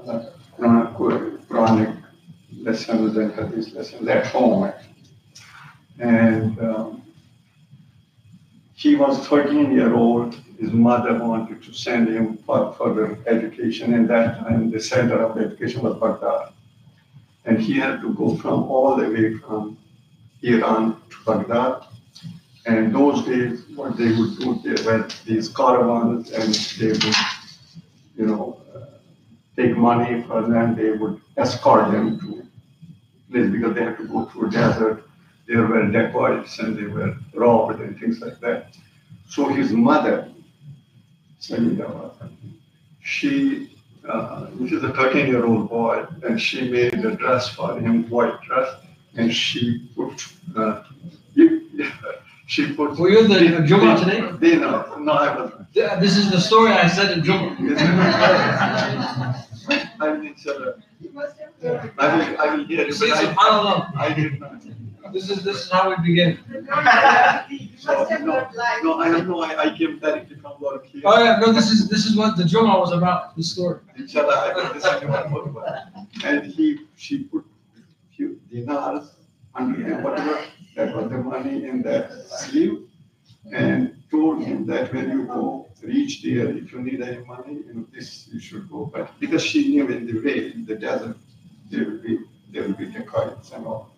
uh, 0.07 0.25
Quranic 0.63 2.03
lessons 2.57 3.17
and 3.17 3.33
Hadith 3.33 3.73
lessons 3.73 4.07
at 4.07 4.27
home. 4.27 4.71
And 5.99 6.59
um, 6.59 7.03
he 8.73 8.95
was 8.95 9.27
13 9.27 9.71
year 9.71 9.93
old. 9.93 10.35
His 10.59 10.71
mother 10.71 11.17
wanted 11.19 11.61
to 11.63 11.73
send 11.73 12.07
him 12.09 12.37
for 12.37 12.73
further 12.73 13.17
education. 13.27 13.93
And 13.93 14.09
that 14.09 14.39
time, 14.39 14.71
the 14.71 14.79
center 14.79 15.21
of 15.23 15.37
education 15.37 15.81
was 15.81 15.97
Baghdad 15.99 16.53
and 17.45 17.59
he 17.59 17.73
had 17.73 18.01
to 18.01 18.13
go 18.13 18.35
from 18.37 18.63
all 18.63 18.95
the 18.95 19.09
way 19.09 19.35
from 19.35 19.77
Iran 20.41 21.01
to 21.09 21.17
Baghdad. 21.25 21.83
And 22.65 22.95
those 22.95 23.25
days, 23.25 23.65
what 23.75 23.97
they 23.97 24.15
would 24.15 24.39
do, 24.39 24.61
they 24.63 24.81
were 24.83 25.07
these 25.25 25.49
caravans, 25.49 26.31
and 26.31 26.53
they 26.79 26.93
would, 26.93 27.15
you 28.15 28.25
know, 28.25 28.61
take 29.55 29.75
money 29.77 30.23
for 30.23 30.41
them. 30.41 30.75
They 30.75 30.91
would 30.91 31.21
escort 31.37 31.91
them 31.91 32.19
to 32.19 32.45
place 33.31 33.51
because 33.51 33.75
they 33.75 33.83
had 33.83 33.97
to 33.97 34.07
go 34.07 34.25
through 34.25 34.51
desert. 34.51 35.03
There 35.47 35.65
were 35.65 35.91
dacoits 35.91 36.59
and 36.59 36.77
they 36.77 36.85
were 36.85 37.15
robbed 37.33 37.81
and 37.81 37.99
things 37.99 38.21
like 38.21 38.39
that. 38.39 38.75
So 39.27 39.47
his 39.47 39.71
mother, 39.71 40.29
Samida, 41.39 42.11
she 43.01 43.73
uh, 44.07 44.47
this 44.55 44.71
is 44.71 44.83
a 44.83 44.91
13 44.93 45.27
year 45.27 45.45
old 45.45 45.69
boy, 45.69 46.05
and 46.23 46.39
she 46.41 46.69
made 46.69 46.93
a 46.93 47.15
dress 47.15 47.49
for 47.49 47.79
him, 47.79 48.09
white 48.09 48.41
dress, 48.41 48.75
and 49.15 49.33
she 49.33 49.89
put, 49.95 50.25
uh, 50.57 50.83
she 52.47 52.73
put. 52.73 52.97
Were 52.99 53.09
you 53.09 53.27
the 53.27 53.35
Jummah 53.35 54.03
today? 54.03 54.37
They 54.39 54.59
know, 54.59 54.95
no, 54.99 55.13
I 55.13 55.35
wasn't. 55.39 55.62
Yeah, 55.73 55.99
This 55.99 56.17
is 56.17 56.29
the 56.29 56.39
story 56.39 56.71
I 56.71 56.87
said 56.87 57.11
in 57.17 57.23
Jummah. 57.23 57.57
I 59.99 60.17
mean, 60.17 60.35
so, 60.37 60.75
You 61.01 61.11
must 61.11 61.37
have 61.39 61.49
heard. 61.61 61.91
I 61.97 62.15
will, 62.15 62.41
I 62.41 62.55
will 62.55 62.65
hear 62.65 62.85
You 62.85 62.93
see, 62.93 63.09
subhanAllah. 63.09 63.95
I 63.97 64.13
did 64.13 64.39
not. 64.39 64.61
This 65.11 65.29
is, 65.29 65.43
this 65.43 65.65
is 65.65 65.71
how 65.71 65.89
we 65.89 65.95
begin. 66.07 66.39
You 66.51 66.61
must 66.61 68.09
have. 68.11 68.23
No, 68.23 68.99
I 68.99 69.09
don't 69.09 69.27
know, 69.27 69.41
I, 69.41 69.63
I 69.63 69.77
came 69.77 69.99
directly 69.99 70.35
from 70.37 70.53
work 70.61 70.85
here. 70.85 71.01
Oh 71.05 71.23
yeah, 71.23 71.39
no, 71.39 71.51
this 71.51 71.71
is, 71.71 71.89
this 71.89 72.05
is 72.05 72.15
what 72.15 72.37
the 72.37 72.43
Jummah 72.43 72.79
was 72.79 72.91
about, 72.91 73.35
this 73.35 73.51
story. 73.51 73.79
Inshallah, 73.97 74.33
I 74.33 74.53
will 74.53 74.73
listen 74.73 74.99
to 75.01 75.07
my 75.07 75.33
work. 75.33 75.55
And 76.23 76.45
he, 76.45 76.79
she 76.95 77.23
put 77.23 77.45
few 78.15 78.39
dinars 78.51 79.11
under 79.55 79.89
the 79.89 79.95
whatever, 80.01 80.39
that 80.75 80.95
was 80.95 81.09
the 81.09 81.17
money 81.17 81.65
in 81.65 81.81
that 81.81 82.11
sleeve. 82.29 82.87
And 83.51 84.02
told 84.13 84.43
him 84.43 84.65
that 84.67 84.93
when 84.93 85.09
you 85.09 85.23
go, 85.25 85.67
reach 85.81 86.21
there, 86.21 86.49
if 86.61 86.71
you 86.71 86.79
need 86.81 87.01
any 87.01 87.25
money, 87.25 87.55
you 87.67 87.73
know, 87.73 87.85
this, 87.91 88.29
you 88.31 88.39
should 88.39 88.69
go. 88.69 88.85
But 88.93 89.19
because 89.19 89.43
she 89.43 89.69
knew 89.69 89.87
in 89.87 90.05
the 90.05 90.17
way, 90.25 90.51
in 90.53 90.65
the 90.65 90.75
desert, 90.75 91.17
there 91.69 91.85
will 91.85 92.01
be, 92.07 92.19
there 92.51 92.63
will 92.63 92.79
be 92.83 92.85
dacoits 92.85 93.51
and 93.51 93.65
all. 93.65 93.89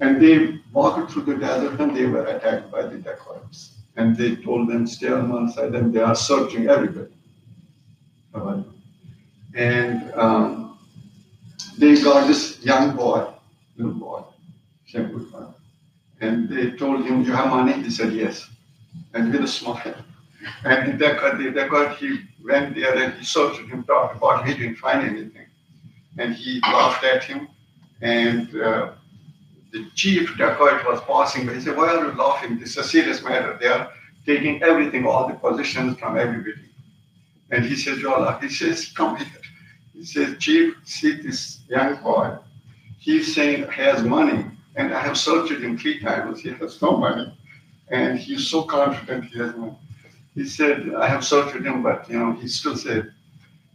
And 0.00 0.20
they 0.20 0.60
walked 0.72 1.12
through 1.12 1.26
the 1.30 1.36
desert 1.36 1.80
and 1.80 1.96
they 1.96 2.06
were 2.06 2.26
attacked 2.26 2.70
by 2.70 2.82
the 2.82 2.98
dacoits. 2.98 3.78
And 3.96 4.16
they 4.16 4.36
told 4.36 4.68
them, 4.68 4.86
stay 4.86 5.08
on 5.08 5.30
one 5.30 5.48
side, 5.50 5.74
and 5.74 5.94
they 5.94 6.00
are 6.00 6.14
searching 6.14 6.68
everybody. 6.68 7.12
And 9.54 10.12
um, 10.14 10.78
they 11.78 11.94
got 12.02 12.26
this 12.26 12.62
young 12.62 12.94
boy, 12.94 13.26
little 13.78 13.94
boy, 13.94 14.22
Khan. 14.92 15.54
And 16.20 16.48
they 16.50 16.72
told 16.72 17.06
him, 17.06 17.22
You 17.22 17.32
have 17.32 17.48
money? 17.48 17.72
He 17.82 17.90
said, 17.90 18.12
Yes. 18.12 18.50
And 19.16 19.32
with 19.32 19.42
a 19.42 19.48
smile. 19.48 19.94
And 20.64 21.00
they 21.00 21.14
got, 21.14 21.96
he 21.96 22.20
went 22.44 22.74
there 22.76 22.94
and 22.96 23.14
he 23.14 23.24
searched 23.24 23.60
him, 23.60 23.82
talked 23.84 24.16
about 24.16 24.46
he 24.46 24.54
didn't 24.54 24.76
find 24.76 25.08
anything. 25.08 25.46
And 26.18 26.34
he 26.34 26.60
laughed 26.60 27.02
at 27.02 27.24
him. 27.24 27.48
And 28.02 28.48
uh, 28.60 28.92
the 29.72 29.86
chief 29.94 30.36
dacoit 30.36 30.84
was 30.84 31.00
passing 31.02 31.46
by. 31.46 31.54
He 31.54 31.60
said, 31.62 31.76
Why 31.76 31.88
are 31.88 32.04
you 32.04 32.12
laughing? 32.12 32.58
This 32.58 32.70
is 32.70 32.76
a 32.76 32.84
serious 32.84 33.22
matter. 33.22 33.56
They 33.58 33.68
are 33.68 33.90
taking 34.26 34.62
everything, 34.62 35.06
all 35.06 35.28
the 35.28 35.34
possessions 35.34 35.98
from 35.98 36.18
everybody. 36.18 36.68
And 37.50 37.64
he 37.64 37.76
says, 37.76 37.98
Jola, 37.98 38.40
he 38.42 38.48
says, 38.48 38.92
come 38.92 39.16
here. 39.16 39.26
He 39.94 40.04
says, 40.04 40.36
Chief, 40.38 40.74
see 40.84 41.22
this 41.22 41.60
young 41.68 42.02
boy. 42.02 42.36
He's 42.98 43.34
saying 43.34 43.70
he 43.70 43.82
has 43.82 44.02
money. 44.02 44.44
And 44.74 44.92
I 44.92 45.00
have 45.00 45.16
searched 45.16 45.52
him 45.52 45.78
three 45.78 46.00
times. 46.00 46.40
He 46.40 46.50
has 46.50 46.82
no 46.82 46.96
money. 46.96 47.32
And 47.88 48.18
he's 48.18 48.48
so 48.48 48.62
confident 48.62 49.24
he 49.26 49.38
has. 49.38 49.54
He 50.34 50.46
said, 50.46 50.94
I 50.94 51.08
have 51.08 51.24
searched 51.24 51.56
him, 51.56 51.82
but 51.82 52.08
you 52.10 52.18
know, 52.18 52.32
he 52.32 52.48
still 52.48 52.76
said. 52.76 53.12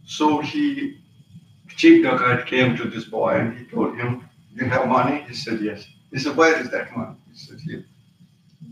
So 0.04 0.40
he, 0.40 0.98
Chief 1.76 2.04
Dacoit 2.04 2.46
came 2.46 2.76
to 2.76 2.84
this 2.84 3.04
boy 3.04 3.30
and 3.34 3.58
he 3.58 3.64
told 3.64 3.96
him, 3.96 4.28
You 4.54 4.66
have 4.66 4.86
money? 4.86 5.24
He 5.28 5.34
said, 5.34 5.60
Yes. 5.60 5.86
He 6.12 6.18
said, 6.18 6.36
Where 6.36 6.60
is 6.60 6.70
that 6.70 6.96
money? 6.96 7.16
He 7.32 7.36
said, 7.38 7.58
Here. 7.60 7.84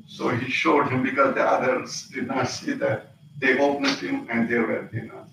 So 0.06 0.28
he 0.28 0.50
showed 0.50 0.88
him 0.88 1.02
because 1.02 1.34
the 1.34 1.42
others 1.42 2.08
did 2.12 2.26
not 2.26 2.48
see 2.48 2.72
that. 2.72 3.12
They 3.40 3.58
opened 3.58 3.96
him 3.98 4.28
and 4.30 4.48
they 4.48 4.58
were 4.58 4.82
dinars. 4.82 5.30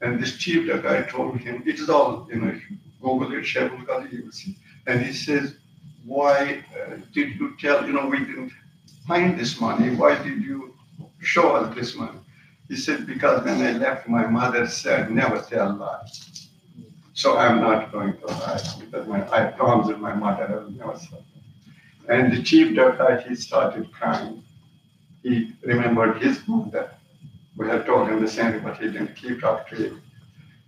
And 0.00 0.22
this 0.22 0.36
chief, 0.36 0.68
guy 0.82 1.02
told 1.02 1.38
him, 1.38 1.62
it 1.66 1.80
is 1.80 1.90
all, 1.90 2.28
you 2.30 2.36
know, 2.36 2.60
Google 3.02 3.32
it, 3.32 3.44
Shebul 3.44 4.12
you 4.12 4.24
will 4.24 4.32
see. 4.32 4.56
And 4.86 5.04
he 5.04 5.12
says, 5.12 5.56
why 6.04 6.64
uh, 6.72 6.96
did 7.12 7.34
you 7.38 7.56
tell, 7.58 7.84
you 7.84 7.92
know, 7.92 8.06
we 8.06 8.20
didn't 8.20 8.52
find 9.08 9.40
this 9.40 9.58
money. 9.60 9.88
Why 9.96 10.22
did 10.22 10.42
you 10.42 10.74
show 11.20 11.56
us 11.56 11.74
this 11.74 11.96
money? 11.96 12.20
He 12.68 12.76
said, 12.76 13.06
because 13.06 13.42
when 13.44 13.62
I 13.62 13.72
left, 13.72 14.06
my 14.06 14.26
mother 14.26 14.68
said, 14.68 15.10
never 15.10 15.40
tell 15.40 15.74
lies. 15.74 16.50
So 17.14 17.38
I'm 17.38 17.60
not 17.60 17.90
going 17.90 18.16
to 18.18 18.26
lie 18.26 18.60
because 18.78 19.08
my, 19.08 19.20
I 19.32 19.46
promised 19.46 19.98
my 19.98 20.14
mother 20.14 20.46
I 20.48 20.54
will 20.62 20.70
never 20.70 20.92
tell. 20.92 21.24
And 22.08 22.32
the 22.32 22.42
chief 22.42 22.76
dacoit, 22.76 23.26
he 23.26 23.34
started 23.34 23.90
crying. 23.92 24.44
He 25.22 25.54
remembered 25.62 26.22
his 26.22 26.46
mother. 26.46 26.94
We 27.56 27.66
had 27.66 27.86
told 27.86 28.08
him 28.08 28.20
the 28.20 28.28
same 28.28 28.62
but 28.62 28.76
he 28.76 28.86
didn't 28.86 29.16
keep 29.16 29.42
up 29.42 29.68
to 29.70 29.86
it. 29.86 29.92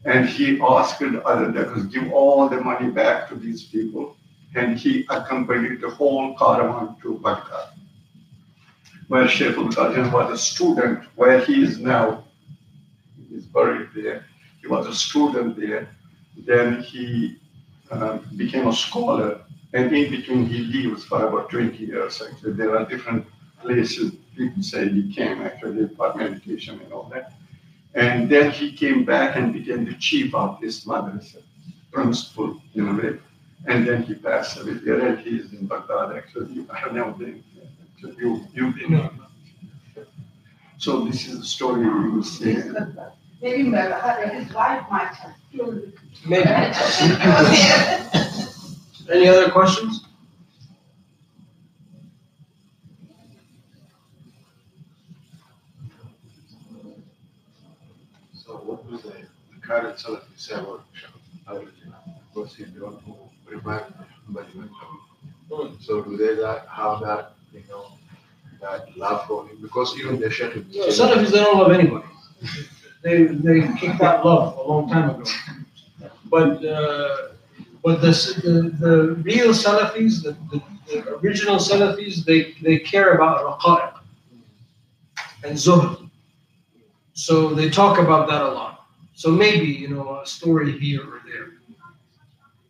And 0.07 0.27
he 0.27 0.59
asked 0.63 1.03
other 1.03 1.53
dacoits, 1.53 1.87
give 1.87 2.11
all 2.11 2.49
the 2.49 2.61
money 2.61 2.91
back 2.91 3.29
to 3.29 3.35
these 3.35 3.65
people. 3.65 4.17
And 4.55 4.79
he 4.79 5.07
accompanied 5.11 5.83
the 5.83 5.91
whole 5.91 6.37
caravan 6.37 6.97
to 7.03 7.19
Baghdad, 7.19 7.69
where 9.11 9.27
Sheikh 9.27 9.57
al 9.57 10.11
was 10.13 10.33
a 10.33 10.39
student, 10.39 11.03
where 11.17 11.41
he 11.41 11.65
is 11.65 11.81
now. 11.81 12.23
He's 13.29 13.45
buried 13.45 13.89
there. 13.93 14.25
He 14.61 14.69
was 14.69 14.87
a 14.87 14.95
student 14.95 15.59
there. 15.59 15.89
Then 16.47 16.81
he 16.81 17.37
uh, 17.91 18.19
became 18.37 18.69
a 18.69 18.73
scholar, 18.73 19.41
and 19.75 19.93
in 19.93 20.13
between 20.13 20.47
he 20.47 20.59
lives 20.59 21.05
for 21.05 21.27
about 21.27 21.51
20 21.51 21.77
years. 21.85 22.23
Actually, 22.23 22.53
there 22.53 22.77
are 22.77 22.85
different 22.85 23.27
places 23.61 24.13
people 24.37 24.63
say 24.63 24.89
he 24.89 25.13
came 25.13 25.43
actually 25.43 25.89
for 25.97 26.15
meditation 26.15 26.81
and 26.81 26.93
all 26.93 27.11
that. 27.13 27.33
And 27.95 28.31
then 28.31 28.53
he 28.53 28.71
came 28.73 29.05
back 29.05 29.35
and 29.35 29.53
became 29.53 29.87
the 29.87 29.95
chief 29.95 30.33
of 30.37 30.61
this 30.61 30.85
madrasa, 30.85 31.43
principal 31.91 32.63
in 32.75 32.87
a 32.87 32.95
way. 32.95 33.19
And 33.67 33.85
then 33.89 34.05
he 34.05 34.15
passed 34.15 34.61
away 34.61 34.75
there, 34.75 35.05
and 35.05 35.19
he 35.19 35.31
is 35.31 35.53
in 35.53 35.67
Baghdad 35.67 36.17
actually. 36.17 36.65
I 36.71 36.79
have 36.79 36.93
never 36.93 37.11
been. 37.11 37.43
Actually, 38.03 38.17
you 38.23 38.47
you've 38.55 38.75
been. 38.77 39.11
So 40.79 41.05
this 41.05 41.29
is 41.29 41.39
the 41.41 41.45
story 41.45 41.83
you 41.83 42.13
will 42.13 42.23
see. 42.23 42.55
Maybe 43.43 43.65
his 43.65 43.73
wife 44.55 44.87
might 44.91 45.13
have 45.15 45.35
told 45.55 45.77
it. 45.77 45.95
Maybe. 46.27 46.49
Any 49.13 49.29
other 49.29 49.51
questions? 49.51 50.07
So 58.33 58.53
what 58.65 58.89
do 58.89 58.97
the, 58.97 59.09
the 59.09 59.61
current 59.61 59.99
Salafi 59.99 60.23
say 60.37 60.55
about 60.55 60.85
Al-Jannah? 61.49 62.03
Because 62.33 62.55
he's 62.55 62.73
the 62.73 62.83
one 62.85 62.97
who 63.05 63.15
revived 63.47 63.93
Muhammad 64.27 64.47
eventually. 64.55 65.01
So 65.81 66.03
do 66.03 66.17
they 66.17 66.35
that, 66.37 66.67
have 66.69 67.01
that, 67.01 67.33
you 67.53 67.63
know, 67.69 67.93
that 68.61 68.97
love 68.97 69.27
for 69.27 69.47
him? 69.49 69.59
Because 69.61 69.99
even 69.99 70.21
the 70.21 70.31
Sheikh 70.31 70.55
No, 70.55 70.87
Salafis, 70.87 71.31
they 71.31 71.39
don't 71.39 71.59
love 71.59 71.73
anybody. 71.73 72.05
They, 73.03 73.25
they 73.25 73.61
kicked 73.79 73.99
that 74.01 74.25
love 74.25 74.57
a 74.59 74.63
long 74.69 74.89
time 74.89 75.11
ago. 75.11 75.25
But, 76.27 76.65
uh, 76.65 77.29
but 77.83 78.03
the, 78.03 78.11
the, 78.45 78.77
the 78.79 79.15
real 79.23 79.51
Salafis, 79.51 80.23
the, 80.23 80.37
the, 80.51 80.63
the 80.87 81.17
original 81.17 81.57
Salafis, 81.57 82.25
they, 82.25 82.55
they 82.63 82.79
care 82.79 83.15
about 83.15 83.61
raqa'iq 83.61 84.01
and 85.45 85.57
zuhd. 85.57 86.11
So 87.15 87.55
they 87.55 87.71
talk 87.71 87.99
about 87.99 88.29
that 88.29 88.43
a 88.43 88.49
lot. 88.49 88.87
So 89.15 89.31
maybe, 89.31 89.67
you 89.67 89.89
know, 89.89 90.21
a 90.21 90.27
story 90.27 90.79
here 90.79 91.03
or 91.03 91.21
there. 91.27 91.53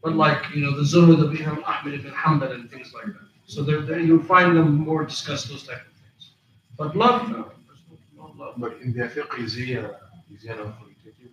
But 0.03 0.15
like, 0.15 0.43
you 0.55 0.63
know, 0.63 0.77
the 0.77 0.83
zuhd 0.83 1.21
of 1.23 1.31
Imam 1.31 1.63
Ahmed 1.65 1.95
ibn 1.95 2.13
Hanbal 2.13 2.53
and 2.53 2.71
things 2.71 2.93
like 2.95 3.07
that. 3.07 3.30
So 3.51 3.65
there, 3.65 3.81
there 3.81 3.99
you'll 3.99 4.23
find 4.23 4.57
them 4.57 4.77
more 4.77 5.05
discuss 5.05 5.43
those 5.47 5.65
type 5.65 5.79
of 5.79 5.93
things. 6.01 6.31
But 6.79 6.95
love, 6.95 7.29
no, 7.29 7.51
there's 7.67 7.81
no, 8.17 8.29
no 8.29 8.45
love. 8.45 8.55
But 8.59 8.81
in 8.81 8.93
the 8.93 9.03
fiqh, 9.09 9.43
is 9.45 9.55
he, 9.55 9.77
uh, 9.77 9.89
is 10.33 10.43
he 10.43 10.51
an 10.51 10.61
authoritative? 10.61 11.33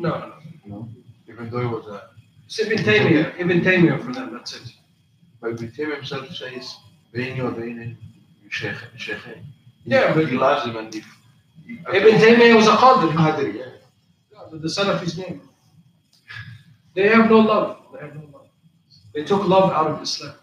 No, 0.00 0.32
no. 0.64 0.88
Even 1.28 1.50
though 1.50 1.60
it 1.60 1.66
was 1.66 1.86
a. 1.88 2.08
It's 2.46 2.58
Ibn 2.58 2.78
Taymiyyah, 2.78 3.38
Ibn 3.38 3.60
Taymiyyah 3.60 4.02
for 4.02 4.12
them, 4.12 4.32
that's 4.32 4.54
it. 4.56 4.72
But 5.42 5.50
Ibn 5.50 5.68
Taymiyyah 5.72 5.96
himself 5.96 6.34
says, 6.34 6.74
Bain 7.12 7.36
your 7.36 7.50
Bain 7.50 7.98
Sheikh. 8.48 8.76
Yeah, 9.84 10.14
but. 10.14 10.26
He 10.26 10.38
loves 10.38 10.64
him 10.64 10.76
and 10.78 10.94
if. 10.94 11.06
Okay. 11.86 11.98
Ibn 11.98 12.18
Taymiyyah 12.18 12.56
was 12.56 12.66
a 12.66 12.76
Qadri. 12.76 13.12
Qadri, 13.12 13.54
yeah. 13.54 14.40
The, 14.50 14.56
the 14.56 14.70
son 14.70 14.88
of 14.88 15.02
his 15.02 15.18
name. 15.18 15.42
They 16.94 17.08
have 17.08 17.28
no 17.28 17.40
love. 17.40 17.82
They 17.92 18.00
have 18.06 18.14
no 18.14 18.22
love. 18.32 18.48
They 19.12 19.22
took 19.22 19.46
love 19.46 19.70
out 19.70 19.88
of 19.90 20.00
Islam. 20.00 20.36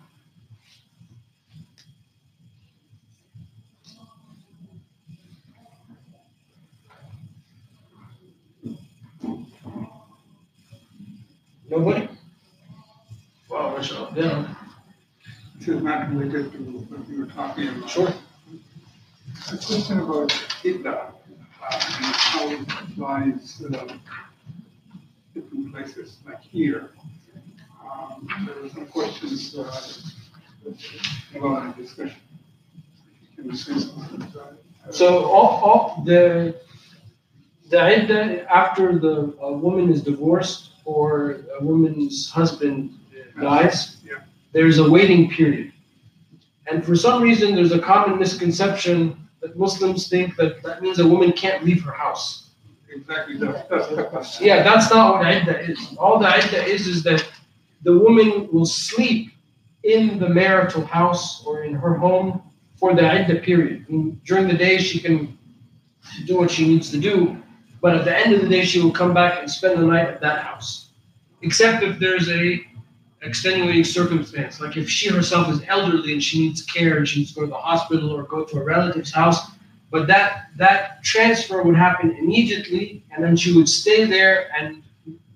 Nobody? 11.72 12.06
Wow, 13.50 13.78
mashallah. 13.78 14.12
Yeah. 14.14 14.46
This 15.58 15.70
is 15.70 15.82
not 15.82 16.10
related 16.12 16.52
to 16.52 16.58
what 16.58 17.08
you 17.08 17.22
were 17.22 17.28
talking 17.28 17.70
about. 17.70 17.90
Sure. 17.90 18.10
A 19.54 19.58
question 19.58 20.00
about 20.00 20.28
Idda, 20.68 20.86
uh, 20.86 21.14
and 21.72 22.16
how 22.34 22.50
it 22.50 22.60
applies, 22.62 23.64
uh, 23.64 23.88
different 25.34 25.72
places, 25.72 26.18
like 26.26 26.42
here. 26.42 26.90
Um, 27.82 28.28
There 28.46 28.64
were 28.64 28.70
some 28.70 28.88
questions, 28.88 29.56
uh, 29.56 29.64
about 31.38 31.78
the 31.78 31.84
discussion. 31.84 32.20
Can 33.38 33.46
you 33.46 33.56
say 33.56 33.80
something? 33.80 34.22
it? 34.24 34.94
So 34.94 35.24
all, 35.24 35.50
all 35.64 36.04
the 36.04 36.54
the 37.70 37.78
idda 37.78 38.46
after 38.48 39.00
the 39.00 39.34
a 39.40 39.54
woman 39.54 39.90
is 39.90 40.02
divorced 40.04 40.71
or 40.96 41.12
a 41.60 41.64
woman's 41.64 42.30
husband 42.30 42.76
dies, 43.40 43.98
Yeah. 44.06 44.20
there's 44.52 44.78
a 44.86 44.88
waiting 44.98 45.30
period. 45.30 45.72
And 46.70 46.86
for 46.86 46.96
some 46.96 47.18
reason, 47.24 47.48
there's 47.56 47.72
a 47.72 47.80
common 47.92 48.20
misconception 48.20 48.98
that 49.42 49.58
Muslims 49.58 50.02
think 50.14 50.36
that 50.40 50.62
that 50.64 50.82
means 50.84 51.00
a 51.00 51.08
woman 51.14 51.32
can't 51.44 51.64
leave 51.68 51.82
her 51.88 51.96
house. 52.06 52.26
Exactly, 52.94 53.38
that's, 53.38 53.62
that's 53.70 53.88
the 53.88 54.04
question. 54.04 54.46
Yeah, 54.46 54.64
that's 54.64 54.88
not 54.94 55.06
what 55.14 55.22
idda 55.26 55.70
is. 55.70 55.80
All 55.98 56.20
the 56.20 56.28
idda 56.28 56.68
is 56.76 56.88
is 56.94 57.04
that 57.04 57.22
the 57.88 57.96
woman 58.06 58.30
will 58.52 58.66
sleep 58.88 59.32
in 59.84 60.20
the 60.20 60.30
marital 60.30 60.84
house 60.86 61.44
or 61.46 61.64
in 61.64 61.74
her 61.74 61.94
home 62.06 62.30
for 62.80 62.94
the 62.94 63.02
idda 63.02 63.42
period. 63.50 63.90
Mean, 63.90 64.20
during 64.30 64.46
the 64.48 64.58
day, 64.68 64.78
she 64.78 65.00
can 65.00 65.38
do 66.28 66.34
what 66.40 66.50
she 66.52 66.64
needs 66.68 66.88
to 66.92 67.00
do, 67.00 67.16
but 67.82 67.96
at 67.96 68.06
the 68.06 68.16
end 68.16 68.34
of 68.34 68.42
the 68.42 68.48
day, 68.48 68.64
she 68.64 68.82
will 68.82 68.92
come 68.92 69.14
back 69.14 69.40
and 69.40 69.50
spend 69.50 69.82
the 69.82 69.86
night 69.86 70.08
at 70.08 70.22
that 70.22 70.44
house. 70.44 70.90
Except 71.42 71.84
if 71.84 71.98
there's 72.00 72.30
a 72.30 72.64
extenuating 73.24 73.84
circumstance, 73.84 74.60
like 74.60 74.78
if 74.78 74.90
she 74.90 75.10
herself 75.10 75.50
is 75.50 75.62
elderly 75.68 76.14
and 76.14 76.24
she 76.24 76.40
needs 76.40 76.64
care 76.64 76.98
and 76.98 77.08
she 77.08 77.20
needs 77.20 77.34
to 77.34 77.42
go 77.42 77.46
to 77.46 77.50
the 77.50 77.56
hospital 77.56 78.12
or 78.12 78.24
go 78.24 78.44
to 78.44 78.60
a 78.60 78.64
relative's 78.64 79.12
house. 79.12 79.52
But 79.90 80.08
that 80.08 80.48
that 80.58 81.04
transfer 81.04 81.64
would 81.64 81.76
happen 81.76 82.12
immediately, 82.12 83.04
and 83.12 83.24
then 83.24 83.36
she 83.36 83.56
would 83.56 83.68
stay 83.68 84.06
there 84.06 84.50
and 84.58 84.84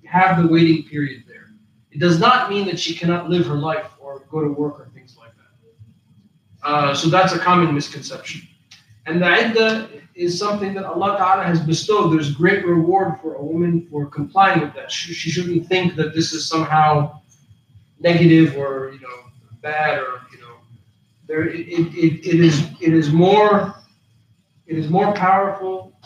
have 0.05 0.41
the 0.41 0.47
waiting 0.47 0.83
period 0.83 1.23
there. 1.27 1.47
It 1.91 1.99
does 1.99 2.19
not 2.19 2.49
mean 2.49 2.65
that 2.67 2.79
she 2.79 2.95
cannot 2.95 3.29
live 3.29 3.45
her 3.47 3.55
life 3.55 3.87
or 3.99 4.19
go 4.31 4.41
to 4.41 4.47
work 4.47 4.79
or 4.79 4.87
things 4.93 5.17
like 5.17 5.31
that. 5.35 6.67
Uh, 6.67 6.93
so 6.93 7.09
that's 7.09 7.33
a 7.33 7.39
common 7.39 7.73
misconception. 7.73 8.47
And 9.05 9.21
the 9.21 9.27
iddah 9.27 9.89
is 10.15 10.39
something 10.39 10.73
that 10.73 10.85
Allah 10.85 11.17
Ta'ala 11.17 11.43
has 11.43 11.59
bestowed. 11.61 12.13
There's 12.13 12.31
great 12.33 12.65
reward 12.65 13.19
for 13.21 13.35
a 13.35 13.43
woman 13.43 13.87
for 13.91 14.05
complying 14.05 14.61
with 14.61 14.73
that. 14.73 14.91
She, 14.91 15.13
she 15.13 15.29
shouldn't 15.29 15.67
think 15.67 15.95
that 15.95 16.15
this 16.15 16.33
is 16.33 16.47
somehow 16.47 17.21
negative 17.99 18.57
or 18.57 18.91
you 18.93 18.99
know 18.99 19.17
bad 19.61 19.97
or 19.97 20.21
you 20.31 20.39
know 20.41 20.55
there 21.27 21.47
it, 21.47 21.67
it, 21.67 22.27
it, 22.27 22.39
is 22.39 22.67
it 22.81 22.93
is 22.93 23.09
more 23.09 23.73
it 24.67 24.77
is 24.77 24.89
more 24.89 25.13
powerful 25.13 25.97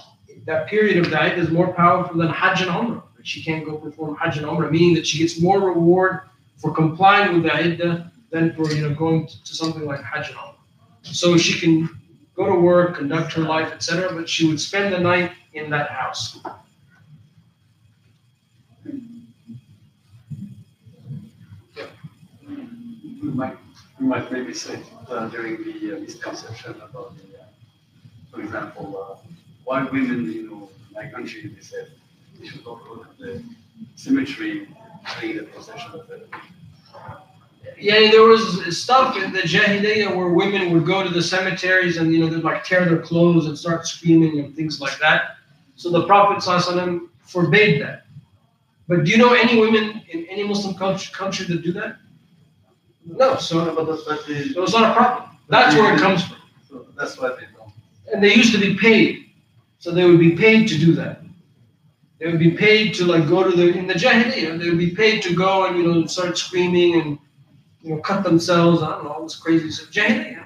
that 0.46 0.68
period 0.68 0.98
of 0.98 1.12
iddah 1.14 1.36
is 1.36 1.50
more 1.50 1.74
powerful 1.74 2.18
than 2.18 2.30
Hajj 2.30 2.62
and 2.62 2.72
Umrah. 2.72 3.04
She 3.24 3.44
can't 3.44 3.66
go 3.66 3.78
perform 3.78 4.16
Hajj 4.16 4.38
and 4.38 4.48
Umrah, 4.48 4.72
meaning 4.72 4.94
that 4.96 5.06
she 5.06 5.20
gets 5.20 5.40
more 5.40 5.60
reward 5.60 6.22
for 6.58 6.74
complying 6.74 7.34
with 7.34 7.44
the 7.44 7.54
iddah 7.54 8.12
than 8.32 8.54
for 8.56 8.72
you 8.72 8.82
know 8.88 8.96
going 8.96 9.28
to, 9.28 9.44
to 9.44 9.56
something 9.56 9.86
like 9.86 10.02
Hajj 10.02 10.30
and 10.30 10.38
Umrah. 10.38 10.56
So 11.04 11.38
she 11.38 11.60
can 11.60 11.99
go 12.40 12.46
to 12.46 12.60
work, 12.60 12.96
conduct 12.96 13.34
her 13.34 13.42
life, 13.42 13.70
etc., 13.74 14.14
but 14.16 14.30
she 14.30 14.48
would 14.48 14.62
spend 14.62 14.94
the 14.94 15.00
night 15.00 15.34
in 15.54 15.70
that 15.70 15.90
house. 15.90 16.40
We 23.22 23.30
might, 23.42 23.58
we 24.00 24.06
might 24.08 24.32
maybe 24.32 24.54
say 24.54 24.80
uh, 25.10 25.28
during 25.28 25.58
the 25.66 25.98
uh, 25.98 26.00
misconception 26.00 26.76
about 26.82 27.18
the, 27.18 27.42
uh, 27.42 27.46
for 28.32 28.40
example, 28.42 28.88
uh, 28.98 29.30
why 29.66 29.84
women, 29.84 30.32
you 30.32 30.50
know, 30.50 30.70
in 30.88 30.94
my 30.96 31.08
country, 31.12 31.46
they 31.54 31.62
said 31.62 31.92
they 32.40 32.48
should 32.48 32.66
not 32.66 32.80
go 32.86 33.04
to 33.04 33.08
the 33.20 33.44
cemetery 33.96 34.70
during 35.20 35.36
the 35.36 35.44
procession 35.44 35.92
of 35.92 36.08
the 36.08 36.26
Yeah, 37.78 38.12
there 38.12 38.24
was 38.24 38.78
stuff 38.78 39.16
in 39.18 39.32
the 39.32 39.40
Jahiliyyah 39.40 40.16
where 40.16 40.30
women 40.30 40.74
would 40.74 40.86
go 40.86 41.02
to 41.04 41.10
the 41.10 41.24
cemeteries 41.24 41.98
and 41.98 42.14
you 42.14 42.20
know 42.20 42.30
they'd 42.30 42.44
like 42.44 42.64
tear 42.64 42.86
their 42.86 43.00
clothes 43.00 43.46
and 43.46 43.58
start 43.58 43.88
screaming 43.88 44.40
and 44.40 44.54
things 44.56 44.82
like 44.82 45.00
that. 45.00 45.38
So 45.76 45.90
the 45.90 46.06
Prophet 46.06 46.44
ﷺ 46.44 47.08
forbade 47.22 47.82
that. 47.82 48.04
But 48.90 49.06
do 49.06 49.12
you 49.12 49.18
know 49.18 49.34
any 49.34 49.60
women 49.60 50.02
in 50.10 50.26
any 50.26 50.44
Muslim 50.46 50.76
country, 50.76 51.14
country 51.14 51.46
that 51.46 51.64
do 51.64 51.72
that? 51.74 51.98
No, 53.06 53.38
so, 53.38 53.64
No, 53.64 53.76
but 53.76 53.86
that's 53.86 54.06
what 54.06 54.28
they, 54.28 54.50
so 54.50 54.64
it's 54.64 54.74
not 54.74 54.92
a 54.92 54.94
problem. 54.94 55.38
That's 55.48 55.76
where 55.76 55.94
it 55.94 56.00
comes 56.00 56.24
from. 56.24 56.38
so 56.68 56.86
that's 56.98 57.18
why 57.18 57.30
they 57.30 57.48
don't. 57.56 57.72
And 58.12 58.22
they 58.24 58.34
used 58.34 58.54
to 58.54 58.60
be 58.60 58.76
paid. 58.76 59.28
So 59.78 59.92
they 59.92 60.06
would 60.06 60.20
be 60.20 60.36
paid 60.36 60.68
to 60.68 60.78
do 60.78 60.94
that. 60.96 61.22
They 62.20 62.28
would 62.28 62.40
be 62.40 62.52
paid 62.52 62.94
to 62.96 63.06
like 63.06 63.30
go 63.30 63.50
to 63.50 63.56
the 63.56 63.70
in 63.70 63.88
the 63.88 63.94
Jahiliyyah, 63.94 64.60
they 64.60 64.70
would 64.70 64.78
be 64.78 64.94
paid 64.94 65.24
to 65.24 65.34
go 65.34 65.66
and 65.68 65.78
you 65.78 65.84
know 65.84 66.06
start 66.06 66.38
screaming 66.38 67.00
and 67.00 67.18
you 67.82 67.96
know, 67.96 68.02
cut 68.02 68.24
themselves, 68.24 68.82
I 68.84 68.90
don't 68.92 69.06
know, 69.06 69.12
all 69.12 69.24
this 69.24 69.36
crazy 69.36 69.72
stuff. 69.72 69.90
Jahiliyyah. 69.92 70.46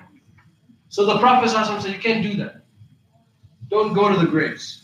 So 0.89 1.05
the 1.05 1.17
Prophet 1.19 1.49
said, 1.49 1.91
you 1.91 1.99
can't 1.99 2.23
do 2.23 2.35
that. 2.37 2.57
Don't 3.69 3.93
go 3.93 4.13
to 4.13 4.19
the 4.19 4.27
graves. 4.27 4.83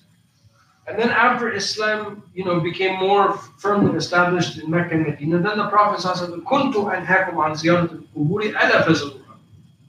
And 0.87 0.97
then 0.97 1.11
after 1.11 1.53
Islam, 1.53 2.23
you 2.33 2.43
know, 2.43 2.59
became 2.59 2.99
more 2.99 3.33
firmly 3.59 3.95
established 3.95 4.57
in 4.57 4.71
Mecca 4.71 4.95
and 4.95 5.05
Medina, 5.05 5.37
then 5.37 5.59
the 5.59 5.67
Prophet 5.67 6.01
said, 6.01 6.15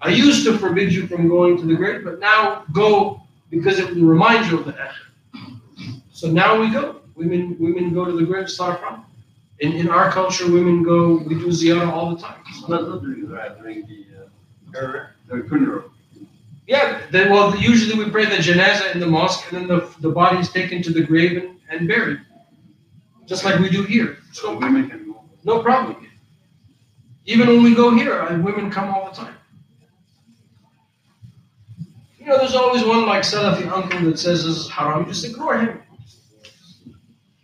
I 0.02 0.08
used 0.10 0.44
to 0.44 0.58
forbid 0.58 0.92
you 0.92 1.06
from 1.06 1.28
going 1.28 1.56
to 1.56 1.64
the 1.64 1.74
grave, 1.74 2.04
but 2.04 2.20
now 2.20 2.64
go 2.72 3.22
because 3.48 3.78
it 3.78 3.94
will 3.94 4.04
remind 4.04 4.50
you 4.50 4.58
of 4.58 4.66
the 4.66 4.72
akhirah. 4.72 6.00
So 6.12 6.30
now 6.30 6.60
we 6.60 6.70
go. 6.70 7.00
Women, 7.14 7.56
women 7.58 7.94
go 7.94 8.04
to 8.04 8.12
the 8.12 8.24
grave, 8.24 8.48
start 8.50 8.80
from. 8.80 9.04
In, 9.60 9.72
in 9.72 9.88
our 9.90 10.10
culture, 10.10 10.50
women 10.50 10.82
go, 10.82 11.18
we 11.18 11.34
do 11.34 11.46
ziyarah 11.48 11.92
all 11.92 12.14
the 12.14 12.20
time. 12.20 12.42
So 12.60 12.66
that's 12.68 12.88
not 12.88 13.02
during 13.02 13.28
the, 13.28 13.56
during 13.60 13.86
the, 13.86 14.78
uh, 14.78 15.06
the 15.28 15.46
funeral. 15.48 15.90
Yeah, 16.66 17.00
then 17.10 17.30
well, 17.30 17.54
usually 17.56 18.02
we 18.02 18.10
pray 18.10 18.24
the 18.26 18.36
janazah 18.36 18.94
in 18.94 19.00
the 19.00 19.06
mosque, 19.06 19.50
and 19.52 19.60
then 19.62 19.68
the, 19.68 19.92
the 20.00 20.08
body 20.08 20.38
is 20.38 20.50
taken 20.50 20.82
to 20.82 20.92
the 20.92 21.02
grave 21.02 21.36
and, 21.42 21.58
and 21.68 21.88
buried, 21.88 22.20
just 23.26 23.44
like 23.44 23.58
we 23.58 23.68
do 23.68 23.82
here. 23.82 24.18
So 24.32 24.42
So 24.42 24.58
women 24.58 24.88
can 24.88 25.12
go. 25.12 25.24
no 25.44 25.62
problem. 25.62 26.06
Even 27.26 27.48
when 27.48 27.62
we 27.62 27.74
go 27.74 27.90
here, 27.94 28.20
uh, 28.20 28.38
women 28.38 28.70
come 28.70 28.88
all 28.88 29.10
the 29.10 29.16
time. 29.16 29.34
You 32.18 32.26
know, 32.26 32.38
there's 32.38 32.54
always 32.54 32.84
one 32.84 33.06
like 33.06 33.22
Salafi 33.22 33.70
uncle 33.70 34.00
that 34.02 34.18
says 34.18 34.44
this 34.44 34.56
is 34.56 34.70
haram. 34.70 35.00
You 35.00 35.12
just 35.12 35.24
ignore 35.24 35.58
him. 35.58 35.82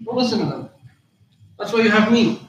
Don't 0.04 0.16
listen 0.16 0.38
to 0.38 0.44
them. 0.46 0.70
That's 1.58 1.72
why 1.72 1.80
you 1.80 1.90
have 1.90 2.12
me. 2.12 2.40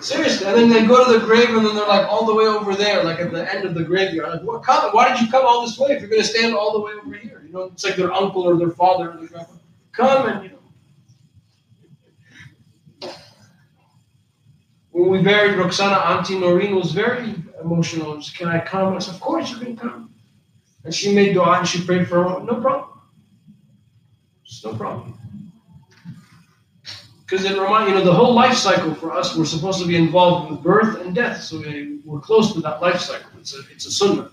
Seriously, 0.00 0.46
and 0.46 0.56
then 0.56 0.70
they 0.70 0.86
go 0.86 1.04
to 1.04 1.18
the 1.18 1.26
grave 1.26 1.50
and 1.50 1.66
then 1.66 1.74
they're 1.74 1.86
like 1.86 2.08
all 2.08 2.24
the 2.24 2.34
way 2.34 2.44
over 2.44 2.74
there, 2.74 3.04
like 3.04 3.20
at 3.20 3.32
the 3.32 3.52
end 3.52 3.66
of 3.66 3.74
the 3.74 3.84
graveyard. 3.84 4.30
Like, 4.30 4.42
what, 4.42 4.62
come, 4.62 4.92
why 4.92 5.10
did 5.10 5.20
you 5.20 5.30
come 5.30 5.44
all 5.44 5.60
this 5.62 5.78
way 5.78 5.90
if 5.90 6.00
you're 6.00 6.08
going 6.08 6.22
to 6.22 6.26
stand 6.26 6.54
all 6.54 6.72
the 6.72 6.80
way 6.80 6.92
over 6.92 7.14
here? 7.14 7.42
You 7.46 7.52
know, 7.52 7.62
it's 7.64 7.84
like 7.84 7.96
their 7.96 8.12
uncle 8.12 8.42
or 8.42 8.56
their 8.56 8.70
father 8.70 9.10
or 9.12 9.16
their 9.18 9.28
grandpa. 9.28 9.52
Come 9.92 10.28
and, 10.28 10.44
you 10.44 10.50
know. 10.50 10.56
When 14.92 15.10
we 15.10 15.22
buried 15.22 15.58
Roxana, 15.58 15.96
Auntie 15.96 16.38
Noreen 16.38 16.74
was 16.74 16.92
very 16.92 17.34
emotional. 17.62 18.22
Said, 18.22 18.36
Can 18.36 18.48
I 18.48 18.60
come? 18.60 18.94
I 18.94 18.98
said, 19.00 19.14
Of 19.14 19.20
course 19.20 19.50
you 19.50 19.58
can 19.58 19.76
come. 19.76 20.14
And 20.84 20.94
she 20.94 21.14
made 21.14 21.34
dua 21.34 21.58
and 21.58 21.68
she 21.68 21.84
prayed 21.84 22.08
for 22.08 22.22
her. 22.22 22.40
No 22.42 22.60
problem. 22.60 23.00
It's 24.44 24.64
no 24.64 24.74
problem. 24.74 25.19
Because 27.30 27.44
it 27.44 27.56
reminds 27.56 27.88
you 27.88 27.94
know 27.94 28.02
the 28.04 28.12
whole 28.12 28.34
life 28.34 28.56
cycle 28.56 28.92
for 28.92 29.12
us, 29.12 29.36
we're 29.36 29.44
supposed 29.44 29.80
to 29.80 29.86
be 29.86 29.94
involved 29.94 30.50
with 30.50 30.62
birth 30.64 31.00
and 31.00 31.14
death, 31.14 31.40
so 31.42 31.60
we- 31.60 32.00
we're 32.04 32.18
close 32.18 32.52
to 32.54 32.60
that 32.62 32.82
life 32.82 33.00
cycle. 33.00 33.30
It's 33.38 33.54
a 33.54 33.60
it's 33.70 33.86
a 33.86 33.92
sunnah. 33.92 34.30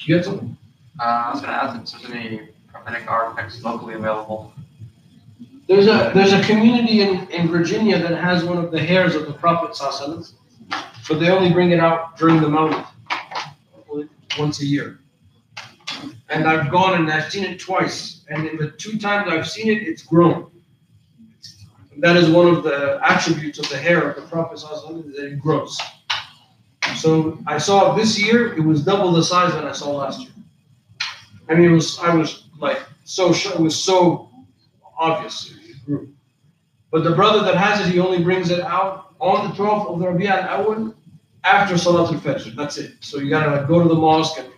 You 0.00 0.16
get 0.16 0.26
something? 0.26 0.54
Uh, 1.00 1.02
I 1.02 1.30
was 1.32 1.40
gonna 1.40 1.54
ask 1.54 1.94
if 1.94 2.02
there's 2.02 2.14
any 2.14 2.48
prophetic 2.70 3.10
artifacts 3.10 3.62
locally 3.62 3.94
available. 3.94 4.52
There's 5.66 5.86
a 5.86 6.12
there's 6.14 6.34
a 6.34 6.42
community 6.42 7.00
in, 7.00 7.26
in 7.30 7.48
Virginia 7.48 7.98
that 7.98 8.18
has 8.18 8.44
one 8.44 8.58
of 8.58 8.70
the 8.70 8.80
hairs 8.80 9.14
of 9.14 9.24
the 9.24 9.32
Prophet 9.32 9.74
but 11.08 11.20
they 11.20 11.30
only 11.30 11.50
bring 11.52 11.70
it 11.70 11.80
out 11.80 12.18
during 12.18 12.40
the 12.40 12.48
Mawlid, 12.48 12.86
once 14.38 14.60
a 14.60 14.66
year. 14.66 14.98
And 16.28 16.46
I've 16.46 16.70
gone 16.70 17.00
and 17.00 17.10
I've 17.10 17.30
seen 17.32 17.44
it 17.44 17.58
twice, 17.60 18.24
and 18.28 18.46
in 18.46 18.56
the 18.58 18.70
two 18.72 18.98
times 18.98 19.30
I've 19.32 19.48
seen 19.48 19.68
it, 19.68 19.82
it's 19.88 20.02
grown. 20.02 20.50
That 21.98 22.16
is 22.16 22.28
one 22.28 22.48
of 22.48 22.62
the 22.64 23.00
attributes 23.02 23.58
of 23.58 23.68
the 23.68 23.76
hair 23.76 24.10
of 24.10 24.16
the 24.16 24.22
Prophet 24.28 24.58
Sallallahu 24.58 24.84
Alaihi 24.84 25.04
Wasallam 25.04 25.16
that 25.16 25.24
it 25.26 25.40
grows. 25.40 25.78
So 26.96 27.38
I 27.46 27.58
saw 27.58 27.94
this 27.94 28.20
year; 28.20 28.54
it 28.54 28.60
was 28.60 28.84
double 28.84 29.12
the 29.12 29.22
size 29.22 29.52
that 29.54 29.64
I 29.64 29.72
saw 29.72 29.90
last 29.90 30.20
year. 30.20 30.30
I 31.48 31.54
mean, 31.54 31.70
it 31.70 31.74
was 31.74 31.98
I 31.98 32.14
was 32.14 32.44
like 32.58 32.78
so 33.04 33.30
it 33.30 33.60
was 33.60 33.80
so 33.80 34.30
obvious 34.98 35.50
it 35.50 35.84
grew. 35.84 36.08
But 36.90 37.04
the 37.04 37.14
brother 37.14 37.42
that 37.44 37.56
has 37.56 37.86
it, 37.86 37.92
he 37.92 37.98
only 37.98 38.22
brings 38.22 38.50
it 38.50 38.60
out 38.60 39.14
on 39.20 39.48
the 39.48 39.54
12th 39.56 39.86
of 39.92 39.98
the 39.98 40.08
Rabi' 40.08 40.28
al-Awwal 40.28 40.94
after 41.42 41.74
Salatul 41.74 42.18
Fajr. 42.20 42.54
That's 42.54 42.78
it. 42.78 42.92
So 43.00 43.18
you 43.18 43.28
gotta 43.28 43.50
like 43.50 43.68
go 43.68 43.82
to 43.82 43.88
the 43.88 43.94
mosque 43.94 44.38
and 44.38 44.48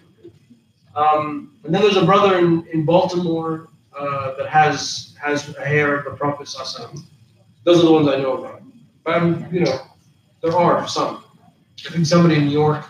um, 0.94 1.58
and 1.64 1.74
then 1.74 1.82
there's 1.82 1.96
a 1.96 2.04
brother 2.06 2.38
in, 2.38 2.66
in 2.72 2.84
Baltimore 2.84 3.68
uh, 3.98 4.34
that 4.36 4.48
has 4.48 5.14
has 5.22 5.54
a 5.56 5.64
hair 5.64 5.96
of 5.96 6.04
the 6.04 6.12
Prophet 6.12 6.46
Sallallahu 6.46 7.02
Those 7.66 7.80
are 7.80 7.86
the 7.86 7.92
ones 7.92 8.06
I 8.06 8.18
know 8.18 8.36
about. 8.38 8.62
But 9.02 9.16
I'm, 9.16 9.52
you 9.52 9.60
know, 9.60 9.80
there 10.40 10.56
are 10.56 10.86
some. 10.86 11.24
I 11.84 11.90
think 11.90 12.06
somebody 12.06 12.36
in 12.36 12.44
New 12.46 12.52
York. 12.52 12.86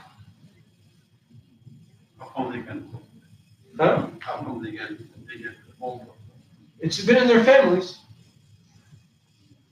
How 2.18 2.26
come 2.26 2.52
they 2.52 2.60
can, 2.62 2.86
Huh? 3.78 4.08
how 4.20 4.36
come 4.36 4.62
they 4.62 4.72
get, 4.72 4.90
they 4.90 5.38
get 5.42 5.54
home? 5.80 6.06
It's 6.78 7.02
been 7.02 7.16
in 7.16 7.26
their 7.26 7.42
families. 7.42 7.98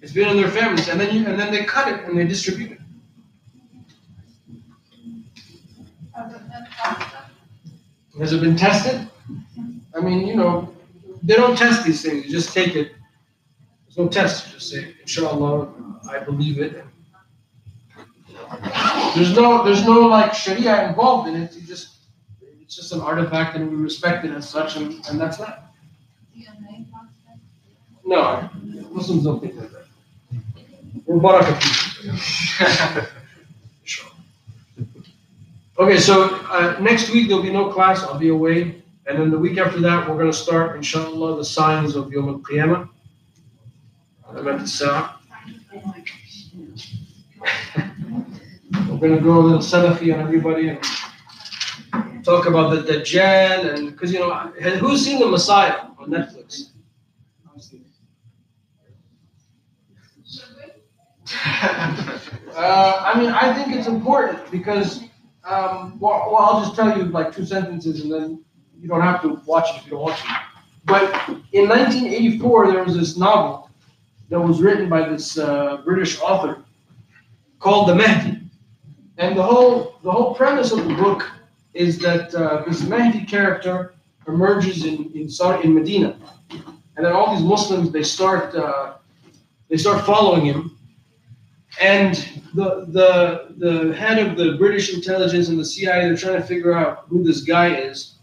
It's 0.01 0.13
been 0.13 0.29
in 0.31 0.39
their 0.39 0.51
families, 0.51 0.89
and 0.89 0.99
then 0.99 1.15
you, 1.15 1.27
and 1.27 1.39
then 1.39 1.53
they 1.53 1.65
cut 1.65 1.87
it 1.93 2.05
and 2.07 2.19
they 2.19 2.27
distribute 2.27 2.73
it. 2.73 2.81
Has 8.19 8.33
it 8.33 8.41
been 8.41 8.57
tested? 8.57 9.07
I 9.95 10.01
mean, 10.01 10.27
you 10.27 10.35
know, 10.35 10.75
they 11.23 11.35
don't 11.35 11.59
test 11.59 11.85
these 11.85 12.01
things. 12.01 12.25
You 12.25 12.31
just 12.31 12.55
take 12.55 12.75
it. 12.75 12.93
There's 13.95 14.07
no 14.07 14.11
test. 14.11 14.51
Just 14.53 14.71
say, 14.71 14.95
Inshallah, 15.03 15.73
I 16.11 16.19
believe 16.19 16.59
it. 16.59 16.85
There's 19.15 19.37
no, 19.37 19.65
there's 19.65 19.85
no 19.85 20.01
like 20.01 20.35
Sharia 20.35 20.89
involved 20.89 21.29
in 21.29 21.37
it. 21.37 21.55
You 21.55 21.63
just, 21.63 21.95
it's 22.61 22.75
just 22.75 22.93
an 22.93 23.01
artifact, 23.01 23.57
and 23.57 23.71
we 23.71 23.77
respect 23.77 24.25
it 24.25 24.33
as 24.33 24.49
such, 24.49 24.77
and, 24.77 25.05
and 25.09 25.21
that's 25.21 25.37
that. 25.39 25.71
No, 28.05 28.51
Muslims 28.91 29.25
don't 29.25 29.41
think 29.41 29.55
like 29.55 29.71
that. 29.71 29.87
We're 31.07 31.21
Baraka 31.21 31.59
people. 31.61 33.07
Sure. 33.85 34.11
Okay, 35.79 35.99
so 35.99 36.35
uh, 36.51 36.79
next 36.81 37.11
week 37.11 37.29
there'll 37.29 37.43
be 37.43 37.53
no 37.53 37.71
class. 37.71 38.03
I'll 38.03 38.19
be 38.19 38.31
away. 38.31 38.83
And 39.07 39.19
then 39.19 39.31
the 39.31 39.39
week 39.39 39.59
after 39.59 39.79
that, 39.81 40.09
we're 40.09 40.17
going 40.17 40.31
to 40.31 40.37
start, 40.37 40.75
inshallah, 40.77 41.37
the 41.37 41.45
signs 41.45 41.95
of 41.97 42.11
Yom 42.11 42.29
Al 42.31 42.39
Qiyamah. 42.39 42.89
Alamat 44.35 44.61
al-Sa'ah. 44.61 45.21
We're 48.91 48.99
going 48.99 49.17
to 49.17 49.21
go 49.23 49.39
a 49.39 49.41
little 49.41 49.61
Salafi 49.61 50.13
on 50.13 50.21
everybody 50.21 50.71
and 50.71 52.25
talk 52.25 52.47
about 52.47 52.71
the 52.71 52.83
Dajjal. 52.83 53.75
And 53.75 53.93
because, 53.93 54.13
you 54.13 54.19
know, 54.19 54.33
who's 54.81 55.05
seen 55.05 55.21
The 55.21 55.27
Messiah 55.27 55.87
on 55.99 56.11
Netflix? 56.11 56.71
Uh, 62.55 63.03
I 63.13 63.19
mean, 63.19 63.31
I 63.31 63.53
think 63.53 63.75
it's 63.77 63.89
important 63.89 64.49
because, 64.53 65.01
um, 65.43 65.99
well, 65.99 66.29
well, 66.31 66.37
I'll 66.37 66.61
just 66.63 66.77
tell 66.77 66.97
you 66.97 67.07
like 67.07 67.35
two 67.35 67.45
sentences 67.45 68.03
and 68.03 68.13
then 68.13 68.45
you 68.81 68.87
don't 68.87 69.01
have 69.01 69.21
to 69.23 69.41
watch 69.45 69.71
it 69.71 69.79
if 69.79 69.87
you 69.87 69.91
don't 69.91 70.03
want 70.03 70.17
to. 70.19 70.25
But 70.85 71.03
in 71.51 71.69
1984, 71.69 72.71
there 72.71 72.85
was 72.85 72.97
this 72.97 73.17
novel 73.17 73.64
that 74.35 74.41
was 74.41 74.61
written 74.61 74.89
by 74.89 75.09
this 75.09 75.39
uh, 75.39 75.79
British 75.85 76.21
author 76.21 76.65
called 77.61 77.89
The 77.89 77.95
Mahdi. 77.95 78.41
And 79.17 79.37
the 79.37 79.43
whole, 79.43 79.95
the 80.03 80.11
whole 80.11 80.35
premise 80.35 80.73
of 80.73 80.85
the 80.89 80.95
book 80.95 81.31
is 81.73 81.99
that 82.01 82.35
uh, 82.35 82.65
this 82.67 82.83
Mahdi 82.83 83.25
character 83.27 83.95
emerges 84.27 84.85
in, 84.85 85.13
in, 85.15 85.29
Saudi, 85.29 85.69
in 85.69 85.75
Medina. 85.75 86.17
And 86.97 87.07
then 87.07 87.13
all 87.13 87.35
these 87.35 87.45
Muslims, 87.45 87.93
they 87.93 88.03
start, 88.03 88.55
uh, 88.57 88.95
they 89.69 89.77
start 89.77 90.05
following 90.05 90.45
him 90.45 90.77
and 91.81 92.15
the 92.55 92.87
the 92.89 93.55
the 93.59 93.95
head 93.95 94.25
of 94.25 94.37
the 94.37 94.57
British 94.59 94.95
intelligence 94.95 95.49
and 95.49 95.59
the 95.59 95.65
CIA 95.65 96.07
they're 96.07 96.17
trying 96.17 96.41
to 96.41 96.47
figure 96.47 96.73
out 96.73 97.05
who 97.09 97.25
this 97.25 97.41
guy 97.41 97.75
is, 97.75 98.15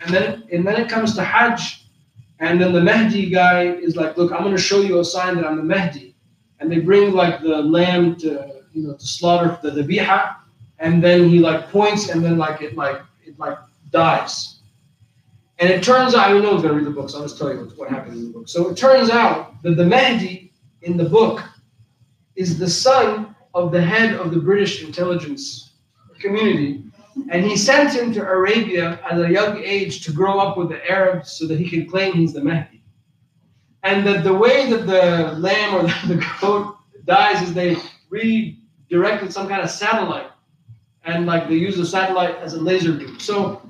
and 0.00 0.14
then 0.14 0.44
and 0.52 0.66
then 0.66 0.80
it 0.80 0.88
comes 0.88 1.14
to 1.16 1.24
Hajj, 1.24 1.79
and 2.40 2.60
then 2.60 2.72
the 2.72 2.80
Mahdi 2.80 3.30
guy 3.30 3.64
is 3.64 3.96
like, 3.96 4.16
look, 4.16 4.32
I'm 4.32 4.42
going 4.42 4.56
to 4.56 4.60
show 4.60 4.80
you 4.80 4.98
a 4.98 5.04
sign 5.04 5.36
that 5.36 5.46
I'm 5.46 5.56
the 5.56 5.62
Mahdi, 5.62 6.14
and 6.58 6.72
they 6.72 6.80
bring 6.80 7.12
like 7.12 7.42
the 7.42 7.62
lamb 7.62 8.16
to 8.16 8.62
you 8.72 8.86
know, 8.86 8.94
to 8.94 9.06
slaughter 9.06 9.56
for 9.56 9.70
the 9.70 9.82
dhabiha, 9.82 10.36
and 10.78 11.04
then 11.04 11.28
he 11.28 11.38
like 11.38 11.70
points, 11.70 12.08
and 12.08 12.24
then 12.24 12.38
like 12.38 12.62
it 12.62 12.76
like 12.76 13.02
it 13.24 13.38
like 13.38 13.58
dies. 13.90 14.60
And 15.58 15.68
it 15.68 15.82
turns 15.82 16.14
out, 16.14 16.30
I 16.30 16.32
mean, 16.32 16.42
no 16.42 16.52
one's 16.52 16.62
gonna 16.62 16.74
read 16.74 16.86
the 16.86 16.90
book, 16.90 17.10
so 17.10 17.18
I'll 17.18 17.24
just 17.24 17.36
tell 17.36 17.52
you 17.52 17.70
what 17.76 17.90
happened 17.90 18.14
in 18.14 18.32
the 18.32 18.38
book. 18.38 18.48
So 18.48 18.70
it 18.70 18.76
turns 18.76 19.10
out 19.10 19.62
that 19.62 19.76
the 19.76 19.84
Mahdi 19.84 20.52
in 20.82 20.96
the 20.96 21.04
book 21.04 21.42
is 22.36 22.58
the 22.58 22.70
son 22.70 23.36
of 23.52 23.70
the 23.70 23.82
head 23.82 24.14
of 24.14 24.30
the 24.30 24.38
British 24.40 24.82
intelligence 24.82 25.74
community. 26.18 26.84
And 27.30 27.44
he 27.44 27.56
sent 27.56 27.94
him 27.94 28.12
to 28.14 28.22
Arabia 28.22 29.00
at 29.08 29.18
a 29.18 29.30
young 29.30 29.62
age 29.62 30.04
to 30.04 30.12
grow 30.12 30.38
up 30.38 30.56
with 30.56 30.68
the 30.68 30.90
Arabs 30.90 31.32
so 31.32 31.46
that 31.46 31.58
he 31.58 31.68
can 31.68 31.88
claim 31.88 32.14
he's 32.14 32.32
the 32.32 32.42
Mahdi. 32.42 32.82
And 33.82 34.06
that 34.06 34.24
the 34.24 34.34
way 34.34 34.70
that 34.70 34.86
the 34.86 35.38
lamb 35.38 35.74
or 35.74 35.82
the 36.06 36.24
goat 36.40 36.76
dies 37.04 37.42
is 37.42 37.54
they 37.54 37.76
redirected 38.10 39.32
some 39.32 39.48
kind 39.48 39.62
of 39.62 39.70
satellite. 39.70 40.30
And 41.04 41.26
like 41.26 41.48
they 41.48 41.54
use 41.54 41.76
the 41.76 41.86
satellite 41.86 42.36
as 42.36 42.54
a 42.54 42.60
laser 42.60 42.92
beam. 42.92 43.18
So 43.18 43.62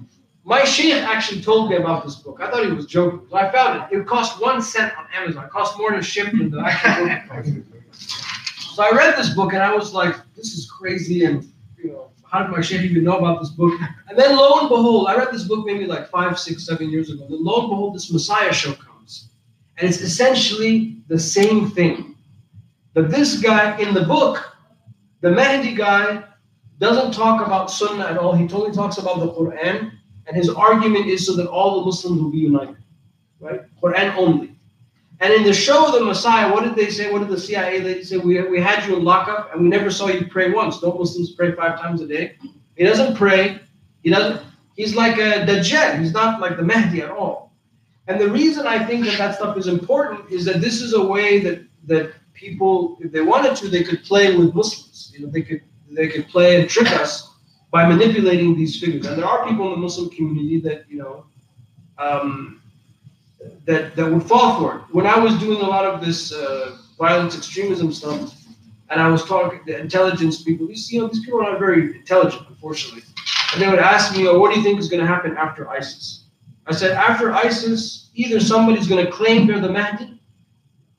my 0.45 0.65
sheikh 0.65 0.95
actually 0.95 1.43
told 1.43 1.71
me 1.71 1.77
about 1.77 2.05
this 2.05 2.17
book. 2.17 2.41
I 2.41 2.51
thought 2.51 2.65
he 2.65 2.73
was 2.73 2.87
joking. 2.87 3.27
So 3.31 3.37
I 3.37 3.53
found 3.53 3.93
it. 3.93 3.97
It 3.97 4.07
cost 4.07 4.41
one 4.41 4.61
cent 4.61 4.93
on 4.99 5.07
Amazon. 5.15 5.45
It 5.45 5.51
cost 5.51 5.79
more 5.79 5.93
to 5.93 6.03
ship 6.03 6.33
than 6.33 6.51
the 6.51 6.61
actual 6.61 7.55
book. 7.55 7.75
So 7.93 8.83
I 8.83 8.91
read 8.91 9.17
this 9.17 9.31
book 9.31 9.53
and 9.53 9.63
I 9.63 9.75
was 9.75 9.93
like, 9.93 10.15
this 10.35 10.55
is 10.55 10.71
crazy. 10.71 11.25
And, 11.25 11.53
you 11.77 11.93
know, 11.93 12.10
how 12.31 12.43
did 12.43 12.51
my 12.51 12.61
even 12.61 13.05
know 13.05 13.19
about 13.19 13.41
this 13.41 13.51
book? 13.51 13.79
And 14.09 14.19
then 14.19 14.37
lo 14.37 14.61
and 14.61 14.69
behold, 14.69 15.09
I 15.09 15.17
read 15.17 15.33
this 15.33 15.45
book 15.45 15.67
maybe 15.67 15.87
like 15.87 16.09
five, 16.11 16.39
six, 16.39 16.65
seven 16.65 16.91
years 16.91 17.11
ago. 17.11 17.27
Then 17.29 17.45
lo 17.45 17.61
and 17.61 17.71
behold, 17.71 17.95
this 17.95 18.13
Messiah 18.13 18.53
show 18.53 18.73
comes. 18.75 19.31
And 19.79 19.89
it's 19.89 20.01
essentially 20.01 20.99
the 21.09 21.19
same 21.19 21.71
thing. 21.71 22.17
But 22.95 23.11
this 23.11 23.41
guy 23.41 23.79
in 23.79 23.95
the 23.95 24.03
book, 24.03 24.57
the 25.21 25.31
Mahdi 25.31 25.75
guy, 25.75 26.25
doesn't 26.79 27.13
talk 27.13 27.45
about 27.45 27.71
Sunnah 27.71 28.07
at 28.07 28.17
all. 28.17 28.35
He 28.35 28.47
totally 28.47 28.73
talks 28.73 28.99
about 28.99 29.21
the 29.21 29.33
Quran. 29.33 29.93
And 30.27 30.37
his 30.37 30.49
argument 30.49 31.07
is 31.07 31.27
so 31.27 31.35
that 31.37 31.49
all 31.49 31.81
the 31.81 31.87
Muslims 31.87 32.23
will 32.23 32.31
be 32.31 32.39
united. 32.39 32.77
Right? 33.41 33.63
Quran 33.83 34.15
only. 34.17 34.50
And 35.21 35.35
in 35.35 35.43
the 35.43 35.53
show 35.53 35.87
of 35.87 35.93
the 35.93 36.05
Messiah, 36.05 36.51
what 36.51 36.65
did 36.65 36.75
they 36.75 36.91
say? 36.91 37.13
What 37.13 37.19
did 37.19 37.29
the 37.29 37.39
CIA 37.39 38.03
say? 38.03 38.17
We, 38.17 38.41
we 38.49 38.61
had 38.61 38.87
you 38.87 38.97
in 38.97 39.05
lockup 39.05 39.53
and 39.53 39.63
we 39.63 39.69
never 39.69 39.91
saw 39.91 40.09
you 40.09 40.27
pray 40.27 40.51
once. 40.51 40.81
Don't 40.81 40.99
Muslims 40.99 41.33
pray 41.33 41.53
five 41.53 41.79
times 41.79 42.01
a 42.01 42.07
day? 42.07 42.37
He 42.77 42.85
doesn't 42.85 43.17
pray. 43.17 43.61
He 44.03 44.09
doesn't. 44.09 44.41
He's 44.77 44.95
like 44.95 45.19
a 45.19 45.45
Dajjal. 45.45 45.99
He's 45.99 46.13
not 46.13 46.41
like 46.41 46.57
the 46.57 46.63
Mahdi 46.63 47.03
at 47.03 47.11
all. 47.11 47.53
And 48.09 48.19
the 48.19 48.31
reason 48.31 48.67
I 48.67 48.85
think 48.87 49.05
that 49.05 49.19
that 49.19 49.35
stuff 49.35 49.59
is 49.59 49.67
important 49.67 50.31
is 50.31 50.47
that 50.47 50.63
this 50.63 50.81
is 50.81 50.95
a 50.95 51.03
way 51.03 51.41
that 51.41 51.63
that 51.85 52.15
people, 52.33 52.97
if 53.01 53.13
they 53.13 53.21
wanted 53.21 53.57
to, 53.57 53.69
they 53.69 53.85
could 53.85 54.03
play 54.05 54.35
with 54.35 54.55
Muslims. 54.55 55.13
You 55.15 55.27
know, 55.27 55.31
they 55.31 55.43
could 55.43 55.61
they 55.91 56.09
could 56.09 56.29
play 56.29 56.59
and 56.59 56.71
trick 56.71 56.91
us 56.93 57.29
by 57.71 57.87
manipulating 57.87 58.57
these 58.57 58.81
figures. 58.81 59.07
And 59.07 59.19
there 59.19 59.27
are 59.27 59.47
people 59.47 59.67
in 59.67 59.73
the 59.73 59.77
Muslim 59.87 60.09
community 60.09 60.61
that 60.61 60.87
you 60.89 60.97
know. 60.97 61.27
Um, 61.99 62.60
that 63.65 63.97
that 63.97 64.11
would 64.11 64.23
fall 64.25 64.59
for 64.61 64.77
it. 64.77 64.83
When 64.93 65.07
I 65.07 65.19
was 65.19 65.39
doing 65.39 65.61
a 65.61 65.69
lot 65.69 65.85
of 65.85 66.05
this 66.05 66.33
uh, 66.33 66.77
violence 66.99 67.37
extremism 67.37 67.93
stuff, 67.93 68.35
and 68.91 69.01
I 69.01 69.09
was 69.09 69.25
talking 69.25 69.61
to 69.67 69.79
intelligence 69.79 70.43
people, 70.43 70.67
these 70.67 70.91
you 70.93 71.01
know 71.01 71.09
these 71.09 71.25
people 71.25 71.41
are 71.41 71.51
not 71.53 71.59
very 71.59 71.97
intelligent, 71.97 72.43
unfortunately, 72.49 73.03
and 73.53 73.63
they 73.63 73.69
would 73.69 73.79
ask 73.79 74.17
me, 74.17 74.27
"Oh, 74.27 74.39
what 74.39 74.53
do 74.53 74.59
you 74.59 74.65
think 74.65 74.79
is 74.79 74.89
going 74.89 75.01
to 75.01 75.07
happen 75.07 75.37
after 75.37 75.69
ISIS?" 75.69 76.25
I 76.67 76.73
said, 76.73 76.93
"After 76.93 77.33
ISIS, 77.33 78.11
either 78.15 78.41
somebody's 78.41 78.87
going 78.87 79.05
to 79.05 79.11
claim 79.11 79.47
they're 79.47 79.61
the 79.61 79.73
Mahdi, 79.73 80.21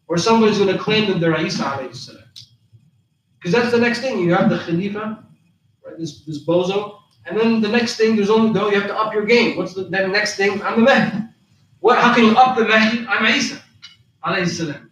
or 0.07 0.17
somebody's 0.17 0.57
going 0.57 0.75
to 0.75 0.79
claim 0.79 1.11
that 1.11 1.19
they're 1.19 1.39
Isa 1.39 1.63
alayhi 1.63 1.95
salam." 1.95 2.23
Because 3.37 3.53
that's 3.53 3.71
the 3.71 3.79
next 3.79 3.99
thing. 4.01 4.19
You 4.19 4.33
have 4.35 4.49
the 4.49 4.59
Khalifa, 4.59 5.23
right? 5.85 5.97
This 5.97 6.25
this 6.25 6.45
bozo, 6.45 6.99
and 7.25 7.37
then 7.39 7.61
the 7.61 7.69
next 7.69 7.97
thing, 7.97 8.15
there's 8.15 8.29
only 8.29 8.53
though 8.53 8.69
you 8.69 8.79
have 8.79 8.89
to 8.89 8.97
up 8.97 9.13
your 9.13 9.25
game. 9.25 9.57
What's 9.57 9.73
the, 9.73 9.83
the 9.83 10.07
next 10.07 10.35
thing? 10.37 10.61
I'm 10.63 10.79
the 10.79 10.85
Mahdi. 10.85 11.20
What? 11.81 11.97
How 11.97 12.13
can 12.13 12.25
you 12.25 12.31
up 12.37 12.55
the 12.55 12.65
Mahdi? 12.65 13.05
I'm 13.07 13.25
Isa, 13.25 13.59
alayhi 14.23 14.47
salam. 14.47 14.89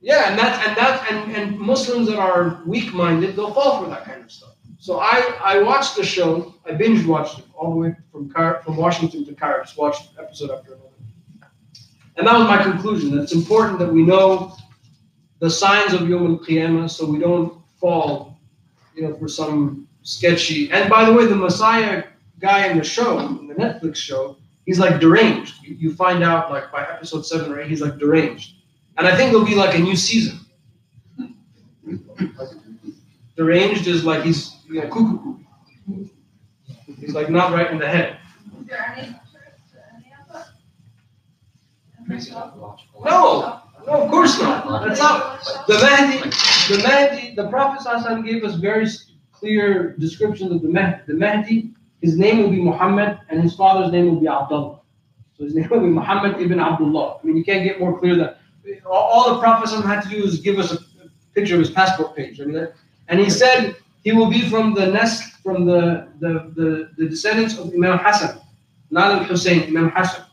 Yeah, 0.00 0.30
and 0.30 0.38
that 0.38 0.66
and 0.66 0.76
that 0.76 1.12
and, 1.12 1.36
and 1.36 1.58
Muslims 1.58 2.08
that 2.08 2.18
are 2.18 2.60
weak-minded, 2.66 3.36
they'll 3.36 3.54
fall 3.54 3.82
for 3.82 3.88
that 3.90 4.04
kind 4.04 4.22
of 4.22 4.30
stuff. 4.30 4.56
So 4.78 4.98
I 4.98 5.36
I 5.42 5.62
watched 5.62 5.94
the 5.94 6.04
show. 6.04 6.54
I 6.66 6.72
binge 6.72 7.06
watched 7.06 7.38
it 7.38 7.44
all 7.54 7.70
the 7.70 7.76
way 7.76 7.94
from 8.10 8.30
Car- 8.30 8.62
from 8.64 8.76
Washington 8.76 9.24
to 9.26 9.34
Cairo. 9.34 9.62
Just 9.62 9.78
watched 9.78 10.10
episode 10.18 10.50
after 10.50 10.72
another. 10.74 10.88
And 12.16 12.26
that 12.26 12.36
was 12.36 12.48
my 12.48 12.60
conclusion. 12.60 13.14
That 13.14 13.22
it's 13.22 13.34
important 13.34 13.78
that 13.78 13.92
we 13.92 14.02
know 14.02 14.56
the 15.38 15.50
signs 15.50 15.92
of 15.92 16.08
Yom 16.08 16.26
al 16.26 16.38
Qiyamah 16.38 16.90
so 16.90 17.06
we 17.06 17.18
don't 17.18 17.62
fall, 17.78 18.38
you 18.96 19.02
know, 19.02 19.14
for 19.16 19.28
some 19.28 19.86
sketchy. 20.02 20.70
And 20.72 20.90
by 20.90 21.04
the 21.04 21.12
way, 21.12 21.26
the 21.26 21.36
Messiah 21.36 22.04
guy 22.40 22.66
in 22.66 22.78
the 22.78 22.84
show, 22.84 23.18
in 23.20 23.46
the 23.46 23.54
Netflix 23.54 23.96
show, 23.96 24.36
he's 24.70 24.78
like 24.78 25.00
deranged. 25.00 25.64
You, 25.64 25.74
you 25.74 25.94
find 25.96 26.22
out 26.22 26.48
like 26.52 26.70
by 26.70 26.82
episode 26.82 27.26
seven 27.26 27.50
or 27.50 27.60
eight, 27.60 27.68
he's 27.68 27.80
like 27.80 27.98
deranged. 27.98 28.54
And 28.98 29.08
I 29.08 29.16
think 29.16 29.32
there'll 29.32 29.44
be 29.44 29.56
like 29.56 29.74
a 29.74 29.80
new 29.80 29.96
season. 29.96 30.38
deranged 33.36 33.88
is 33.88 34.04
like 34.04 34.22
he's 34.22 34.54
you 34.68 34.80
know, 34.80 34.88
cuckoo. 34.88 35.38
He's 37.00 37.14
like 37.14 37.30
not 37.30 37.52
right 37.52 37.68
in 37.68 37.78
the 37.78 37.88
head. 37.88 38.18
Is 38.60 38.68
there 38.68 38.94
any, 38.96 39.08
any 39.08 40.12
other? 40.30 40.44
No, 43.04 43.62
no, 43.88 43.92
of 43.92 44.08
course 44.08 44.40
not. 44.40 44.86
That's 44.86 45.00
not. 45.00 45.66
The 45.66 45.74
Mahdi, 45.74 46.30
the 46.72 46.82
Mahdi, 46.84 47.34
the 47.34 47.48
Prophet 47.48 48.24
gave 48.24 48.44
us 48.44 48.54
very 48.54 48.86
clear 49.32 49.96
descriptions 49.96 50.52
of 50.52 50.62
the 50.62 50.68
Mahdi. 50.68 51.02
The 51.08 51.14
Mahdi, 51.14 51.74
his 52.00 52.16
name 52.18 52.42
will 52.42 52.50
be 52.50 52.62
Muhammad, 52.62 53.20
and 53.28 53.42
his 53.42 53.54
father's 53.54 53.92
name 53.92 54.06
will 54.06 54.20
be 54.20 54.28
Abdullah. 54.28 54.80
So 55.36 55.44
his 55.44 55.54
name 55.58 55.68
will 55.68 55.80
be 55.80 55.86
Muhammad 55.86 56.40
ibn 56.40 56.60
Abdullah. 56.60 57.18
I 57.22 57.26
mean, 57.26 57.36
you 57.36 57.44
can't 57.44 57.64
get 57.64 57.80
more 57.80 57.98
clear 57.98 58.16
than 58.16 58.34
all, 58.86 59.34
the 59.34 59.40
Prophet 59.40 59.70
had 59.84 60.02
to 60.02 60.08
do 60.08 60.24
is 60.24 60.40
give 60.40 60.58
us 60.58 60.72
a 60.72 60.78
picture 61.34 61.54
of 61.54 61.60
his 61.60 61.70
passport 61.70 62.14
page. 62.16 62.40
I 62.40 62.44
mean, 62.44 62.68
and 63.08 63.20
he 63.20 63.30
said 63.30 63.76
he 64.02 64.12
will 64.12 64.30
be 64.30 64.48
from 64.48 64.74
the 64.74 64.86
nest, 64.86 65.34
from 65.42 65.64
the 65.64 66.08
the, 66.20 66.52
the, 66.54 66.90
the 66.96 67.08
descendants 67.08 67.58
of 67.58 67.72
Imam 67.74 67.98
Hassan, 67.98 68.40
not 68.90 69.12
Al 69.12 69.24
Hussein, 69.24 69.64
Imam 69.64 69.90
Hassan. 69.90 70.26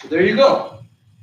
So 0.00 0.08
there 0.08 0.24
you 0.24 0.36
go. 0.36 0.78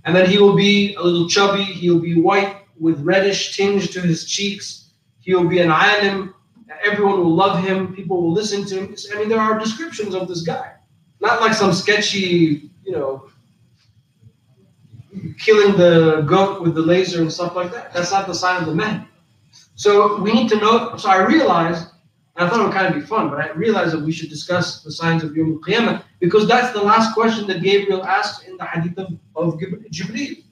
And 0.05 0.15
then 0.15 0.29
he 0.29 0.37
will 0.37 0.55
be 0.55 0.95
a 0.95 1.01
little 1.01 1.27
chubby, 1.27 1.63
he 1.63 1.89
will 1.89 1.99
be 1.99 2.19
white 2.19 2.55
with 2.79 2.99
reddish 3.01 3.55
tinge 3.55 3.91
to 3.91 4.01
his 4.01 4.25
cheeks. 4.25 4.91
He 5.19 5.35
will 5.35 5.47
be 5.47 5.59
an 5.59 5.69
alim. 5.69 6.33
Everyone 6.83 7.19
will 7.19 7.35
love 7.35 7.63
him. 7.63 7.95
People 7.95 8.21
will 8.21 8.33
listen 8.33 8.65
to 8.65 8.79
him. 8.79 8.95
I 9.13 9.19
mean, 9.19 9.29
there 9.29 9.39
are 9.39 9.57
descriptions 9.59 10.13
of 10.13 10.27
this 10.27 10.41
guy. 10.41 10.73
Not 11.19 11.41
like 11.41 11.53
some 11.53 11.73
sketchy, 11.73 12.69
you 12.83 12.91
know, 12.91 13.29
killing 15.37 15.77
the 15.77 16.21
goat 16.21 16.61
with 16.61 16.75
the 16.75 16.81
laser 16.81 17.21
and 17.21 17.31
stuff 17.31 17.55
like 17.55 17.71
that. 17.71 17.93
That's 17.93 18.11
not 18.11 18.27
the 18.27 18.33
sign 18.33 18.61
of 18.61 18.67
the 18.67 18.75
man. 18.75 19.07
So 19.75 20.21
we 20.21 20.33
need 20.33 20.49
to 20.49 20.57
know. 20.57 20.95
So 20.97 21.09
I 21.09 21.25
realized, 21.25 21.87
and 22.35 22.47
I 22.47 22.49
thought 22.49 22.59
it 22.59 22.63
would 22.63 22.73
kind 22.73 22.87
of 22.87 22.95
be 22.99 23.05
fun, 23.05 23.29
but 23.29 23.39
I 23.39 23.51
realized 23.51 23.93
that 23.93 24.01
we 24.03 24.11
should 24.11 24.29
discuss 24.29 24.83
the 24.83 24.91
signs 24.91 25.23
of 25.23 25.35
Yom 25.35 25.61
Qiyamah 25.61 26.03
because 26.19 26.47
that's 26.47 26.73
the 26.73 26.81
last 26.81 27.13
question 27.13 27.47
that 27.47 27.61
Gabriel 27.61 28.03
asked 28.03 28.47
in 28.47 28.57
the 28.57 28.65
hadith 28.65 28.97
of, 28.97 29.13
of 29.35 29.59
Jibreel. 29.91 30.43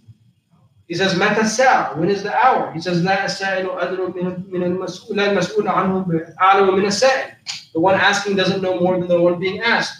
He 0.90 0.94
says, 0.96 1.16
"Mata 1.16 1.46
sa'a? 1.46 1.96
When 1.96 2.10
is 2.10 2.24
the 2.24 2.34
hour?" 2.34 2.72
He 2.72 2.80
says, 2.80 3.02
"La 3.04 3.12
as-sa'ilu 3.12 3.78
adru 3.78 4.12
min 4.50 4.62
al-mas'ul 4.62 5.14
la 5.16 5.24
al-mas'ul 5.30 5.66
anhu 5.66 6.04
bi'alamu 6.04 6.76
min 6.76 6.86
as-sa'il." 6.86 7.30
The 7.72 7.80
one 7.80 7.94
asking 7.94 8.34
doesn't 8.34 8.60
know 8.60 8.80
more 8.80 8.98
than 8.98 9.06
the 9.06 9.20
one 9.20 9.38
being 9.38 9.60
asked. 9.60 9.94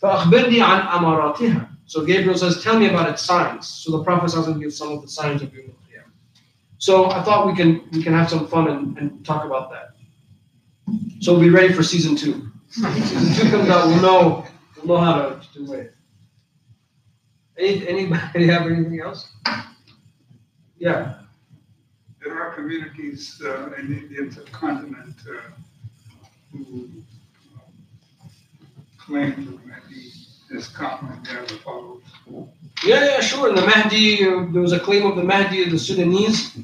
فَأَخْبِرْنِي 0.00 0.62
عَنْ 0.62 0.86
أَمَارَاتِهَا 0.86 1.68
So 1.86 2.04
Gabriel 2.04 2.38
says, 2.38 2.62
"Tell 2.62 2.78
me 2.78 2.88
about 2.88 3.08
its 3.10 3.22
signs." 3.22 3.66
So 3.66 3.90
the 3.96 4.04
Prophet 4.04 4.30
doesn't 4.30 4.60
give 4.60 4.72
some 4.72 4.92
of 4.92 5.02
the 5.02 5.08
signs 5.08 5.42
of 5.42 5.52
Yom 5.52 5.66
Qiyamah. 5.66 6.12
So 6.78 7.10
I 7.10 7.22
thought 7.24 7.48
we 7.48 7.56
can 7.56 7.82
we 7.90 8.00
can 8.00 8.12
have 8.12 8.30
some 8.30 8.46
fun 8.46 8.68
and, 8.68 8.96
and 8.98 9.26
talk 9.26 9.44
about 9.44 9.70
that. 9.70 9.96
So 11.20 11.32
we'll 11.32 11.42
be 11.42 11.50
ready 11.50 11.72
for 11.72 11.82
season 11.82 12.14
two. 12.14 12.48
season 12.70 13.34
two 13.34 13.50
comes 13.50 13.68
out, 13.68 13.88
we'll 13.88 14.00
know 14.00 14.46
we'll 14.76 14.86
know 14.86 15.04
how 15.04 15.14
to 15.30 15.40
do 15.54 15.72
it. 15.72 15.94
Any, 17.58 17.88
anybody 17.88 18.46
have 18.46 18.66
anything 18.66 19.00
else? 19.00 19.28
Yeah. 20.77 21.15
There 22.23 22.41
are 22.41 22.53
communities 22.53 23.41
uh, 23.43 23.71
in 23.73 23.89
the 23.89 23.97
Indian 23.97 24.31
subcontinent 24.31 25.15
uh, 25.29 25.51
who 26.51 26.89
uh, 27.55 27.59
claim 28.97 29.35
to 29.35 29.41
the 29.41 29.67
Mahdi 29.67 30.11
is 30.51 30.71
they 30.71 31.35
are 31.35 31.45
the 31.45 31.59
followers. 31.63 32.03
Yeah, 32.83 33.05
yeah, 33.05 33.19
sure. 33.21 33.49
And 33.49 33.57
the 33.57 33.65
Mahdi, 33.65 34.25
uh, 34.25 34.45
there 34.51 34.61
was 34.61 34.71
a 34.71 34.79
claim 34.79 35.05
of 35.05 35.15
the 35.15 35.23
Mahdi 35.23 35.63
of 35.63 35.71
the 35.71 35.79
Sudanese, 35.79 36.57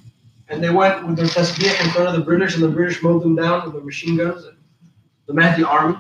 and 0.48 0.64
they 0.64 0.70
went 0.70 1.06
with 1.06 1.18
their 1.18 1.26
tasbih 1.26 1.84
in 1.84 1.92
front 1.92 2.08
of 2.08 2.14
the 2.14 2.22
British, 2.22 2.56
and 2.56 2.64
the 2.64 2.70
British 2.70 3.02
mowed 3.04 3.24
them 3.24 3.36
down 3.36 3.66
with 3.66 3.74
their 3.74 3.84
machine 3.84 4.18
guns. 4.18 4.46
And 4.46 4.58
the 5.26 5.34
Mahdi 5.34 5.64
army. 5.64 5.98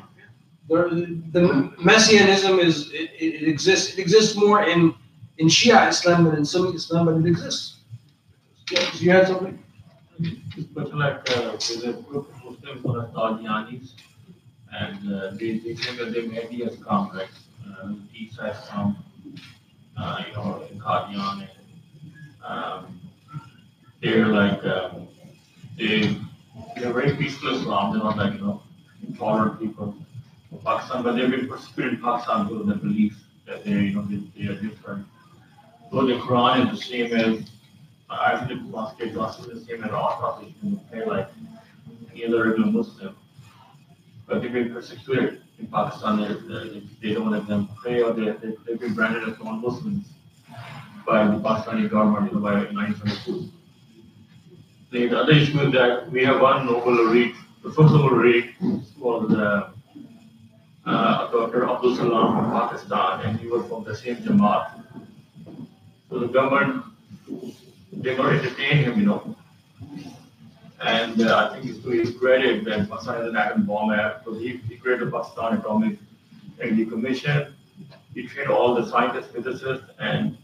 The, 0.69 1.19
the 1.31 1.73
Messianism 1.83 2.59
is 2.59 2.91
it, 2.91 3.09
it, 3.19 3.47
exists. 3.47 3.93
It 3.93 3.99
exists 3.99 4.35
more 4.35 4.63
in 4.63 4.93
in 5.39 5.47
Shia 5.47 5.89
Islam 5.89 6.25
than 6.25 6.35
in 6.35 6.45
Sunni 6.45 6.75
Islam, 6.75 7.05
but 7.05 7.15
it 7.15 7.25
exists. 7.25 7.78
Yeah, 8.71 8.91
you 8.95 9.11
had 9.11 9.27
something? 9.27 9.63
Much 10.75 10.91
like, 10.93 11.29
uh, 11.37 11.51
there's 11.51 11.83
a 11.83 11.93
group 11.93 12.29
of 12.33 12.43
Muslims 12.43 12.81
called 12.81 12.97
as 13.03 13.45
Qadianis, 13.45 13.91
and 14.71 15.13
uh, 15.13 15.31
they, 15.31 15.59
they 15.59 15.73
claim 15.75 15.97
that 15.97 16.13
the 16.13 16.27
Mahdi 16.27 16.63
has 16.63 16.75
come, 16.83 17.11
right? 17.13 17.27
Uh, 17.65 17.93
Isa 18.13 18.53
has 18.53 18.67
come, 18.67 19.03
uh, 19.97 20.23
you 20.27 20.33
know, 20.35 20.67
in 20.69 20.79
Qadian, 20.79 21.47
and, 21.47 22.45
um, 22.45 22.99
they're 24.01 24.27
like, 24.27 24.63
um, 24.65 25.07
they, 25.77 26.17
they're 26.75 26.93
very 26.93 27.15
peaceful 27.15 27.55
Islam, 27.55 27.93
they're 27.93 28.03
not 28.03 28.17
like, 28.17 28.33
you 28.33 28.39
know, 28.39 28.61
intolerant 29.07 29.59
people 29.59 29.95
Pakistan, 30.65 31.03
but 31.03 31.15
they've 31.15 31.29
been 31.29 31.47
persecuted 31.47 31.93
in 31.93 32.01
Pakistan 32.01 32.47
because 32.47 32.61
of 32.61 32.67
their 32.67 32.77
belief 32.77 33.15
that 33.47 33.63
they're, 33.63 33.81
you 33.81 33.95
know, 33.95 34.03
they, 34.03 34.21
they 34.37 34.51
are 34.51 34.59
different. 34.61 35.05
Though 35.91 36.05
the 36.05 36.13
Quran 36.13 36.71
is 36.71 36.79
the 36.79 36.85
same 36.85 37.13
as, 37.13 37.49
I 38.09 38.37
think 38.45 38.49
the 38.49 38.55
Mosque 38.69 39.01
Gospel 39.13 39.51
is 39.51 39.65
the 39.65 39.73
same 39.73 39.83
as 39.83 39.91
all 39.91 40.17
prophets, 40.17 40.51
you 40.63 40.79
can 40.91 41.07
like 41.07 41.29
any 42.11 42.25
other 42.25 42.57
Muslim. 42.57 43.15
But 44.27 44.41
they've 44.41 44.51
been 44.51 44.73
persecuted 44.73 45.41
in 45.59 45.67
Pakistan, 45.67 46.17
they, 46.17 46.81
they, 47.01 47.13
don't 47.13 47.31
let 47.31 47.47
them 47.47 47.69
pray 47.81 48.01
or 48.01 48.13
they, 48.13 48.31
they, 48.31 48.55
they've 48.65 48.79
been 48.79 48.93
branded 48.93 49.27
as 49.27 49.37
non-Muslims 49.39 50.07
by 51.05 51.25
the 51.27 51.37
Pakistani 51.39 51.89
government, 51.89 52.31
you 52.31 52.37
know, 52.37 52.43
by 52.43 52.53
1922. 52.53 53.51
The 54.91 55.19
other 55.19 55.31
issue 55.33 55.59
is 55.59 55.73
that 55.73 56.09
we 56.11 56.23
have 56.23 56.41
one 56.41 56.65
Nobel 56.65 57.05
read, 57.11 57.35
the 57.63 57.71
first 57.71 57.93
Nobel 57.93 58.17
read 58.17 58.53
was 58.97 59.33
uh, 59.33 59.71
uh, 60.85 61.31
Dr. 61.31 61.69
Abdul 61.69 61.95
Salam 61.95 62.35
from 62.35 62.51
Pakistan, 62.51 63.21
and 63.21 63.39
he 63.39 63.47
was 63.47 63.67
from 63.67 63.83
the 63.83 63.95
same 63.95 64.17
Jamaat. 64.17 64.83
So 66.09 66.19
the 66.19 66.27
government, 66.27 66.85
they 67.91 68.17
not 68.17 68.33
entertain 68.33 68.77
him, 68.77 68.99
you 68.99 69.05
know. 69.05 69.35
And 70.81 71.21
uh, 71.21 71.49
I 71.51 71.53
think 71.53 71.69
it's 71.69 71.83
to 71.83 71.89
his 71.89 72.15
credit 72.15 72.63
that 72.65 72.89
Pakistan 72.89 73.21
is 73.21 73.29
an 73.29 73.35
atom 73.35 73.65
bomb 73.65 73.91
act, 73.91 74.23
because 74.23 74.39
he, 74.39 74.57
he 74.69 74.77
created 74.77 75.07
the 75.07 75.11
Pakistan 75.11 75.57
Atomic 75.57 75.99
Energy 76.61 76.85
Commission. 76.85 77.53
He 78.13 78.27
trained 78.27 78.49
all 78.49 78.73
the 78.75 78.89
scientists, 78.89 79.27
physicists, 79.27 79.85
and 79.99 80.37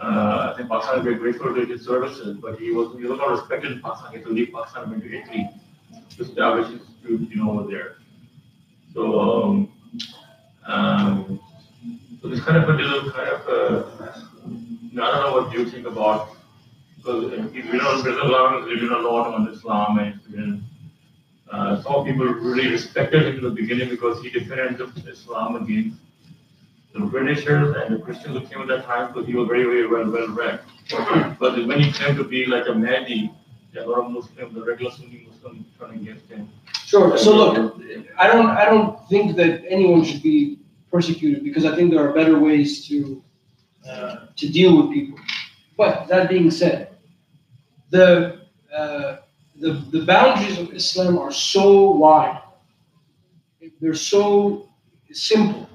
uh, 0.00 0.50
I 0.52 0.56
think 0.56 0.68
Pakistan 0.68 0.98
is 0.98 1.04
very 1.04 1.16
grateful 1.16 1.54
to 1.54 1.64
his 1.64 1.84
services, 1.84 2.36
but 2.40 2.58
he 2.58 2.70
was, 2.70 2.96
he 2.98 3.04
was 3.06 3.18
not 3.18 3.30
respected 3.30 3.72
in 3.72 3.80
Pakistan. 3.80 4.12
He 4.12 4.18
had 4.18 4.26
to 4.26 4.32
leave 4.32 4.52
Pakistan 4.52 4.84
and 4.84 4.92
went 4.92 5.04
to 5.04 5.18
Italy 5.18 5.48
to 6.16 6.22
establish 6.22 6.70
his 6.70 6.80
you 7.02 7.36
know, 7.36 7.52
over 7.52 7.70
there. 7.70 7.96
So, 8.94 9.20
um, 9.20 9.72
um, 10.66 11.40
so 12.20 12.28
this 12.28 12.40
kind 12.40 12.62
of 12.62 12.68
a 12.68 12.72
little 12.72 13.10
kind 13.10 13.28
of, 13.28 13.48
uh, 13.48 13.82
I 14.02 15.10
don't 15.10 15.22
know 15.22 15.32
what 15.40 15.52
you 15.52 15.68
think 15.68 15.86
about, 15.86 16.30
because 16.98 17.32
you 17.54 17.62
know, 17.64 18.02
Brazil 18.02 18.28
government 18.28 18.72
is 18.72 18.82
written 18.82 18.96
a 18.96 19.00
lot 19.00 19.32
on 19.32 19.48
Islam 19.48 19.98
and, 19.98 20.20
and 20.34 20.62
uh, 21.50 21.82
some 21.82 22.04
people 22.04 22.26
really 22.26 22.68
respected 22.68 23.22
him 23.22 23.36
in 23.36 23.42
the 23.42 23.50
beginning 23.50 23.88
because 23.88 24.22
he 24.22 24.30
defended 24.30 24.80
Islam 25.06 25.56
against 25.56 25.96
the 26.92 27.00
Britishers 27.00 27.76
and 27.76 27.94
the 27.94 28.02
Christians 28.02 28.38
who 28.38 28.46
came 28.46 28.60
at 28.60 28.68
that 28.68 28.84
time 28.84 29.12
because 29.12 29.26
he 29.26 29.34
was 29.34 29.48
very, 29.48 29.64
very 29.64 29.86
well, 29.86 30.10
well 30.10 30.28
read. 30.28 30.60
But 31.38 31.66
when 31.66 31.80
he 31.80 31.92
came 31.92 32.16
to 32.16 32.24
be 32.24 32.46
like 32.46 32.68
a 32.68 32.74
Mahdi, 32.74 33.32
there 33.72 33.84
a 33.84 33.86
lot 33.86 34.06
of 34.06 34.10
Muslims, 34.10 34.54
the 34.54 34.64
regular 34.64 34.90
Sunni 34.90 35.28
Muslims 35.30 35.66
turning 35.78 36.00
against 36.00 36.26
him. 36.28 36.48
Sure. 36.84 37.16
So 37.18 37.36
look, 37.36 37.80
I 38.18 38.26
don't, 38.26 38.46
I 38.46 38.64
don't 38.64 39.06
think 39.08 39.36
that 39.36 39.64
anyone 39.68 40.04
should 40.04 40.22
be 40.22 40.58
persecuted 40.90 41.44
because 41.44 41.64
I 41.64 41.76
think 41.76 41.90
there 41.90 42.06
are 42.06 42.12
better 42.12 42.38
ways 42.38 42.86
to, 42.88 43.22
uh, 43.88 44.16
to 44.36 44.48
deal 44.48 44.76
with 44.76 44.92
people. 44.92 45.18
But 45.78 46.08
that 46.08 46.28
being 46.28 46.50
said, 46.50 46.88
the, 47.90 48.40
uh, 48.74 49.18
the, 49.60 49.74
the 49.92 50.04
boundaries 50.04 50.58
of 50.58 50.74
Islam 50.74 51.16
are 51.16 51.32
so 51.32 51.92
wide. 51.92 52.42
They're 53.80 53.94
so 53.94 54.68
simple. 55.12 55.70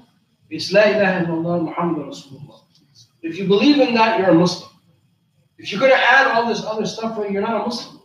It's 0.50 0.70
La 0.72 0.82
ilaha 0.82 1.24
illallah 1.24 1.64
Muhammad 1.64 2.06
Rasulullah. 2.06 2.60
If 3.22 3.38
you 3.38 3.48
believe 3.48 3.80
in 3.80 3.94
that, 3.94 4.20
you're 4.20 4.28
a 4.28 4.34
Muslim. 4.34 4.70
If 5.56 5.72
you're 5.72 5.80
going 5.80 5.92
to 5.92 5.96
add 5.96 6.26
all 6.26 6.46
this 6.46 6.62
other 6.62 6.84
stuff, 6.84 7.18
you're 7.30 7.40
not 7.40 7.62
a 7.62 7.64
Muslim. 7.64 8.02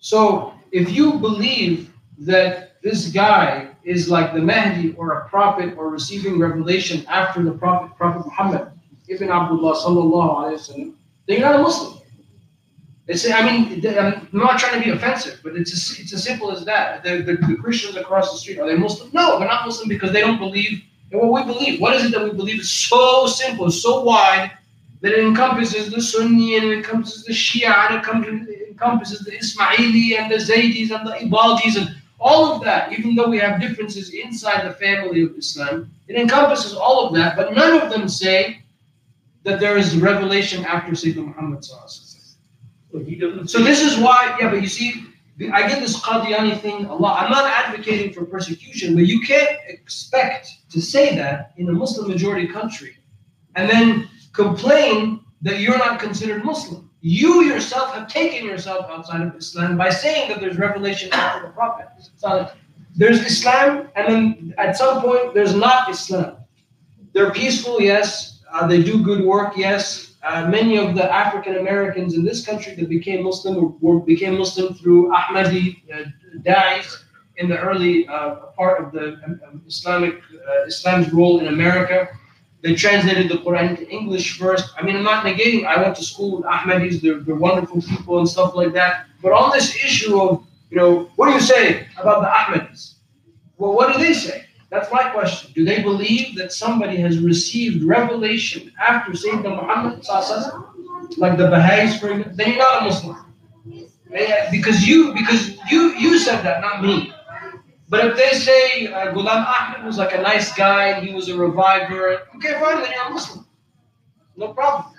So 0.00 0.52
if 0.70 0.90
you 0.92 1.14
believe 1.14 1.94
that 2.18 2.82
this 2.82 3.08
guy 3.08 3.70
is 3.84 4.10
like 4.10 4.34
the 4.34 4.40
Mahdi 4.40 4.92
or 4.98 5.12
a 5.12 5.28
prophet 5.30 5.74
or 5.78 5.88
receiving 5.88 6.38
revelation 6.38 7.06
after 7.08 7.42
the 7.42 7.52
prophet, 7.52 7.96
Prophet 7.96 8.26
Muhammad, 8.26 8.70
Ibn 9.08 9.30
Abdullah 9.30 9.76
sallallahu 9.76 10.36
alayhi 10.36 10.60
wasallam, 10.60 10.94
then 11.26 11.40
you're 11.40 11.48
not 11.48 11.60
a 11.60 11.62
Muslim. 11.62 11.98
It's, 13.08 13.28
I 13.28 13.44
mean, 13.44 13.84
I'm 13.98 14.28
not 14.32 14.58
trying 14.58 14.80
to 14.80 14.84
be 14.84 14.92
offensive, 14.92 15.40
but 15.42 15.56
it's 15.56 15.72
as, 15.72 15.98
it's 15.98 16.12
as 16.12 16.22
simple 16.22 16.52
as 16.52 16.64
that. 16.64 17.02
The, 17.02 17.22
the, 17.22 17.34
the 17.34 17.56
Christians 17.56 17.96
across 17.96 18.32
the 18.32 18.38
street, 18.38 18.58
are 18.58 18.66
they 18.66 18.76
Muslim? 18.76 19.10
No, 19.12 19.38
they're 19.38 19.48
not 19.48 19.66
Muslim 19.66 19.88
because 19.88 20.12
they 20.12 20.20
don't 20.20 20.38
believe 20.38 20.82
in 21.10 21.18
what 21.18 21.46
we 21.46 21.52
believe. 21.52 21.80
What 21.80 21.94
is 21.96 22.04
it 22.04 22.12
that 22.12 22.24
we 22.24 22.30
believe 22.30 22.60
is 22.60 22.70
so 22.70 23.26
simple, 23.26 23.70
so 23.70 24.04
wide, 24.04 24.52
that 25.00 25.12
it 25.12 25.18
encompasses 25.18 25.90
the 25.90 26.00
Sunni 26.00 26.56
and 26.56 26.66
it 26.66 26.78
encompasses 26.78 27.24
the 27.24 27.32
Shia 27.32 27.90
and 27.90 28.48
it 28.48 28.68
encompasses 28.68 29.20
the 29.20 29.32
Ismaili 29.32 30.16
and 30.16 30.30
the 30.30 30.36
Zaydis 30.36 30.96
and 30.96 31.06
the 31.06 31.12
Ibadis 31.12 31.76
and 31.76 31.96
all 32.20 32.54
of 32.54 32.62
that, 32.62 32.92
even 32.92 33.16
though 33.16 33.28
we 33.28 33.38
have 33.38 33.60
differences 33.60 34.10
inside 34.10 34.64
the 34.64 34.74
family 34.74 35.22
of 35.24 35.36
Islam, 35.36 35.90
it 36.06 36.14
encompasses 36.14 36.72
all 36.72 37.06
of 37.06 37.14
that, 37.14 37.36
but 37.36 37.52
none 37.52 37.80
of 37.80 37.90
them 37.90 38.08
say 38.08 38.61
that 39.44 39.60
there 39.60 39.76
is 39.76 39.96
revelation 39.96 40.64
after 40.64 40.92
Sayyidina 40.92 41.26
Muhammad. 41.26 41.64
So 41.64 41.76
doesn't. 42.94 43.48
So 43.48 43.62
this 43.62 43.82
is 43.82 43.98
why, 43.98 44.36
yeah, 44.40 44.50
but 44.50 44.60
you 44.60 44.68
see, 44.68 45.04
I 45.52 45.66
get 45.66 45.80
this 45.80 45.98
Qadiani 46.00 46.60
thing 46.60 46.84
a 46.86 46.94
lot. 46.94 47.22
I'm 47.22 47.30
not 47.30 47.50
advocating 47.50 48.12
for 48.12 48.24
persecution, 48.24 48.94
but 48.94 49.06
you 49.06 49.20
can't 49.20 49.58
expect 49.68 50.70
to 50.70 50.80
say 50.80 51.16
that 51.16 51.52
in 51.56 51.68
a 51.68 51.72
Muslim 51.72 52.08
majority 52.08 52.46
country 52.46 52.96
and 53.56 53.68
then 53.68 54.08
complain 54.32 55.20
that 55.42 55.60
you're 55.60 55.78
not 55.78 55.98
considered 55.98 56.44
Muslim. 56.44 56.90
You 57.00 57.42
yourself 57.42 57.94
have 57.94 58.06
taken 58.06 58.46
yourself 58.46 58.86
outside 58.88 59.22
of 59.22 59.34
Islam 59.34 59.76
by 59.76 59.90
saying 59.90 60.28
that 60.28 60.40
there's 60.40 60.56
revelation 60.56 61.10
after 61.12 61.46
the 61.46 61.52
Prophet. 61.52 61.88
Like 62.22 62.52
there's 62.94 63.20
Islam, 63.20 63.88
and 63.96 64.12
then 64.12 64.54
at 64.58 64.76
some 64.76 65.00
point 65.00 65.34
there's 65.34 65.54
not 65.54 65.90
Islam. 65.90 66.36
They're 67.12 67.32
peaceful, 67.32 67.80
yes. 67.80 68.31
Uh, 68.52 68.66
they 68.66 68.82
do 68.82 69.02
good 69.02 69.24
work, 69.24 69.56
yes. 69.56 70.14
Uh, 70.22 70.46
many 70.48 70.76
of 70.78 70.94
the 70.94 71.12
African 71.12 71.56
Americans 71.56 72.14
in 72.14 72.24
this 72.24 72.46
country 72.46 72.74
that 72.76 72.88
became 72.88 73.24
Muslim 73.24 73.76
were, 73.80 73.98
became 73.98 74.38
Muslim 74.38 74.74
through 74.74 75.10
Ahmadi 75.10 75.82
uh, 75.92 76.04
da'is 76.42 77.04
in 77.38 77.48
the 77.48 77.58
early 77.58 78.06
uh, 78.06 78.36
part 78.56 78.84
of 78.84 78.92
the 78.92 79.18
um, 79.24 79.40
um, 79.46 79.62
Islamic 79.66 80.14
uh, 80.14 80.66
Islam's 80.66 81.12
role 81.12 81.40
in 81.40 81.48
America. 81.48 82.08
They 82.60 82.76
translated 82.76 83.28
the 83.28 83.38
Quran 83.38 83.70
into 83.70 83.88
English 83.88 84.38
first. 84.38 84.72
I 84.78 84.82
mean, 84.84 84.94
I'm 84.94 85.02
not 85.02 85.24
negating. 85.24 85.66
I 85.66 85.82
went 85.82 85.96
to 85.96 86.04
school 86.04 86.36
with 86.36 86.44
Ahmadis. 86.44 87.00
They're, 87.00 87.18
they're 87.18 87.34
wonderful 87.34 87.82
people 87.82 88.18
and 88.18 88.28
stuff 88.28 88.54
like 88.54 88.72
that. 88.74 89.06
But 89.22 89.32
on 89.32 89.50
this 89.50 89.74
issue 89.76 90.20
of, 90.20 90.46
you 90.70 90.76
know, 90.76 91.10
what 91.16 91.26
do 91.26 91.32
you 91.32 91.40
say 91.40 91.88
about 91.98 92.20
the 92.20 92.28
Ahmadis? 92.28 92.94
Well, 93.56 93.72
what 93.74 93.92
do 93.92 93.98
they 93.98 94.12
say? 94.12 94.44
That's 94.72 94.90
my 94.90 95.10
question. 95.10 95.52
Do 95.54 95.66
they 95.66 95.82
believe 95.82 96.34
that 96.36 96.50
somebody 96.50 96.96
has 96.96 97.18
received 97.18 97.84
revelation 97.84 98.72
after 98.80 99.12
Sayyidina 99.12 99.60
Muhammad, 99.60 100.02
like 101.18 101.36
the 101.36 101.48
Baha'is, 101.48 102.00
for 102.00 102.08
example? 102.08 102.32
Then 102.34 102.48
you're 102.48 102.58
not 102.58 102.80
a 102.80 102.84
Muslim. 102.86 103.18
Because 104.50 104.88
you 104.88 105.12
because 105.12 105.58
you 105.70 105.92
you 106.04 106.18
said 106.18 106.42
that, 106.42 106.62
not 106.62 106.82
me. 106.82 107.12
But 107.90 108.06
if 108.06 108.16
they 108.16 108.32
say 108.32 108.86
uh, 108.86 109.12
Ghulam 109.12 109.44
Ahmed 109.44 109.84
was 109.84 109.98
like 109.98 110.14
a 110.14 110.22
nice 110.22 110.54
guy, 110.56 111.00
he 111.04 111.12
was 111.12 111.28
a 111.28 111.36
reviver, 111.36 112.22
okay, 112.36 112.54
fine, 112.58 112.80
then 112.80 112.90
you're 112.94 113.08
a 113.08 113.10
Muslim. 113.10 113.44
No 114.38 114.54
problem. 114.54 114.94